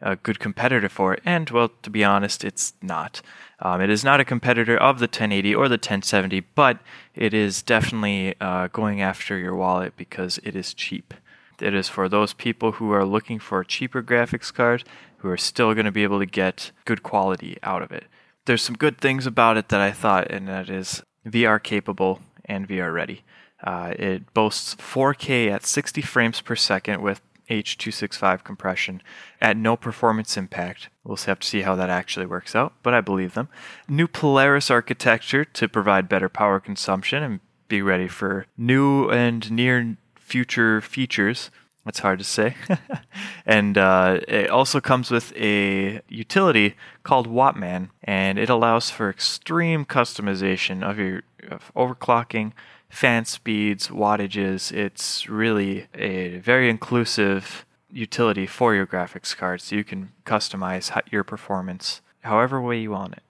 a 0.00 0.16
good 0.16 0.38
competitor 0.38 0.88
for 0.88 1.14
it. 1.14 1.22
And 1.24 1.50
well, 1.50 1.70
to 1.82 1.90
be 1.90 2.04
honest, 2.04 2.44
it's 2.44 2.74
not. 2.80 3.20
Um, 3.60 3.80
it 3.80 3.90
is 3.90 4.04
not 4.04 4.20
a 4.20 4.24
competitor 4.24 4.76
of 4.76 4.98
the 4.98 5.04
1080 5.04 5.54
or 5.54 5.68
the 5.68 5.74
1070, 5.74 6.40
but 6.54 6.78
it 7.14 7.34
is 7.34 7.62
definitely 7.62 8.34
uh, 8.40 8.68
going 8.68 9.02
after 9.02 9.36
your 9.36 9.56
wallet 9.56 9.96
because 9.96 10.38
it 10.44 10.54
is 10.54 10.72
cheap. 10.72 11.12
It 11.60 11.74
is 11.74 11.88
for 11.88 12.08
those 12.08 12.32
people 12.32 12.72
who 12.72 12.92
are 12.92 13.04
looking 13.04 13.38
for 13.38 13.60
a 13.60 13.66
cheaper 13.66 14.02
graphics 14.02 14.52
card 14.52 14.84
who 15.18 15.28
are 15.28 15.36
still 15.36 15.74
going 15.74 15.86
to 15.86 15.92
be 15.92 16.02
able 16.02 16.18
to 16.18 16.26
get 16.26 16.70
good 16.84 17.02
quality 17.02 17.58
out 17.62 17.82
of 17.82 17.92
it. 17.92 18.04
There's 18.44 18.62
some 18.62 18.76
good 18.76 18.98
things 18.98 19.26
about 19.26 19.56
it 19.56 19.68
that 19.68 19.80
I 19.80 19.90
thought, 19.90 20.30
and 20.30 20.48
that 20.48 20.70
is 20.70 21.02
VR 21.26 21.62
capable 21.62 22.20
and 22.44 22.68
VR 22.68 22.92
ready. 22.92 23.22
Uh, 23.62 23.92
it 23.98 24.32
boasts 24.34 24.76
4K 24.76 25.50
at 25.50 25.66
60 25.66 26.00
frames 26.02 26.40
per 26.40 26.54
second 26.54 27.02
with 27.02 27.20
H.265 27.50 28.44
compression 28.44 29.02
at 29.40 29.56
no 29.56 29.76
performance 29.76 30.36
impact. 30.36 30.88
We'll 31.02 31.16
have 31.16 31.40
to 31.40 31.46
see 31.46 31.62
how 31.62 31.74
that 31.76 31.90
actually 31.90 32.26
works 32.26 32.54
out, 32.54 32.74
but 32.82 32.94
I 32.94 33.00
believe 33.00 33.34
them. 33.34 33.48
New 33.88 34.06
Polaris 34.06 34.70
architecture 34.70 35.44
to 35.44 35.68
provide 35.68 36.08
better 36.08 36.28
power 36.28 36.60
consumption 36.60 37.22
and 37.22 37.40
be 37.68 37.82
ready 37.82 38.08
for 38.08 38.46
new 38.56 39.10
and 39.10 39.50
near 39.50 39.96
future 40.28 40.80
features. 40.80 41.50
That's 41.84 42.00
hard 42.00 42.18
to 42.18 42.24
say. 42.24 42.54
and 43.46 43.78
uh, 43.78 44.20
it 44.28 44.50
also 44.50 44.80
comes 44.80 45.10
with 45.10 45.32
a 45.36 46.02
utility 46.08 46.76
called 47.02 47.26
Wattman, 47.26 47.88
and 48.04 48.38
it 48.38 48.50
allows 48.50 48.90
for 48.90 49.08
extreme 49.08 49.84
customization 49.86 50.82
of 50.82 50.98
your 50.98 51.22
of 51.50 51.72
overclocking, 51.74 52.52
fan 52.90 53.24
speeds, 53.24 53.88
wattages. 53.88 54.70
It's 54.70 55.28
really 55.30 55.86
a 55.94 56.38
very 56.38 56.68
inclusive 56.68 57.64
utility 57.90 58.46
for 58.46 58.74
your 58.74 58.86
graphics 58.86 59.34
card, 59.34 59.62
so 59.62 59.76
you 59.76 59.84
can 59.84 60.12
customize 60.26 60.90
your 61.10 61.24
performance 61.24 62.02
however 62.20 62.60
way 62.60 62.78
you 62.78 62.90
want 62.90 63.14
it. 63.14 63.22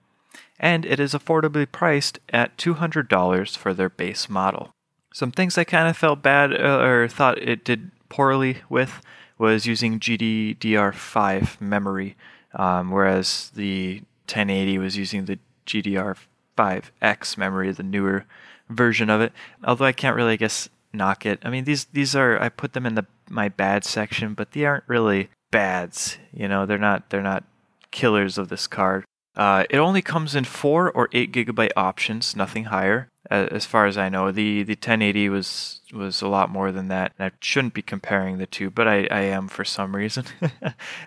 And 0.59 0.85
it 0.85 0.99
is 0.99 1.13
affordably 1.13 1.71
priced 1.71 2.19
at 2.33 2.57
$200 2.57 3.55
for 3.55 3.73
their 3.73 3.89
base 3.89 4.27
model. 4.27 4.73
Some 5.13 5.31
things 5.31 5.57
I 5.57 5.63
kind 5.63 5.87
of 5.87 5.97
felt 5.97 6.21
bad 6.21 6.53
uh, 6.53 6.79
or 6.79 7.07
thought 7.07 7.37
it 7.39 7.65
did 7.65 7.91
poorly 8.09 8.57
with 8.69 9.01
was 9.37 9.65
using 9.65 9.99
GDDR5 9.99 11.61
memory, 11.61 12.15
um, 12.53 12.91
whereas 12.91 13.51
the 13.55 14.03
1080 14.25 14.77
was 14.77 14.97
using 14.97 15.25
the 15.25 15.39
GDR5X 15.65 17.37
memory, 17.37 17.71
the 17.71 17.83
newer 17.83 18.25
version 18.69 19.09
of 19.09 19.21
it. 19.21 19.31
Although 19.63 19.85
I 19.85 19.91
can't 19.93 20.15
really, 20.15 20.33
I 20.33 20.37
guess, 20.37 20.69
knock 20.93 21.25
it. 21.25 21.39
I 21.43 21.49
mean, 21.49 21.63
these 21.63 21.85
these 21.85 22.15
are 22.15 22.41
I 22.41 22.49
put 22.49 22.73
them 22.73 22.85
in 22.85 22.95
the 22.95 23.05
my 23.29 23.49
bad 23.49 23.83
section, 23.85 24.33
but 24.33 24.51
they 24.51 24.65
aren't 24.65 24.83
really 24.87 25.29
bads. 25.51 26.17
You 26.33 26.47
know, 26.47 26.65
they're 26.65 26.77
not 26.77 27.09
they're 27.09 27.21
not 27.21 27.43
killers 27.91 28.37
of 28.37 28.49
this 28.49 28.67
card. 28.67 29.05
Uh, 29.39 29.63
it 29.69 29.77
only 29.77 30.01
comes 30.01 30.35
in 30.35 30.43
four 30.43 30.91
or 30.91 31.07
eight 31.13 31.31
gigabyte 31.31 31.71
options, 31.77 32.35
nothing 32.35 32.65
higher, 32.65 33.07
as 33.29 33.65
far 33.65 33.85
as 33.85 33.97
I 33.97 34.09
know. 34.09 34.33
The 34.33 34.63
the 34.63 34.73
1080 34.73 35.29
was 35.29 35.79
was 35.93 36.21
a 36.21 36.27
lot 36.27 36.49
more 36.49 36.73
than 36.73 36.89
that. 36.89 37.13
And 37.17 37.31
I 37.31 37.35
shouldn't 37.39 37.73
be 37.73 37.81
comparing 37.81 38.37
the 38.37 38.45
two, 38.45 38.69
but 38.69 38.85
I, 38.85 39.07
I 39.09 39.21
am 39.21 39.47
for 39.47 39.63
some 39.63 39.95
reason. 39.95 40.25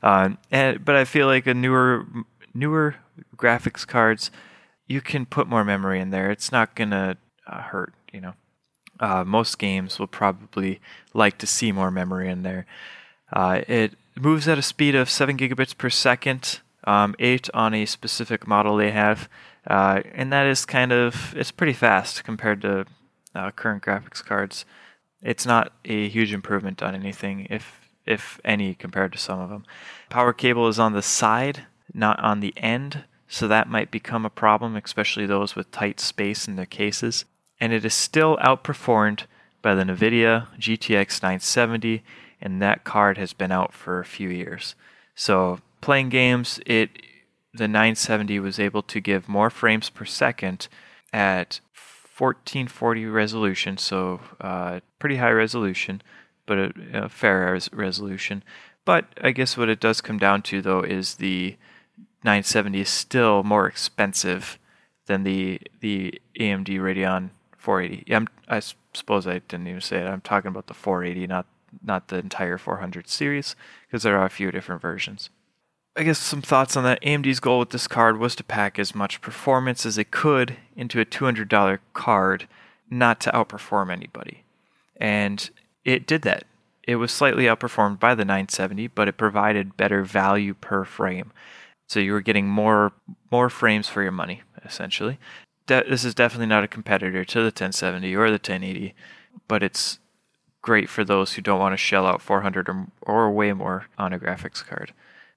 um, 0.02 0.38
and 0.50 0.82
but 0.82 0.96
I 0.96 1.04
feel 1.04 1.26
like 1.26 1.46
a 1.46 1.52
newer 1.52 2.06
newer 2.54 2.94
graphics 3.36 3.86
cards, 3.86 4.30
you 4.86 5.02
can 5.02 5.26
put 5.26 5.46
more 5.46 5.62
memory 5.62 6.00
in 6.00 6.08
there. 6.08 6.30
It's 6.30 6.50
not 6.50 6.74
gonna 6.74 7.18
uh, 7.46 7.60
hurt. 7.60 7.92
You 8.14 8.22
know, 8.22 8.34
uh, 8.98 9.24
most 9.24 9.58
games 9.58 9.98
will 9.98 10.06
probably 10.06 10.80
like 11.12 11.36
to 11.36 11.46
see 11.46 11.70
more 11.70 11.90
memory 11.90 12.30
in 12.30 12.44
there. 12.44 12.64
Uh, 13.30 13.60
it 13.68 13.92
moves 14.18 14.48
at 14.48 14.56
a 14.56 14.62
speed 14.62 14.94
of 14.94 15.10
seven 15.10 15.36
gigabits 15.36 15.76
per 15.76 15.90
second, 15.90 16.60
um, 16.84 17.14
eight 17.18 17.48
on 17.54 17.74
a 17.74 17.86
specific 17.86 18.46
model 18.46 18.76
they 18.76 18.90
have, 18.90 19.28
uh, 19.66 20.00
and 20.12 20.32
that 20.32 20.46
is 20.46 20.64
kind 20.64 20.92
of 20.92 21.34
it's 21.36 21.50
pretty 21.50 21.72
fast 21.72 22.24
compared 22.24 22.62
to 22.62 22.86
uh, 23.34 23.50
current 23.52 23.82
graphics 23.82 24.24
cards. 24.24 24.64
It's 25.22 25.46
not 25.46 25.72
a 25.84 26.08
huge 26.08 26.32
improvement 26.32 26.82
on 26.82 26.94
anything, 26.94 27.46
if 27.50 27.80
if 28.04 28.40
any, 28.44 28.74
compared 28.74 29.12
to 29.12 29.18
some 29.18 29.38
of 29.38 29.48
them. 29.48 29.64
Power 30.10 30.32
cable 30.32 30.66
is 30.68 30.78
on 30.78 30.92
the 30.92 31.02
side, 31.02 31.66
not 31.94 32.18
on 32.18 32.40
the 32.40 32.52
end, 32.56 33.04
so 33.28 33.46
that 33.46 33.68
might 33.68 33.90
become 33.90 34.26
a 34.26 34.30
problem, 34.30 34.76
especially 34.76 35.26
those 35.26 35.54
with 35.54 35.70
tight 35.70 36.00
space 36.00 36.48
in 36.48 36.56
their 36.56 36.66
cases 36.66 37.24
and 37.62 37.72
it 37.72 37.84
is 37.84 37.94
still 37.94 38.36
outperformed 38.38 39.22
by 39.62 39.72
the 39.76 39.84
NVIDIA 39.84 40.48
GTX 40.58 41.22
970, 41.22 42.02
and 42.40 42.60
that 42.60 42.82
card 42.82 43.18
has 43.18 43.32
been 43.32 43.52
out 43.52 43.72
for 43.72 44.00
a 44.00 44.04
few 44.04 44.28
years. 44.28 44.74
So 45.14 45.60
playing 45.82 46.08
games, 46.08 46.58
it 46.64 46.90
the 47.52 47.68
970 47.68 48.40
was 48.40 48.58
able 48.58 48.82
to 48.82 48.98
give 48.98 49.28
more 49.28 49.50
frames 49.50 49.90
per 49.90 50.06
second 50.06 50.68
at 51.12 51.60
1440 52.16 53.04
resolution, 53.06 53.76
so 53.76 54.20
uh, 54.40 54.80
pretty 54.98 55.16
high 55.16 55.30
resolution, 55.30 56.00
but 56.46 56.58
a, 56.58 56.72
a 56.94 57.08
fair 57.10 57.52
res- 57.52 57.70
resolution. 57.74 58.42
But 58.86 59.06
I 59.20 59.32
guess 59.32 59.56
what 59.58 59.68
it 59.68 59.80
does 59.80 60.00
come 60.00 60.18
down 60.18 60.40
to 60.42 60.62
though 60.62 60.80
is 60.80 61.16
the 61.16 61.56
970 62.24 62.80
is 62.80 62.88
still 62.88 63.42
more 63.42 63.66
expensive 63.66 64.58
than 65.06 65.24
the 65.24 65.60
the 65.80 66.20
AMD 66.38 66.68
Radeon 66.68 67.30
480. 67.58 68.04
Yeah, 68.06 68.16
I'm, 68.16 68.28
I 68.48 68.60
suppose 68.94 69.26
I 69.26 69.40
didn't 69.40 69.68
even 69.68 69.80
say 69.80 69.98
it. 69.98 70.06
I'm 70.06 70.20
talking 70.20 70.48
about 70.48 70.68
the 70.68 70.74
480, 70.74 71.26
not 71.26 71.46
not 71.82 72.08
the 72.08 72.18
entire 72.18 72.58
400 72.58 73.08
series, 73.08 73.56
because 73.86 74.02
there 74.02 74.18
are 74.18 74.26
a 74.26 74.30
few 74.30 74.50
different 74.50 74.82
versions. 74.82 75.30
I 75.96 76.04
guess 76.04 76.18
some 76.18 76.42
thoughts 76.42 76.76
on 76.76 76.84
that. 76.84 77.02
AMD's 77.02 77.40
goal 77.40 77.58
with 77.58 77.70
this 77.70 77.86
card 77.86 78.18
was 78.18 78.34
to 78.36 78.44
pack 78.44 78.78
as 78.78 78.94
much 78.94 79.20
performance 79.20 79.84
as 79.84 79.98
it 79.98 80.10
could 80.10 80.56
into 80.74 81.00
a 81.00 81.04
$200 81.04 81.78
card, 81.92 82.48
not 82.88 83.20
to 83.20 83.30
outperform 83.32 83.92
anybody. 83.92 84.44
And 84.96 85.50
it 85.84 86.06
did 86.06 86.22
that. 86.22 86.44
It 86.88 86.96
was 86.96 87.12
slightly 87.12 87.44
outperformed 87.44 88.00
by 88.00 88.14
the 88.14 88.24
970, 88.24 88.88
but 88.88 89.06
it 89.06 89.16
provided 89.16 89.76
better 89.76 90.02
value 90.02 90.54
per 90.54 90.84
frame. 90.84 91.30
So 91.86 92.00
you 92.00 92.12
were 92.12 92.22
getting 92.22 92.48
more 92.48 92.92
more 93.30 93.50
frames 93.50 93.86
for 93.86 94.02
your 94.02 94.12
money, 94.12 94.42
essentially 94.64 95.18
de- 95.66 95.88
this 95.88 96.04
is 96.04 96.14
definitely 96.14 96.46
not 96.46 96.64
a 96.64 96.68
competitor 96.68 97.24
to 97.24 97.38
the 97.38 97.44
1070 97.46 98.14
or 98.14 98.26
the 98.26 98.32
1080, 98.32 98.94
but 99.48 99.62
it's 99.62 99.98
great 100.60 100.88
for 100.88 101.04
those 101.04 101.32
who 101.32 101.42
don't 101.42 101.60
want 101.60 101.72
to 101.72 101.76
shell 101.76 102.06
out 102.06 102.22
400 102.22 102.68
or, 102.68 102.86
or 103.02 103.30
way 103.30 103.52
more 103.52 103.86
on 103.98 104.12
a 104.12 104.18
graphics 104.18 104.64
card. 104.64 104.92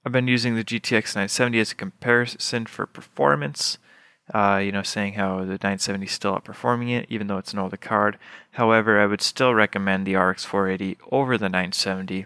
I've 0.05 0.11
been 0.11 0.27
using 0.27 0.55
the 0.55 0.63
GTX 0.63 1.15
970 1.15 1.59
as 1.59 1.71
a 1.71 1.75
comparison 1.75 2.65
for 2.67 2.85
performance. 2.85 3.77
Uh, 4.33 4.59
you 4.63 4.71
know, 4.71 4.81
saying 4.81 5.13
how 5.13 5.39
the 5.39 5.59
970 5.61 6.05
is 6.05 6.11
still 6.11 6.35
outperforming 6.35 6.89
it, 6.89 7.05
even 7.09 7.27
though 7.27 7.37
it's 7.37 7.53
an 7.53 7.59
older 7.59 7.77
card. 7.77 8.17
However, 8.51 8.99
I 8.99 9.05
would 9.05 9.21
still 9.21 9.53
recommend 9.53 10.07
the 10.07 10.15
RX 10.15 10.43
480 10.45 10.97
over 11.11 11.37
the 11.37 11.47
970, 11.47 12.25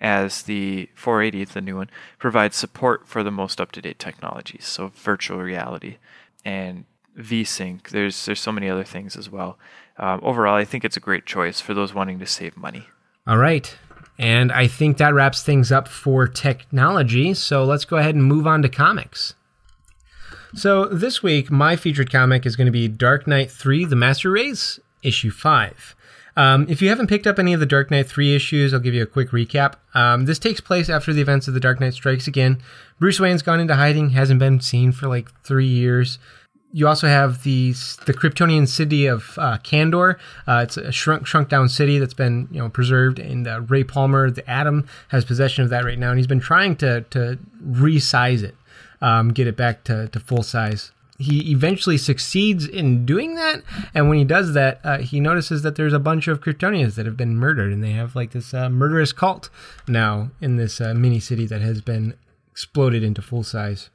as 0.00 0.42
the 0.44 0.88
480, 0.94 1.44
the 1.44 1.60
new 1.60 1.76
one, 1.76 1.90
provides 2.18 2.56
support 2.56 3.06
for 3.06 3.22
the 3.22 3.30
most 3.30 3.60
up 3.60 3.70
to 3.72 3.82
date 3.82 3.98
technologies, 3.98 4.64
so 4.64 4.88
virtual 4.94 5.40
reality 5.40 5.98
and 6.42 6.86
VSync. 7.18 7.88
There's 7.88 8.24
there's 8.24 8.40
so 8.40 8.52
many 8.52 8.70
other 8.70 8.84
things 8.84 9.14
as 9.14 9.28
well. 9.28 9.58
Um, 9.98 10.20
overall, 10.22 10.54
I 10.54 10.64
think 10.64 10.86
it's 10.86 10.96
a 10.96 11.00
great 11.00 11.26
choice 11.26 11.60
for 11.60 11.74
those 11.74 11.92
wanting 11.92 12.18
to 12.20 12.26
save 12.26 12.56
money. 12.56 12.86
All 13.26 13.36
right. 13.36 13.76
And 14.20 14.52
I 14.52 14.66
think 14.66 14.98
that 14.98 15.14
wraps 15.14 15.42
things 15.42 15.72
up 15.72 15.88
for 15.88 16.28
technology. 16.28 17.32
So 17.32 17.64
let's 17.64 17.86
go 17.86 17.96
ahead 17.96 18.14
and 18.14 18.22
move 18.22 18.46
on 18.46 18.60
to 18.60 18.68
comics. 18.68 19.32
So 20.54 20.84
this 20.84 21.22
week, 21.22 21.50
my 21.50 21.74
featured 21.74 22.12
comic 22.12 22.44
is 22.44 22.54
going 22.54 22.66
to 22.66 22.70
be 22.70 22.86
Dark 22.86 23.26
Knight 23.26 23.50
3 23.50 23.86
The 23.86 23.96
Master 23.96 24.30
Race, 24.30 24.78
issue 25.02 25.30
5. 25.30 25.96
Um, 26.36 26.66
if 26.68 26.82
you 26.82 26.90
haven't 26.90 27.06
picked 27.06 27.26
up 27.26 27.38
any 27.38 27.54
of 27.54 27.60
the 27.60 27.66
Dark 27.66 27.90
Knight 27.90 28.08
3 28.08 28.36
issues, 28.36 28.74
I'll 28.74 28.80
give 28.80 28.92
you 28.92 29.02
a 29.02 29.06
quick 29.06 29.30
recap. 29.30 29.76
Um, 29.94 30.26
this 30.26 30.38
takes 30.38 30.60
place 30.60 30.90
after 30.90 31.14
the 31.14 31.22
events 31.22 31.48
of 31.48 31.54
The 31.54 31.60
Dark 31.60 31.80
Knight 31.80 31.94
Strikes 31.94 32.26
Again. 32.26 32.60
Bruce 32.98 33.20
Wayne's 33.20 33.42
gone 33.42 33.58
into 33.58 33.76
hiding, 33.76 34.10
hasn't 34.10 34.38
been 34.38 34.60
seen 34.60 34.92
for 34.92 35.08
like 35.08 35.30
three 35.44 35.66
years. 35.66 36.18
You 36.72 36.86
also 36.86 37.08
have 37.08 37.42
the 37.42 37.72
the 38.06 38.14
Kryptonian 38.14 38.68
city 38.68 39.06
of 39.06 39.36
uh, 39.38 39.58
Kandor. 39.58 40.18
Uh, 40.46 40.60
it's 40.62 40.76
a 40.76 40.92
shrunk 40.92 41.26
shrunk 41.26 41.48
down 41.48 41.68
city 41.68 41.98
that's 41.98 42.14
been 42.14 42.48
you 42.50 42.58
know 42.58 42.68
preserved, 42.68 43.18
and 43.18 43.46
uh, 43.46 43.62
Ray 43.62 43.84
Palmer, 43.84 44.30
the 44.30 44.48
Atom, 44.48 44.86
has 45.08 45.24
possession 45.24 45.64
of 45.64 45.70
that 45.70 45.84
right 45.84 45.98
now, 45.98 46.10
and 46.10 46.18
he's 46.18 46.26
been 46.26 46.40
trying 46.40 46.76
to 46.76 47.02
to 47.10 47.38
resize 47.64 48.42
it, 48.42 48.54
um, 49.00 49.32
get 49.32 49.46
it 49.46 49.56
back 49.56 49.84
to, 49.84 50.08
to 50.08 50.20
full 50.20 50.42
size 50.42 50.92
he 51.20 51.52
eventually 51.52 51.98
succeeds 51.98 52.66
in 52.66 53.04
doing 53.04 53.34
that. 53.34 53.62
And 53.94 54.08
when 54.08 54.16
he 54.16 54.24
does 54.24 54.54
that, 54.54 54.80
uh, 54.82 54.98
he 54.98 55.20
notices 55.20 55.62
that 55.62 55.76
there's 55.76 55.92
a 55.92 55.98
bunch 55.98 56.28
of 56.28 56.40
Kryptonians 56.40 56.94
that 56.94 57.04
have 57.04 57.16
been 57.16 57.36
murdered, 57.36 57.72
and 57.72 57.84
they 57.84 57.92
have 57.92 58.16
like 58.16 58.30
this 58.30 58.54
uh, 58.54 58.70
murderous 58.70 59.12
cult 59.12 59.50
now 59.86 60.30
in 60.40 60.56
this 60.56 60.80
uh, 60.80 60.94
mini 60.94 61.20
city 61.20 61.46
that 61.46 61.60
has 61.60 61.82
been 61.82 62.14
exploded 62.50 63.02
into 63.02 63.20
full 63.20 63.44
size. 63.44 63.90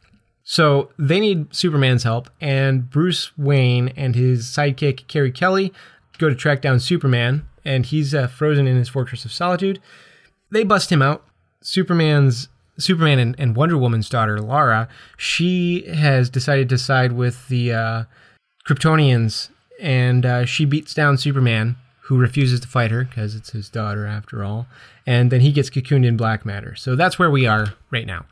So 0.46 0.92
they 0.98 1.20
need 1.20 1.54
Superman's 1.54 2.04
help, 2.04 2.30
and 2.40 2.90
Bruce 2.90 3.36
Wayne 3.38 3.90
and 3.98 4.16
his 4.16 4.46
sidekick 4.46 5.08
Carrie 5.08 5.32
Kelly 5.32 5.74
go 6.20 6.30
to 6.30 6.36
track 6.36 6.62
down 6.62 6.80
Superman, 6.80 7.48
and 7.66 7.86
he's 7.86 8.14
uh, 8.14 8.28
frozen 8.28 8.68
in 8.68 8.78
his 8.78 8.88
fortress 8.88 9.26
of 9.26 9.34
solitude. 9.34 9.82
They 10.52 10.64
bust 10.64 10.92
him 10.92 11.02
out. 11.02 11.26
Superman's 11.62 12.48
Superman 12.78 13.18
and, 13.18 13.36
and, 13.40 13.56
Wonder 13.56 13.78
Woman's 13.78 14.08
daughter, 14.08 14.40
Lara, 14.40 14.88
she 15.18 15.82
has 15.88 16.30
decided 16.30 16.70
to 16.70 16.78
side 16.78 17.14
with 17.14 17.48
the 17.48 17.74
uh, 17.74 18.04
Kryptonians 18.68 19.50
and 19.80 20.26
uh, 20.26 20.46
she 20.46 20.66
beats 20.66 20.94
down 20.94 21.18
Superman, 21.18 21.76
who 22.02 22.18
refuses 22.18 22.60
to 22.62 22.68
fight 22.68 22.92
her 22.92 23.04
because 23.04 23.36
it's 23.36 23.52
his 23.52 23.70
daughter 23.70 24.06
after 24.06 24.44
all. 24.44 24.68
And 25.08 25.32
then 25.32 25.42
he 25.42 25.52
gets 25.52 25.70
cocooned 25.70 26.06
in 26.06 26.18
black 26.18 26.46
matter. 26.46 26.76
So 26.76 26.96
that's 26.96 27.18
where 27.18 27.32
we 27.32 27.46
are 27.46 27.74
right 27.92 28.06
now. 28.06 28.26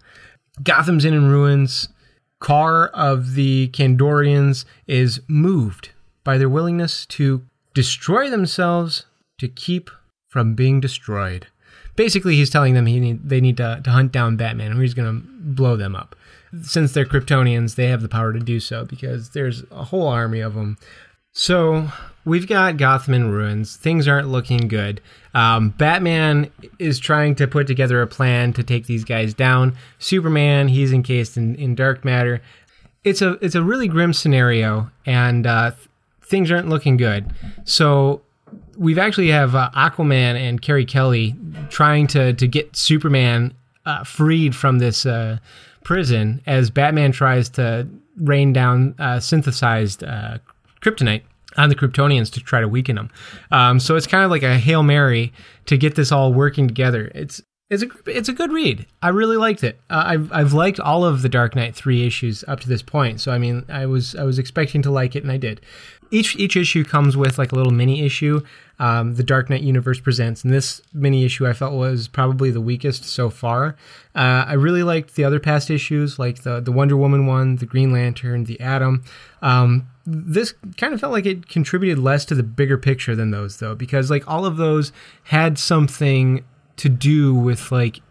Gotham's 0.62 1.06
in, 1.06 1.14
in 1.14 1.30
ruins. 1.30 1.90
Quar 2.44 2.88
of 2.88 3.34
the 3.34 3.70
Kandorians 3.70 4.66
is 4.86 5.22
moved 5.28 5.90
by 6.24 6.38
their 6.38 6.50
willingness 6.50 7.06
to 7.08 7.44
destroy 7.74 8.30
themselves 8.30 9.06
to 9.40 9.48
keep 9.48 9.90
from 10.30 10.54
being 10.54 10.80
destroyed 10.80 11.48
basically 11.96 12.36
he's 12.36 12.50
telling 12.50 12.74
them 12.74 12.86
he 12.86 13.00
need, 13.00 13.30
they 13.30 13.42
need 13.42 13.58
to, 13.58 13.82
to 13.84 13.92
hunt 13.92 14.12
down 14.12 14.38
Batman 14.38 14.74
or 14.74 14.82
he's 14.82 14.94
going 14.94 15.22
to 15.22 15.28
blow 15.28 15.76
them 15.76 15.96
up. 15.96 16.16
Since 16.62 16.94
they're 16.94 17.06
Kryptonians, 17.06 17.76
they 17.76 17.88
have 17.88 18.02
the 18.02 18.10
power 18.10 18.34
to 18.34 18.40
do 18.40 18.60
so 18.60 18.86
because 18.86 19.32
there's 19.32 19.64
a 19.72 19.86
whole 19.86 20.08
army 20.08 20.40
of 20.40 20.54
them. 20.54 20.78
So 21.32 21.90
we've 22.26 22.48
got 22.48 22.78
Gotham 22.78 23.14
in 23.16 23.32
ruins. 23.32 23.76
Things 23.76 24.08
aren't 24.08 24.30
looking 24.30 24.68
good. 24.68 25.02
Um, 25.34 25.70
Batman 25.70 26.52
is 26.80 27.00
trying 27.00 27.36
to 27.36 27.48
put 27.48 27.68
together 27.68 28.02
a 28.02 28.08
plan 28.08 28.54
to 28.54 28.64
take 28.64 28.86
these 28.86 29.04
guys 29.04 29.34
down. 29.34 29.76
Superman, 30.00 30.68
he's 30.68 30.94
encased 30.94 31.38
in, 31.38 31.56
in 31.56 31.76
dark 31.76 32.06
matter. 32.06 32.42
It's 33.04 33.22
a 33.22 33.34
it's 33.42 33.56
a 33.56 33.64
really 33.64 33.88
grim 33.88 34.14
scenario, 34.14 34.90
and 35.06 35.46
uh, 35.46 35.72
things 36.22 36.52
aren't 36.52 36.70
looking 36.70 36.98
good. 36.98 37.34
So 37.66 38.22
we've 38.78 39.00
actually 39.00 39.30
have 39.30 39.56
uh, 39.56 39.70
Aquaman 39.76 40.36
and 40.36 40.62
Carrie 40.62 40.86
Kelly 40.86 41.36
trying 41.70 42.08
to 42.08 42.34
to 42.34 42.48
get 42.48 42.76
Superman 42.76 43.54
uh, 43.86 44.04
freed 44.04 44.56
from 44.56 44.80
this 44.80 45.06
uh, 45.06 45.40
prison 45.84 46.42
as 46.46 46.70
Batman 46.70 47.12
tries 47.12 47.50
to 47.50 47.88
rain 48.18 48.54
down 48.54 48.96
uh, 49.00 49.20
synthesized 49.20 50.04
uh, 50.04 50.38
kryptonite 50.82 51.24
on 51.58 51.70
the 51.70 51.76
Kryptonians 51.76 52.32
to 52.34 52.40
try 52.40 52.62
to 52.62 52.68
weaken 52.68 52.96
them. 52.96 53.10
Um, 53.52 53.80
so 53.80 53.96
it's 53.96 54.08
kind 54.08 54.24
of 54.24 54.32
like 54.32 54.44
a 54.44 54.58
hail 54.58 54.84
mary 54.84 55.34
to 55.66 55.78
get 55.78 55.96
this 55.96 56.12
all 56.12 56.34
working 56.34 56.68
together. 56.68 57.12
It's 57.14 57.42
it's 57.70 57.84
a 57.84 57.88
it's 58.06 58.30
a 58.30 58.34
good 58.34 58.52
read. 58.52 58.86
I 59.02 59.10
really 59.10 59.38
liked 59.38 59.64
it. 59.64 59.80
Uh, 59.90 60.04
I've 60.06 60.32
I've 60.32 60.54
liked 60.54 60.80
all 60.80 61.06
of 61.06 61.22
the 61.22 61.30
Dark 61.30 61.56
Knight 61.56 61.76
three 61.76 62.06
issues 62.06 62.44
up 62.48 62.60
to 62.62 62.70
this 62.70 62.82
point. 62.82 63.20
So 63.22 63.32
I 63.32 63.38
mean, 63.38 63.66
I 63.70 63.86
was 63.86 64.16
I 64.16 64.24
was 64.24 64.38
expecting 64.38 64.82
to 64.84 64.92
like 64.92 65.16
it, 65.16 65.24
and 65.24 65.32
I 65.32 65.38
did 65.38 65.62
each 66.14 66.36
each 66.36 66.56
issue 66.56 66.84
comes 66.84 67.18
with 67.18 67.38
like 67.38 67.52
a 67.52 67.56
little 67.56 67.74
mini 67.74 68.06
issue. 68.06 68.42
Um, 68.80 69.16
the 69.16 69.24
Dark 69.24 69.50
Knight 69.50 69.62
universe 69.62 70.00
presents, 70.00 70.44
and 70.44 70.54
this 70.54 70.82
mini 70.94 71.26
issue 71.26 71.48
I 71.48 71.54
felt 71.54 71.74
was 71.74 72.08
probably 72.08 72.52
the 72.52 72.62
weakest 72.62 73.06
so 73.06 73.30
far. 73.30 73.76
Uh, 74.14 74.46
I 74.48 74.54
really 74.54 74.84
liked 74.84 75.16
the 75.16 75.24
other 75.24 75.40
past 75.40 75.72
issues, 75.72 76.20
like 76.20 76.44
the 76.44 76.60
the 76.60 76.72
Wonder 76.72 76.96
Woman 76.96 77.26
one, 77.26 77.56
the 77.58 77.66
Green 77.66 77.92
Lantern, 77.92 78.44
the 78.44 78.60
Atom. 78.60 79.04
Um, 79.42 79.88
this 80.06 80.54
kind 80.78 80.94
of 80.94 81.00
felt 81.00 81.14
like 81.14 81.26
it 81.26 81.48
contributed 81.48 82.00
less 82.00 82.26
to 82.26 82.36
the 82.36 82.44
bigger 82.44 82.78
picture 82.78 83.16
than 83.16 83.32
those, 83.32 83.58
though, 83.58 83.76
because 83.76 84.10
like 84.10 84.28
all 84.28 84.46
of 84.46 84.58
those 84.58 84.92
had 85.24 85.58
something 85.58 86.44
to 86.78 86.90
do 86.90 87.34
with 87.34 87.72
like 87.72 88.02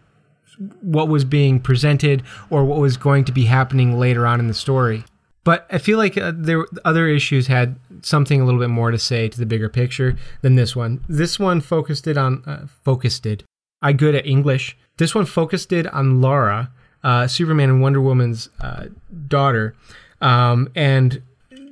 what 0.81 1.09
was 1.09 1.25
being 1.25 1.61
presented 1.61 2.23
or 2.51 2.65
what 2.65 2.79
was 2.79 2.97
going 2.97 3.25
to 3.25 3.33
be 3.33 3.45
happening 3.45 3.99
later 3.99 4.27
on 4.27 4.41
in 4.41 4.47
the 4.47 4.55
story. 4.55 5.05
But 5.45 5.67
I 5.71 5.79
feel 5.79 5.99
like 5.99 6.17
uh, 6.17 6.33
there 6.35 6.67
other 6.85 7.09
issues 7.09 7.49
had 7.49 7.77
something 8.03 8.41
a 8.41 8.45
little 8.45 8.61
bit 8.61 8.71
more 8.71 8.91
to 8.91 8.99
say 8.99 9.29
to 9.29 9.39
the 9.39 9.47
bigger 9.47 9.69
picture 9.69 10.17
than 10.41 10.55
this 10.55 10.77
one. 10.77 11.05
This 11.09 11.39
one 11.39 11.61
focused 11.61 12.07
it 12.07 12.17
on 12.17 12.45
uh, 12.47 12.67
focused 12.85 13.27
it. 13.27 13.43
I 13.81 13.93
good 13.93 14.15
at 14.15 14.25
English. 14.25 14.77
This 14.99 15.15
one 15.15 15.27
focused 15.27 15.73
it 15.73 15.87
on 15.89 16.21
Lara, 16.21 16.71
uh, 17.03 17.27
Superman 17.27 17.71
and 17.71 17.83
Wonder 17.83 18.01
Woman's 18.01 18.51
uh, 18.61 18.87
daughter, 19.27 19.75
um, 20.21 20.71
and 20.77 21.23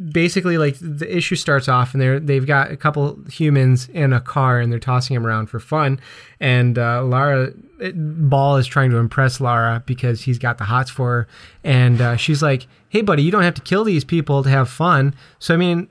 basically 0.00 0.56
like 0.56 0.76
the 0.80 1.14
issue 1.14 1.36
starts 1.36 1.68
off 1.68 1.92
and 1.92 2.00
they're 2.00 2.18
they've 2.18 2.46
got 2.46 2.70
a 2.70 2.76
couple 2.76 3.18
humans 3.30 3.88
in 3.90 4.12
a 4.12 4.20
car 4.20 4.58
and 4.58 4.72
they're 4.72 4.78
tossing 4.78 5.14
them 5.14 5.26
around 5.26 5.48
for 5.48 5.60
fun. 5.60 6.00
And 6.40 6.78
uh, 6.78 7.04
lara 7.04 7.52
Baal 7.94 8.56
is 8.56 8.66
trying 8.66 8.90
to 8.90 8.96
impress 8.96 9.40
lara 9.40 9.82
because 9.84 10.22
he's 10.22 10.38
got 10.38 10.58
the 10.58 10.64
hots 10.64 10.90
for 10.90 11.10
her. 11.10 11.28
And 11.64 12.00
uh, 12.00 12.16
she's 12.16 12.42
like 12.42 12.66
hey 12.88 13.02
buddy 13.02 13.22
you 13.22 13.30
don't 13.30 13.42
have 13.42 13.54
to 13.54 13.60
kill 13.60 13.84
these 13.84 14.04
people 14.04 14.42
to 14.42 14.48
have 14.48 14.70
fun. 14.70 15.14
So 15.38 15.52
i 15.52 15.56
mean 15.58 15.90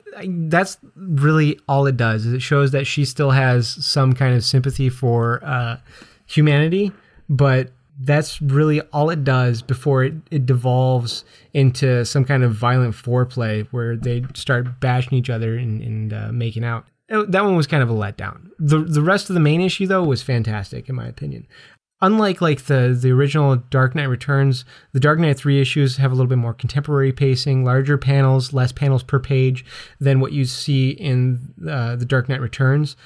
that's 0.50 0.78
really 0.96 1.60
all 1.68 1.86
it 1.86 1.96
does 1.96 2.26
is 2.26 2.32
it 2.32 2.42
shows 2.42 2.72
that 2.72 2.86
she 2.86 3.04
still 3.04 3.30
has 3.30 3.68
some 3.68 4.12
kind 4.12 4.34
of 4.34 4.44
sympathy 4.44 4.88
for 4.88 5.40
uh, 5.44 5.76
humanity. 6.26 6.92
But 7.28 7.70
that's 8.02 8.40
really 8.40 8.80
all 8.92 9.10
it 9.10 9.24
does 9.24 9.60
before 9.60 10.04
it, 10.04 10.14
it 10.30 10.46
devolves 10.46 11.24
into 11.52 12.04
some 12.04 12.24
kind 12.24 12.42
of 12.42 12.54
violent 12.54 12.94
foreplay 12.94 13.66
where 13.70 13.96
they 13.96 14.24
start 14.34 14.80
bashing 14.80 15.18
each 15.18 15.28
other 15.28 15.56
and, 15.56 15.82
and 15.82 16.12
uh, 16.12 16.32
making 16.32 16.64
out. 16.64 16.86
Oh, 17.10 17.24
that 17.26 17.44
one 17.44 17.56
was 17.56 17.66
kind 17.66 17.82
of 17.82 17.90
a 17.90 17.94
letdown. 17.94 18.50
The 18.58 18.78
the 18.78 19.02
rest 19.02 19.28
of 19.28 19.34
the 19.34 19.40
main 19.40 19.60
issue 19.60 19.86
though 19.86 20.04
was 20.04 20.22
fantastic 20.22 20.88
in 20.88 20.94
my 20.94 21.06
opinion. 21.06 21.46
Unlike 22.00 22.40
like 22.40 22.64
the 22.64 22.96
the 22.98 23.10
original 23.10 23.56
Dark 23.56 23.94
Knight 23.94 24.04
Returns, 24.04 24.64
the 24.92 25.00
Dark 25.00 25.18
Knight 25.18 25.36
3 25.36 25.60
issues 25.60 25.98
have 25.98 26.12
a 26.12 26.14
little 26.14 26.28
bit 26.28 26.38
more 26.38 26.54
contemporary 26.54 27.12
pacing, 27.12 27.64
larger 27.64 27.98
panels, 27.98 28.54
less 28.54 28.72
panels 28.72 29.02
per 29.02 29.18
page 29.18 29.66
than 29.98 30.20
what 30.20 30.32
you 30.32 30.46
see 30.46 30.90
in 30.90 31.52
uh, 31.68 31.96
the 31.96 32.06
Dark 32.06 32.28
Knight 32.28 32.40
Returns 32.40 32.96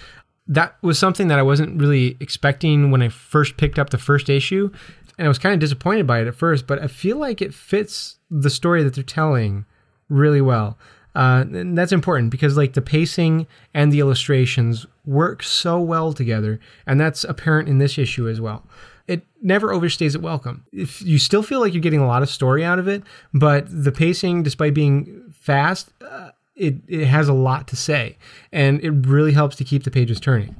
that 0.46 0.76
was 0.82 0.98
something 0.98 1.28
that 1.28 1.38
I 1.38 1.42
wasn't 1.42 1.80
really 1.80 2.16
expecting 2.20 2.90
when 2.90 3.02
I 3.02 3.08
first 3.08 3.56
picked 3.56 3.78
up 3.78 3.90
the 3.90 3.98
first 3.98 4.28
issue. 4.28 4.70
And 5.16 5.26
I 5.26 5.28
was 5.28 5.38
kind 5.38 5.54
of 5.54 5.60
disappointed 5.60 6.06
by 6.06 6.20
it 6.20 6.26
at 6.26 6.34
first, 6.34 6.66
but 6.66 6.82
I 6.82 6.88
feel 6.88 7.18
like 7.18 7.40
it 7.40 7.54
fits 7.54 8.18
the 8.30 8.50
story 8.50 8.82
that 8.82 8.94
they're 8.94 9.04
telling 9.04 9.64
really 10.08 10.40
well. 10.40 10.76
Uh, 11.14 11.44
and 11.52 11.78
that's 11.78 11.92
important 11.92 12.30
because 12.30 12.56
like 12.56 12.72
the 12.72 12.82
pacing 12.82 13.46
and 13.72 13.92
the 13.92 14.00
illustrations 14.00 14.84
work 15.06 15.42
so 15.42 15.80
well 15.80 16.12
together, 16.12 16.58
and 16.86 17.00
that's 17.00 17.22
apparent 17.24 17.68
in 17.68 17.78
this 17.78 17.98
issue 17.98 18.28
as 18.28 18.40
well. 18.40 18.66
It 19.06 19.22
never 19.40 19.68
overstays 19.68 20.14
its 20.14 20.18
welcome. 20.18 20.64
If 20.72 21.02
you 21.02 21.18
still 21.18 21.42
feel 21.42 21.60
like 21.60 21.72
you're 21.72 21.82
getting 21.82 22.00
a 22.00 22.06
lot 22.06 22.22
of 22.22 22.30
story 22.30 22.64
out 22.64 22.78
of 22.78 22.88
it, 22.88 23.02
but 23.32 23.66
the 23.68 23.92
pacing, 23.92 24.42
despite 24.42 24.74
being 24.74 25.32
fast, 25.32 25.92
uh, 26.02 26.30
it, 26.56 26.76
it 26.86 27.06
has 27.06 27.28
a 27.28 27.32
lot 27.32 27.66
to 27.68 27.76
say 27.76 28.16
and 28.52 28.80
it 28.82 28.90
really 28.90 29.32
helps 29.32 29.56
to 29.56 29.64
keep 29.64 29.84
the 29.84 29.90
pages 29.90 30.20
turning. 30.20 30.54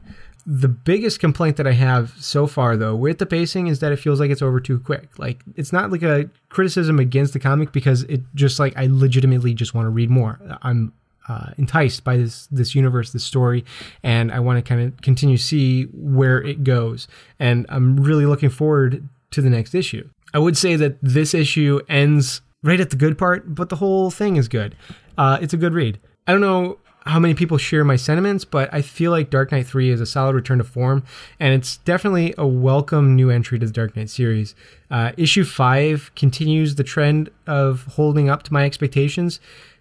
The 0.47 0.69
biggest 0.69 1.21
complaint 1.21 1.57
that 1.57 1.67
I 1.67 1.73
have 1.73 2.13
so 2.19 2.47
far, 2.47 2.77
though, 2.77 2.95
with 2.95 3.17
the 3.17 3.25
pacing 3.25 3.69
is 3.69 3.79
that 3.79 3.93
it 3.93 3.97
feels 3.97 4.21
like 4.21 4.31
it's 4.31 4.43
over 4.43 4.61
too 4.61 4.79
quick. 4.79 5.19
Like, 5.19 5.43
it's 5.57 5.73
not 5.73 5.91
like 5.91 6.03
a 6.03 6.29
criticism 6.51 6.99
against 6.99 7.33
the 7.33 7.39
comic 7.39 7.73
because 7.73 8.03
it 8.03 8.21
just 8.35 8.59
like 8.59 8.77
I 8.77 8.87
legitimately 8.91 9.55
just 9.55 9.73
want 9.73 9.87
to 9.87 9.91
read 9.91 10.11
more. 10.11 10.39
I'm 10.61 10.93
uh, 11.29 11.51
enticed 11.57 12.05
by 12.05 12.19
this 12.19 12.47
this 12.51 12.75
universe, 12.75 13.13
this 13.13 13.25
story, 13.25 13.65
and 14.03 14.31
I 14.31 14.41
want 14.41 14.63
to 14.63 14.69
kind 14.69 14.83
of 14.83 15.01
continue 15.01 15.39
to 15.39 15.43
see 15.43 15.85
where 15.85 16.43
it 16.43 16.63
goes. 16.65 17.09
And 17.39 17.65
I'm 17.71 17.97
really 17.97 18.27
looking 18.27 18.51
forward 18.51 19.09
to 19.31 19.41
the 19.41 19.51
next 19.51 19.75
issue. 19.75 20.09
I 20.35 20.39
would 20.39 20.57
say 20.57 20.77
that 20.77 20.99
this 21.01 21.33
issue 21.33 21.81
ends 21.89 22.43
right 22.63 22.81
at 22.81 22.91
the 22.91 22.97
good 22.97 23.17
part, 23.17 23.55
but 23.55 23.69
the 23.69 23.77
whole 23.77 24.11
thing 24.11 24.37
is 24.37 24.49
good. 24.49 24.75
Uh, 25.17 25.39
it's 25.41 25.55
a 25.55 25.57
good 25.57 25.73
read. 25.73 25.99
I 26.27 26.33
don't 26.33 26.41
know 26.41 26.79
how 27.07 27.19
many 27.19 27.35
people 27.35 27.59
share 27.59 27.85
my 27.85 27.97
sentiments, 27.97 28.45
but 28.45 28.73
I 28.73 28.81
feel 28.81 29.11
like 29.11 29.29
Dark 29.29 29.53
Knight 29.53 29.67
3 29.67 29.91
is 29.91 30.01
a 30.01 30.07
solid 30.07 30.35
return 30.35 30.59
to 30.59 30.65
form, 30.65 31.05
and 31.39 31.53
it's 31.53 31.77
definitely 31.79 32.35
a 32.39 32.47
welcome 32.47 33.15
new 33.15 33.31
entry 33.31 33.59
to 33.59 33.67
the 33.67 33.73
Dark 33.73 33.95
Knight 33.95 34.09
series. 34.09 34.55
Uh, 34.91 35.13
issue 35.17 35.45
5 35.45 36.13
continues 36.17 36.77
the 36.77 36.85
trend 36.85 37.31
of 37.47 37.85
holding 37.93 38.31
up 38.31 38.43
to 38.45 38.53
my 38.53 38.65
expectations, 38.65 39.39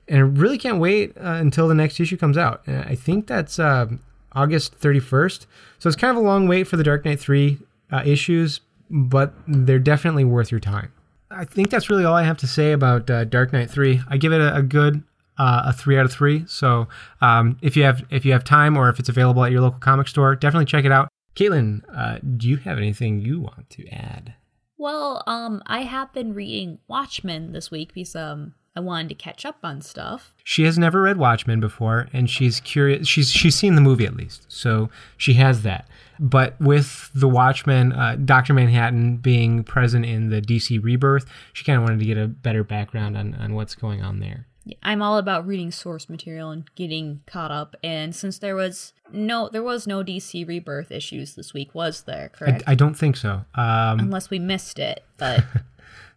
and 0.07 0.17
I 0.17 0.21
really 0.21 0.57
can't 0.57 0.79
wait 0.79 1.15
uh, 1.17 1.37
until 1.39 1.67
the 1.69 1.73
next 1.73 1.99
issue 1.99 2.17
comes 2.17 2.37
out. 2.37 2.61
And 2.67 2.83
I 2.83 2.95
think 2.95 3.27
that's 3.27 3.57
uh, 3.57 3.87
August 4.33 4.77
31st. 4.79 5.45
So 5.79 5.87
it's 5.87 5.95
kind 5.95 6.15
of 6.15 6.21
a 6.21 6.25
long 6.25 6.47
wait 6.49 6.65
for 6.65 6.75
the 6.75 6.83
Dark 6.83 7.05
Knight 7.05 7.21
3 7.21 7.57
uh, 7.89 8.03
issues, 8.05 8.59
but 8.89 9.33
they're 9.47 9.79
definitely 9.79 10.25
worth 10.25 10.51
your 10.51 10.59
time. 10.59 10.91
I 11.31 11.45
think 11.45 11.69
that's 11.69 11.89
really 11.89 12.03
all 12.03 12.13
I 12.13 12.23
have 12.23 12.37
to 12.39 12.47
say 12.47 12.73
about 12.73 13.09
uh, 13.09 13.23
Dark 13.23 13.53
Knight 13.53 13.71
3. 13.71 14.01
I 14.09 14.17
give 14.17 14.33
it 14.33 14.41
a, 14.41 14.57
a 14.57 14.61
good 14.61 15.03
uh, 15.37 15.63
a 15.65 15.73
three 15.73 15.97
out 15.97 16.05
of 16.05 16.11
three. 16.11 16.45
So 16.47 16.87
um, 17.21 17.57
if 17.61 17.75
you 17.75 17.83
have 17.83 18.03
if 18.09 18.25
you 18.25 18.31
have 18.33 18.43
time 18.43 18.77
or 18.77 18.89
if 18.89 18.99
it's 18.99 19.09
available 19.09 19.43
at 19.43 19.51
your 19.51 19.61
local 19.61 19.79
comic 19.79 20.07
store, 20.07 20.35
definitely 20.35 20.65
check 20.65 20.85
it 20.85 20.91
out. 20.91 21.09
Caitlin, 21.35 21.81
uh, 21.95 22.19
do 22.37 22.47
you 22.47 22.57
have 22.57 22.77
anything 22.77 23.19
you 23.19 23.39
want 23.39 23.69
to 23.71 23.87
add? 23.89 24.35
Well, 24.77 25.23
um, 25.27 25.63
I 25.65 25.81
have 25.81 26.13
been 26.13 26.33
reading 26.33 26.79
Watchmen 26.87 27.53
this 27.53 27.71
week 27.71 27.93
because 27.93 28.15
um, 28.15 28.53
I 28.75 28.79
wanted 28.79 29.09
to 29.09 29.15
catch 29.15 29.45
up 29.45 29.57
on 29.63 29.81
stuff. 29.81 30.33
She 30.43 30.63
has 30.63 30.77
never 30.77 31.01
read 31.01 31.17
Watchmen 31.17 31.59
before, 31.59 32.07
and 32.11 32.29
she's 32.29 32.59
curious. 32.59 33.07
She's 33.07 33.31
she's 33.31 33.55
seen 33.55 33.75
the 33.75 33.81
movie 33.81 34.05
at 34.05 34.15
least, 34.15 34.45
so 34.47 34.89
she 35.15 35.33
has 35.35 35.61
that. 35.61 35.87
But 36.19 36.59
with 36.59 37.11
the 37.13 37.29
Watchmen, 37.29 37.93
uh, 37.93 38.17
Doctor 38.23 38.53
Manhattan 38.53 39.17
being 39.17 39.63
present 39.63 40.05
in 40.05 40.29
the 40.29 40.41
DC 40.41 40.83
Rebirth, 40.83 41.25
she 41.53 41.63
kind 41.63 41.77
of 41.77 41.83
wanted 41.83 41.99
to 41.99 42.05
get 42.05 42.17
a 42.17 42.27
better 42.27 42.63
background 42.63 43.15
on 43.15 43.35
on 43.35 43.53
what's 43.53 43.75
going 43.75 44.01
on 44.01 44.19
there. 44.19 44.47
I'm 44.81 45.01
all 45.01 45.17
about 45.17 45.45
reading 45.45 45.71
source 45.71 46.09
material 46.09 46.49
and 46.49 46.73
getting 46.75 47.21
caught 47.25 47.51
up. 47.51 47.75
And 47.83 48.15
since 48.15 48.39
there 48.39 48.55
was 48.55 48.93
no, 49.11 49.49
there 49.49 49.63
was 49.63 49.85
no 49.87 50.03
DC 50.03 50.47
Rebirth 50.47 50.91
issues 50.91 51.35
this 51.35 51.53
week, 51.53 51.75
was 51.75 52.03
there? 52.03 52.31
I, 52.33 52.37
Correct. 52.37 52.63
I 52.67 52.75
don't 52.75 52.95
think 52.95 53.17
so. 53.17 53.45
Um, 53.55 53.99
Unless 53.99 54.29
we 54.29 54.39
missed 54.39 54.79
it, 54.79 55.03
but 55.17 55.43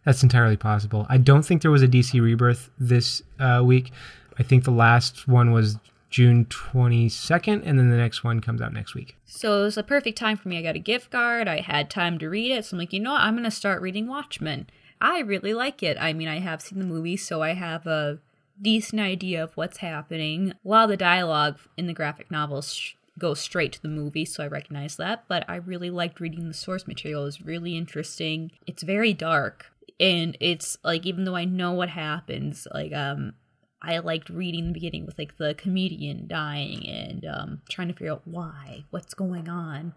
That's 0.07 0.23
entirely 0.23 0.55
possible. 0.55 1.05
I 1.09 1.17
don't 1.17 1.43
think 1.43 1.61
there 1.61 1.71
was 1.71 1.83
a 1.83 1.87
DC 1.87 2.21
Rebirth 2.21 2.69
this 2.79 3.21
uh, 3.41 3.61
week. 3.65 3.91
I 4.39 4.43
think 4.43 4.63
the 4.63 4.71
last 4.71 5.27
one 5.27 5.51
was 5.51 5.77
June 6.09 6.45
22nd, 6.45 7.63
and 7.65 7.77
then 7.77 7.89
the 7.89 7.97
next 7.97 8.23
one 8.23 8.39
comes 8.39 8.61
out 8.61 8.71
next 8.71 8.95
week. 8.95 9.17
so 9.25 9.59
it 9.59 9.63
was 9.63 9.77
a 9.77 9.83
perfect 9.83 10.17
time 10.17 10.37
for 10.37 10.47
me. 10.47 10.57
I 10.57 10.61
got 10.61 10.75
a 10.77 10.79
gift 10.79 11.11
card. 11.11 11.49
I 11.49 11.59
had 11.59 11.89
time 11.89 12.17
to 12.19 12.29
read 12.29 12.51
it, 12.51 12.63
so 12.63 12.75
I'm 12.75 12.79
like, 12.79 12.93
you 12.93 13.01
know 13.01 13.11
what? 13.11 13.21
I'm 13.21 13.35
gonna 13.35 13.51
start 13.51 13.81
reading 13.81 14.07
Watchmen. 14.07 14.67
I 15.01 15.19
really 15.19 15.53
like 15.53 15.83
it. 15.83 15.97
I 15.99 16.13
mean, 16.13 16.29
I 16.29 16.39
have 16.39 16.61
seen 16.61 16.79
the 16.79 16.85
movie, 16.85 17.17
so 17.17 17.43
I 17.43 17.53
have 17.53 17.85
a 17.85 18.19
decent 18.61 19.01
idea 19.01 19.43
of 19.43 19.55
what's 19.55 19.77
happening. 19.77 20.51
A 20.51 20.55
lot 20.67 20.85
of 20.85 20.89
the 20.89 20.97
dialogue 20.97 21.59
in 21.77 21.87
the 21.87 21.93
graphic 21.93 22.31
novels 22.31 22.93
goes 23.17 23.39
straight 23.39 23.73
to 23.73 23.81
the 23.81 23.87
movie, 23.87 24.25
so 24.25 24.43
I 24.43 24.47
recognize 24.47 24.95
that. 24.97 25.25
But 25.27 25.43
I 25.49 25.55
really 25.55 25.89
liked 25.89 26.19
reading 26.19 26.47
the 26.47 26.53
source 26.53 26.87
material. 26.87 27.23
It 27.23 27.25
was 27.25 27.41
really 27.41 27.75
interesting. 27.75 28.51
It's 28.65 28.83
very 28.83 29.13
dark, 29.13 29.67
and 29.99 30.37
it's 30.39 30.77
like 30.83 31.05
even 31.05 31.23
though 31.23 31.35
I 31.35 31.45
know 31.45 31.71
what 31.71 31.89
happens, 31.89 32.67
like 32.73 32.93
um, 32.93 33.33
I 33.81 33.97
liked 33.99 34.29
reading 34.29 34.67
the 34.67 34.73
beginning 34.73 35.05
with 35.05 35.17
like 35.17 35.37
the 35.37 35.55
comedian 35.55 36.27
dying 36.27 36.87
and 36.87 37.25
um, 37.25 37.61
trying 37.69 37.87
to 37.87 37.93
figure 37.93 38.11
out 38.11 38.21
why, 38.25 38.85
what's 38.91 39.13
going 39.13 39.49
on, 39.49 39.93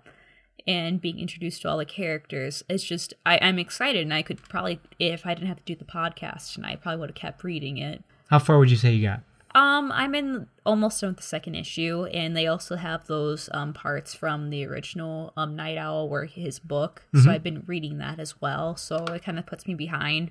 and 0.67 1.01
being 1.01 1.19
introduced 1.19 1.63
to 1.63 1.69
all 1.69 1.79
the 1.79 1.85
characters. 1.85 2.63
It's 2.69 2.85
just 2.85 3.15
I, 3.27 3.39
I'm 3.43 3.59
excited, 3.59 4.03
and 4.03 4.15
I 4.15 4.23
could 4.23 4.43
probably, 4.43 4.81
if 4.99 5.27
I 5.27 5.35
didn't 5.35 5.49
have 5.49 5.65
to 5.65 5.65
do 5.65 5.77
the 5.77 5.85
podcast 5.85 6.57
and 6.57 6.65
I 6.65 6.77
probably 6.77 7.01
would 7.01 7.11
have 7.11 7.17
kept 7.17 7.45
reading 7.45 7.79
it. 7.79 8.03
How 8.31 8.39
far 8.39 8.59
would 8.59 8.71
you 8.71 8.77
say 8.77 8.93
you 8.93 9.07
got? 9.07 9.23
Um, 9.53 9.91
I'm 9.91 10.15
in 10.15 10.47
almost 10.65 11.01
done 11.01 11.11
with 11.11 11.17
the 11.17 11.23
second 11.25 11.57
issue, 11.57 12.05
and 12.13 12.37
they 12.37 12.47
also 12.47 12.77
have 12.77 13.07
those 13.07 13.49
um 13.53 13.73
parts 13.73 14.15
from 14.15 14.51
the 14.51 14.65
original 14.65 15.33
um 15.37 15.57
Night 15.57 15.77
Owl, 15.77 16.09
where 16.09 16.25
his 16.27 16.61
book. 16.61 17.03
So 17.21 17.31
I've 17.31 17.43
been 17.43 17.65
reading 17.67 17.99
that 17.99 18.21
as 18.21 18.41
well. 18.41 18.77
So 18.77 19.05
it 19.07 19.25
kind 19.25 19.39
of 19.39 19.47
puts 19.47 19.67
me 19.67 19.75
behind. 19.75 20.31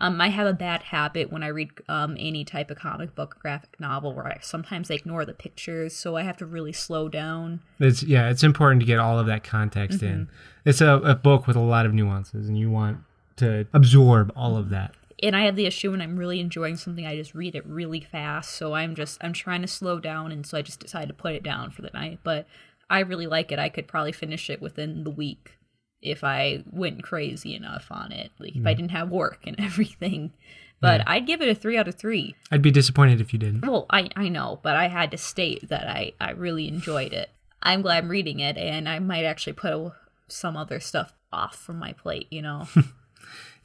Um, 0.00 0.20
I 0.20 0.28
have 0.28 0.46
a 0.46 0.52
bad 0.52 0.82
habit 0.84 1.32
when 1.32 1.42
I 1.42 1.46
read 1.48 1.70
um 1.88 2.16
any 2.20 2.44
type 2.44 2.70
of 2.70 2.78
comic 2.78 3.14
book 3.14 3.36
or 3.36 3.40
graphic 3.40 3.80
novel 3.80 4.12
where 4.12 4.26
I 4.26 4.38
sometimes 4.42 4.90
ignore 4.90 5.24
the 5.24 5.32
pictures, 5.32 5.96
so 5.96 6.16
I 6.16 6.22
have 6.22 6.36
to 6.36 6.46
really 6.46 6.74
slow 6.74 7.08
down. 7.08 7.60
It's 7.80 8.02
yeah, 8.02 8.28
it's 8.28 8.44
important 8.44 8.80
to 8.82 8.86
get 8.86 8.98
all 8.98 9.18
of 9.18 9.26
that 9.26 9.42
context 9.42 10.02
in. 10.02 10.28
It's 10.66 10.82
a, 10.82 10.96
a 10.96 11.14
book 11.14 11.46
with 11.46 11.56
a 11.56 11.60
lot 11.60 11.86
of 11.86 11.94
nuances, 11.94 12.46
and 12.46 12.58
you 12.58 12.70
want 12.70 12.98
to 13.36 13.66
absorb 13.72 14.30
all 14.36 14.58
of 14.58 14.68
that. 14.68 14.94
And 15.22 15.34
I 15.34 15.44
have 15.44 15.56
the 15.56 15.66
issue 15.66 15.90
when 15.90 16.00
I'm 16.00 16.16
really 16.16 16.40
enjoying 16.40 16.76
something, 16.76 17.06
I 17.06 17.16
just 17.16 17.34
read 17.34 17.54
it 17.54 17.66
really 17.66 18.00
fast. 18.00 18.52
So 18.52 18.74
I'm 18.74 18.94
just 18.94 19.18
I'm 19.22 19.32
trying 19.32 19.62
to 19.62 19.68
slow 19.68 19.98
down, 19.98 20.32
and 20.32 20.46
so 20.46 20.58
I 20.58 20.62
just 20.62 20.80
decided 20.80 21.08
to 21.08 21.14
put 21.14 21.34
it 21.34 21.42
down 21.42 21.70
for 21.70 21.82
the 21.82 21.90
night. 21.92 22.20
But 22.22 22.46
I 22.90 23.00
really 23.00 23.26
like 23.26 23.52
it. 23.52 23.58
I 23.58 23.68
could 23.68 23.88
probably 23.88 24.12
finish 24.12 24.48
it 24.48 24.62
within 24.62 25.04
the 25.04 25.10
week 25.10 25.58
if 26.00 26.22
I 26.22 26.62
went 26.70 27.02
crazy 27.02 27.54
enough 27.54 27.86
on 27.90 28.12
it, 28.12 28.30
like 28.38 28.54
if 28.54 28.64
I 28.66 28.72
mm. 28.72 28.76
didn't 28.76 28.90
have 28.92 29.10
work 29.10 29.40
and 29.46 29.56
everything. 29.60 30.32
But 30.80 31.02
I'd 31.08 31.26
give 31.26 31.42
it 31.42 31.48
a 31.48 31.56
three 31.56 31.76
out 31.76 31.88
of 31.88 31.96
three. 31.96 32.36
I'd 32.52 32.62
be 32.62 32.70
disappointed 32.70 33.20
if 33.20 33.32
you 33.32 33.38
didn't. 33.38 33.66
Well, 33.66 33.86
I 33.90 34.10
I 34.14 34.28
know, 34.28 34.60
but 34.62 34.76
I 34.76 34.88
had 34.88 35.10
to 35.10 35.18
state 35.18 35.68
that 35.68 35.88
I 35.88 36.12
I 36.20 36.30
really 36.30 36.68
enjoyed 36.68 37.12
it. 37.12 37.30
I'm 37.60 37.82
glad 37.82 38.04
I'm 38.04 38.08
reading 38.08 38.38
it, 38.38 38.56
and 38.56 38.88
I 38.88 39.00
might 39.00 39.24
actually 39.24 39.54
put 39.54 39.72
a, 39.72 39.92
some 40.28 40.56
other 40.56 40.78
stuff 40.78 41.12
off 41.32 41.56
from 41.56 41.78
my 41.78 41.92
plate. 41.92 42.28
You 42.30 42.42
know. 42.42 42.68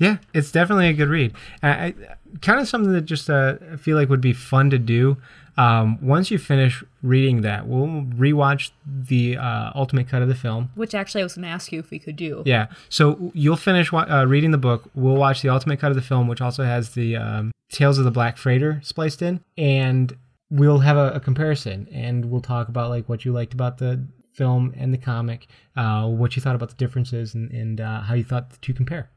Yeah, 0.03 0.17
it's 0.33 0.51
definitely 0.51 0.89
a 0.89 0.93
good 0.93 1.07
read. 1.07 1.33
I, 1.61 1.93
kind 2.41 2.59
of 2.59 2.67
something 2.67 2.91
that 2.91 3.01
just 3.05 3.29
uh, 3.29 3.55
I 3.71 3.77
feel 3.77 3.95
like 3.95 4.09
would 4.09 4.19
be 4.21 4.33
fun 4.33 4.69
to 4.71 4.77
do. 4.77 5.17
Um, 5.55 6.03
once 6.05 6.29
you 6.31 6.39
finish 6.39 6.83
reading 7.01 7.41
that, 7.41 7.67
we'll 7.67 7.87
rewatch 7.87 8.71
the 8.85 9.37
uh, 9.37 9.71
ultimate 9.75 10.09
cut 10.09 10.21
of 10.21 10.27
the 10.27 10.35
film. 10.35 10.71
Which 10.75 10.93
actually 10.93 11.21
I 11.21 11.25
was 11.25 11.35
going 11.35 11.43
to 11.43 11.49
ask 11.49 11.71
you 11.71 11.79
if 11.79 11.89
we 11.89 11.99
could 11.99 12.15
do. 12.15 12.43
Yeah, 12.45 12.67
so 12.89 13.31
you'll 13.33 13.55
finish 13.55 13.91
wa- 13.91 14.07
uh, 14.09 14.25
reading 14.25 14.51
the 14.51 14.57
book. 14.57 14.89
We'll 14.95 15.15
watch 15.15 15.41
the 15.41 15.49
ultimate 15.49 15.79
cut 15.79 15.91
of 15.91 15.95
the 15.95 16.01
film, 16.01 16.27
which 16.27 16.41
also 16.41 16.63
has 16.63 16.95
the 16.95 17.15
um, 17.15 17.51
Tales 17.71 17.97
of 17.97 18.03
the 18.03 18.11
Black 18.11 18.37
Freighter 18.37 18.81
spliced 18.83 19.21
in, 19.21 19.41
and 19.57 20.17
we'll 20.49 20.79
have 20.79 20.97
a, 20.97 21.11
a 21.11 21.19
comparison, 21.19 21.87
and 21.91 22.25
we'll 22.25 22.41
talk 22.41 22.67
about 22.67 22.89
like 22.89 23.07
what 23.07 23.23
you 23.23 23.31
liked 23.31 23.53
about 23.53 23.77
the 23.77 24.05
film 24.33 24.73
and 24.75 24.91
the 24.93 24.97
comic, 24.97 25.45
uh, 25.75 26.07
what 26.07 26.35
you 26.35 26.41
thought 26.41 26.55
about 26.55 26.69
the 26.69 26.75
differences, 26.75 27.35
and, 27.35 27.51
and 27.51 27.79
uh, 27.79 28.01
how 28.01 28.15
you 28.15 28.23
thought 28.23 28.49
the 28.49 28.57
two 28.57 28.73
compare. 28.73 29.09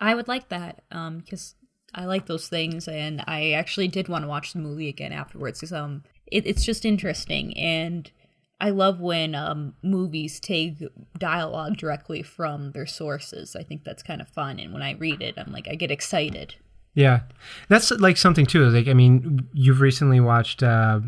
I 0.00 0.14
would 0.14 0.28
like 0.28 0.48
that 0.48 0.82
um, 0.90 1.18
because 1.18 1.54
I 1.94 2.04
like 2.06 2.26
those 2.26 2.48
things, 2.48 2.88
and 2.88 3.22
I 3.26 3.52
actually 3.52 3.88
did 3.88 4.08
want 4.08 4.24
to 4.24 4.28
watch 4.28 4.52
the 4.52 4.58
movie 4.60 4.88
again 4.88 5.12
afterwards 5.12 5.60
because 5.60 5.72
um, 5.72 6.04
it, 6.26 6.46
it's 6.46 6.64
just 6.64 6.84
interesting, 6.84 7.56
and 7.58 8.10
I 8.60 8.70
love 8.70 9.00
when 9.00 9.34
um, 9.34 9.74
movies 9.82 10.38
take 10.40 10.76
dialogue 11.18 11.76
directly 11.76 12.22
from 12.22 12.72
their 12.72 12.86
sources. 12.86 13.56
I 13.56 13.62
think 13.62 13.84
that's 13.84 14.02
kind 14.02 14.20
of 14.20 14.28
fun, 14.28 14.58
and 14.58 14.72
when 14.72 14.82
I 14.82 14.92
read 14.92 15.20
it, 15.20 15.34
I'm 15.36 15.52
like, 15.52 15.68
I 15.68 15.74
get 15.74 15.90
excited. 15.90 16.54
Yeah, 16.94 17.20
that's 17.68 17.90
like 17.92 18.16
something 18.16 18.46
too. 18.46 18.68
Like, 18.68 18.88
I 18.88 18.94
mean, 18.94 19.48
you've 19.52 19.80
recently 19.80 20.18
watched 20.20 20.62
uh, 20.62 21.00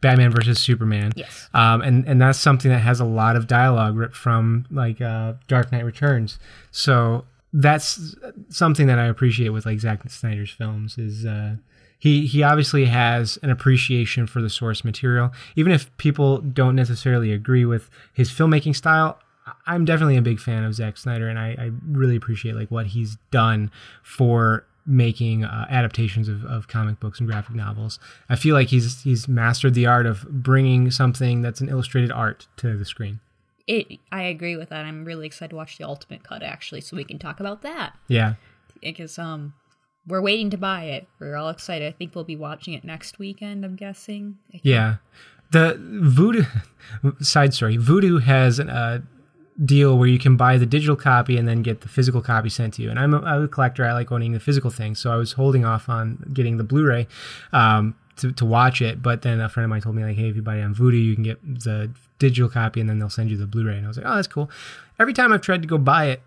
Batman 0.00 0.30
versus 0.30 0.58
Superman, 0.58 1.12
Yes. 1.16 1.48
um, 1.54 1.80
and 1.82 2.06
and 2.06 2.20
that's 2.20 2.38
something 2.38 2.70
that 2.70 2.80
has 2.80 3.00
a 3.00 3.04
lot 3.04 3.36
of 3.36 3.46
dialogue 3.46 3.96
ripped 3.96 4.16
from 4.16 4.66
like 4.70 5.00
uh, 5.00 5.34
Dark 5.48 5.72
Knight 5.72 5.84
Returns. 5.84 6.38
So 6.70 7.24
that's 7.52 8.14
something 8.48 8.86
that 8.86 8.98
I 8.98 9.06
appreciate 9.06 9.50
with 9.50 9.66
like 9.66 9.78
Zack 9.80 10.08
Snyder's 10.10 10.50
films 10.50 10.96
is 10.96 11.26
uh, 11.26 11.56
he 11.98 12.26
he 12.26 12.42
obviously 12.42 12.86
has 12.86 13.38
an 13.42 13.50
appreciation 13.50 14.26
for 14.26 14.40
the 14.40 14.50
source 14.50 14.84
material, 14.84 15.32
even 15.54 15.72
if 15.72 15.94
people 15.98 16.38
don't 16.38 16.74
necessarily 16.74 17.32
agree 17.32 17.64
with 17.64 17.90
his 18.12 18.30
filmmaking 18.30 18.74
style. 18.74 19.18
I'm 19.66 19.84
definitely 19.84 20.16
a 20.16 20.22
big 20.22 20.40
fan 20.40 20.64
of 20.64 20.74
Zack 20.74 20.96
Snyder, 20.96 21.28
and 21.28 21.38
I, 21.38 21.56
I 21.58 21.70
really 21.86 22.16
appreciate 22.16 22.54
like 22.54 22.70
what 22.70 22.86
he's 22.88 23.16
done 23.30 23.70
for 24.02 24.64
making 24.86 25.44
uh, 25.44 25.66
adaptations 25.68 26.28
of, 26.28 26.44
of 26.44 26.68
comic 26.68 26.98
books 26.98 27.20
and 27.20 27.28
graphic 27.28 27.54
novels. 27.54 27.98
I 28.28 28.36
feel 28.36 28.54
like 28.54 28.68
he's 28.68 29.02
he's 29.02 29.28
mastered 29.28 29.74
the 29.74 29.86
art 29.86 30.06
of 30.06 30.22
bringing 30.28 30.90
something 30.90 31.42
that's 31.42 31.60
an 31.60 31.68
illustrated 31.68 32.10
art 32.10 32.46
to 32.58 32.76
the 32.76 32.84
screen. 32.84 33.20
It. 33.66 33.98
I 34.10 34.22
agree 34.22 34.56
with 34.56 34.70
that. 34.70 34.84
I'm 34.84 35.04
really 35.04 35.26
excited 35.26 35.50
to 35.50 35.56
watch 35.56 35.78
the 35.78 35.84
ultimate 35.84 36.22
cut 36.22 36.42
actually, 36.42 36.80
so 36.80 36.96
we 36.96 37.04
can 37.04 37.18
talk 37.18 37.40
about 37.40 37.62
that 37.62 37.94
Yeah, 38.08 38.34
because 38.80 39.18
um. 39.18 39.54
We're 40.04 40.20
waiting 40.20 40.50
to 40.50 40.56
buy 40.56 40.86
it. 40.86 41.06
We're 41.20 41.36
all 41.36 41.48
excited. 41.48 41.86
I 41.86 41.92
think 41.92 42.16
we'll 42.16 42.24
be 42.24 42.34
watching 42.34 42.74
it 42.74 42.82
next 42.82 43.20
weekend. 43.20 43.64
I'm 43.64 43.76
guessing. 43.76 44.38
Yeah. 44.50 44.96
The 45.52 45.78
Vudu 45.78 46.44
side 47.24 47.54
story. 47.54 47.76
Vudu 47.78 48.20
has 48.22 48.58
a 48.58 48.64
uh, 48.64 48.98
deal 49.64 49.98
where 49.98 50.08
you 50.08 50.18
can 50.18 50.36
buy 50.36 50.56
the 50.58 50.66
digital 50.66 50.96
copy 50.96 51.36
and 51.36 51.46
then 51.46 51.62
get 51.62 51.82
the 51.82 51.88
physical 51.88 52.20
copy 52.20 52.48
sent 52.48 52.74
to 52.74 52.82
you. 52.82 52.90
And 52.90 52.98
I'm 52.98 53.14
a, 53.14 53.20
I'm 53.20 53.44
a 53.44 53.48
collector. 53.48 53.84
I 53.84 53.92
like 53.92 54.10
owning 54.10 54.32
the 54.32 54.40
physical 54.40 54.70
thing, 54.70 54.94
so 54.94 55.12
I 55.12 55.16
was 55.16 55.32
holding 55.32 55.64
off 55.64 55.88
on 55.88 56.30
getting 56.32 56.56
the 56.56 56.64
Blu-ray 56.64 57.06
um, 57.52 57.94
to 58.22 58.32
to 58.32 58.44
watch 58.44 58.80
it. 58.82 59.02
But 59.02 59.22
then 59.22 59.40
a 59.40 59.48
friend 59.48 59.64
of 59.64 59.70
mine 59.70 59.80
told 59.82 59.94
me 59.94 60.02
like, 60.04 60.16
hey, 60.16 60.28
if 60.30 60.36
you 60.36 60.42
buy 60.42 60.56
it 60.56 60.62
on 60.62 60.74
Vudu, 60.74 61.02
you 61.02 61.14
can 61.14 61.22
get 61.24 61.38
the 61.62 61.90
digital 62.18 62.48
copy 62.48 62.80
and 62.80 62.88
then 62.88 62.98
they'll 62.98 63.10
send 63.10 63.30
you 63.30 63.36
the 63.36 63.46
Blu-ray. 63.46 63.76
And 63.76 63.84
I 63.84 63.88
was 63.88 63.96
like, 63.98 64.06
oh, 64.08 64.14
that's 64.16 64.26
cool. 64.28 64.50
Every 64.98 65.12
time 65.12 65.32
I've 65.32 65.40
tried 65.42 65.62
to 65.62 65.68
go 65.68 65.78
buy 65.78 66.06
it, 66.06 66.22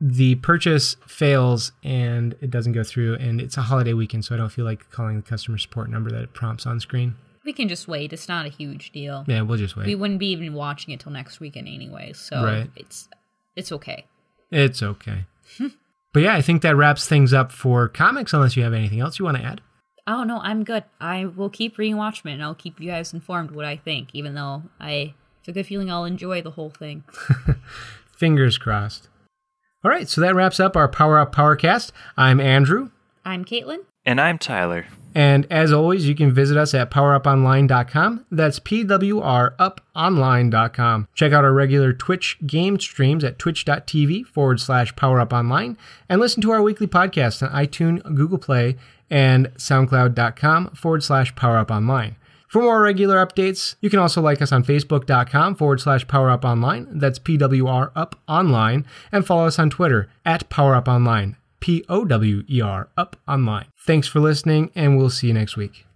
the 0.00 0.36
purchase 0.36 0.96
fails 1.06 1.72
and 1.84 2.34
it 2.40 2.50
doesn't 2.50 2.72
go 2.72 2.82
through. 2.82 3.16
And 3.16 3.40
it's 3.40 3.56
a 3.56 3.62
holiday 3.62 3.92
weekend, 3.92 4.24
so 4.24 4.34
I 4.34 4.38
don't 4.38 4.48
feel 4.50 4.64
like 4.64 4.90
calling 4.90 5.16
the 5.16 5.22
customer 5.22 5.58
support 5.58 5.90
number 5.90 6.10
that 6.10 6.22
it 6.22 6.32
prompts 6.32 6.64
on 6.66 6.80
screen. 6.80 7.16
We 7.44 7.52
can 7.52 7.68
just 7.68 7.88
wait. 7.88 8.12
It's 8.12 8.28
not 8.28 8.46
a 8.46 8.48
huge 8.50 8.92
deal. 8.92 9.24
Yeah, 9.26 9.42
we'll 9.42 9.58
just 9.58 9.76
wait. 9.76 9.86
We 9.86 9.94
wouldn't 9.94 10.20
be 10.20 10.28
even 10.30 10.52
watching 10.54 10.92
it 10.94 11.00
till 11.00 11.12
next 11.12 11.40
weekend 11.40 11.68
anyway, 11.68 12.12
so 12.12 12.42
Right. 12.44 12.70
it's 12.76 13.08
it's 13.56 13.72
okay. 13.72 14.06
It's 14.50 14.82
okay. 14.82 15.24
but 16.12 16.20
yeah, 16.22 16.34
I 16.34 16.42
think 16.42 16.62
that 16.62 16.76
wraps 16.76 17.08
things 17.08 17.32
up 17.32 17.50
for 17.50 17.88
comics, 17.88 18.32
unless 18.34 18.56
you 18.56 18.62
have 18.62 18.74
anything 18.74 19.00
else 19.00 19.18
you 19.18 19.24
want 19.24 19.38
to 19.38 19.42
add. 19.44 19.60
Oh 20.10 20.24
no, 20.24 20.40
I'm 20.42 20.64
good. 20.64 20.82
I 21.00 21.24
will 21.24 21.48
keep 21.48 21.78
reading 21.78 21.96
Watchmen 21.96 22.34
and 22.34 22.42
I'll 22.42 22.56
keep 22.56 22.80
you 22.80 22.90
guys 22.90 23.14
informed 23.14 23.52
what 23.52 23.64
I 23.64 23.76
think, 23.76 24.08
even 24.12 24.34
though 24.34 24.64
I 24.80 25.14
It's 25.38 25.48
a 25.48 25.52
good 25.52 25.66
feeling 25.66 25.88
I'll 25.88 26.04
enjoy 26.04 26.42
the 26.42 26.50
whole 26.50 26.70
thing. 26.70 27.04
Fingers 28.16 28.58
crossed. 28.58 29.08
All 29.84 29.90
right, 29.90 30.08
so 30.08 30.20
that 30.20 30.34
wraps 30.34 30.58
up 30.58 30.76
our 30.76 30.88
Power 30.88 31.16
Up 31.16 31.32
Powercast. 31.32 31.92
I'm 32.16 32.40
Andrew. 32.40 32.90
I'm 33.24 33.44
Caitlin. 33.44 33.84
And 34.04 34.20
I'm 34.20 34.36
Tyler. 34.36 34.86
And 35.14 35.46
as 35.48 35.72
always, 35.72 36.08
you 36.08 36.16
can 36.16 36.32
visit 36.32 36.56
us 36.56 36.74
at 36.74 36.90
poweruponline.com. 36.90 38.26
That's 38.32 38.58
PWRuponline.com. 38.60 41.08
Check 41.14 41.32
out 41.32 41.44
our 41.44 41.52
regular 41.52 41.92
Twitch 41.92 42.36
game 42.46 42.80
streams 42.80 43.22
at 43.22 43.38
twitch.tv 43.38 44.26
forward 44.26 44.60
slash 44.60 44.92
poweruponline 44.94 45.76
and 46.08 46.20
listen 46.20 46.42
to 46.42 46.50
our 46.50 46.62
weekly 46.62 46.88
podcast 46.88 47.42
on 47.42 47.50
iTunes, 47.52 48.02
Google 48.14 48.38
Play, 48.38 48.76
and 49.10 49.48
soundcloud.com 49.56 50.70
forward 50.70 51.02
slash 51.02 51.34
poweruponline. 51.34 52.14
For 52.48 52.62
more 52.62 52.80
regular 52.80 53.24
updates, 53.24 53.76
you 53.80 53.90
can 53.90 54.00
also 54.00 54.20
like 54.20 54.42
us 54.42 54.50
on 54.50 54.64
facebook.com 54.64 55.54
forward 55.54 55.80
slash 55.80 56.04
poweruponline. 56.06 56.86
That's 56.90 57.20
PWR 57.20 57.92
Up 57.94 58.16
Online. 58.26 58.84
And 59.12 59.24
follow 59.24 59.46
us 59.46 59.58
on 59.58 59.70
Twitter 59.70 60.10
at 60.26 60.50
poweruponline. 60.50 61.36
P 61.60 61.84
O 61.88 62.04
W 62.04 62.42
E 62.50 62.60
R 62.60 62.88
Up 62.96 63.16
Online. 63.28 63.66
Thanks 63.78 64.08
for 64.08 64.18
listening, 64.18 64.72
and 64.74 64.98
we'll 64.98 65.10
see 65.10 65.28
you 65.28 65.34
next 65.34 65.56
week. 65.56 65.86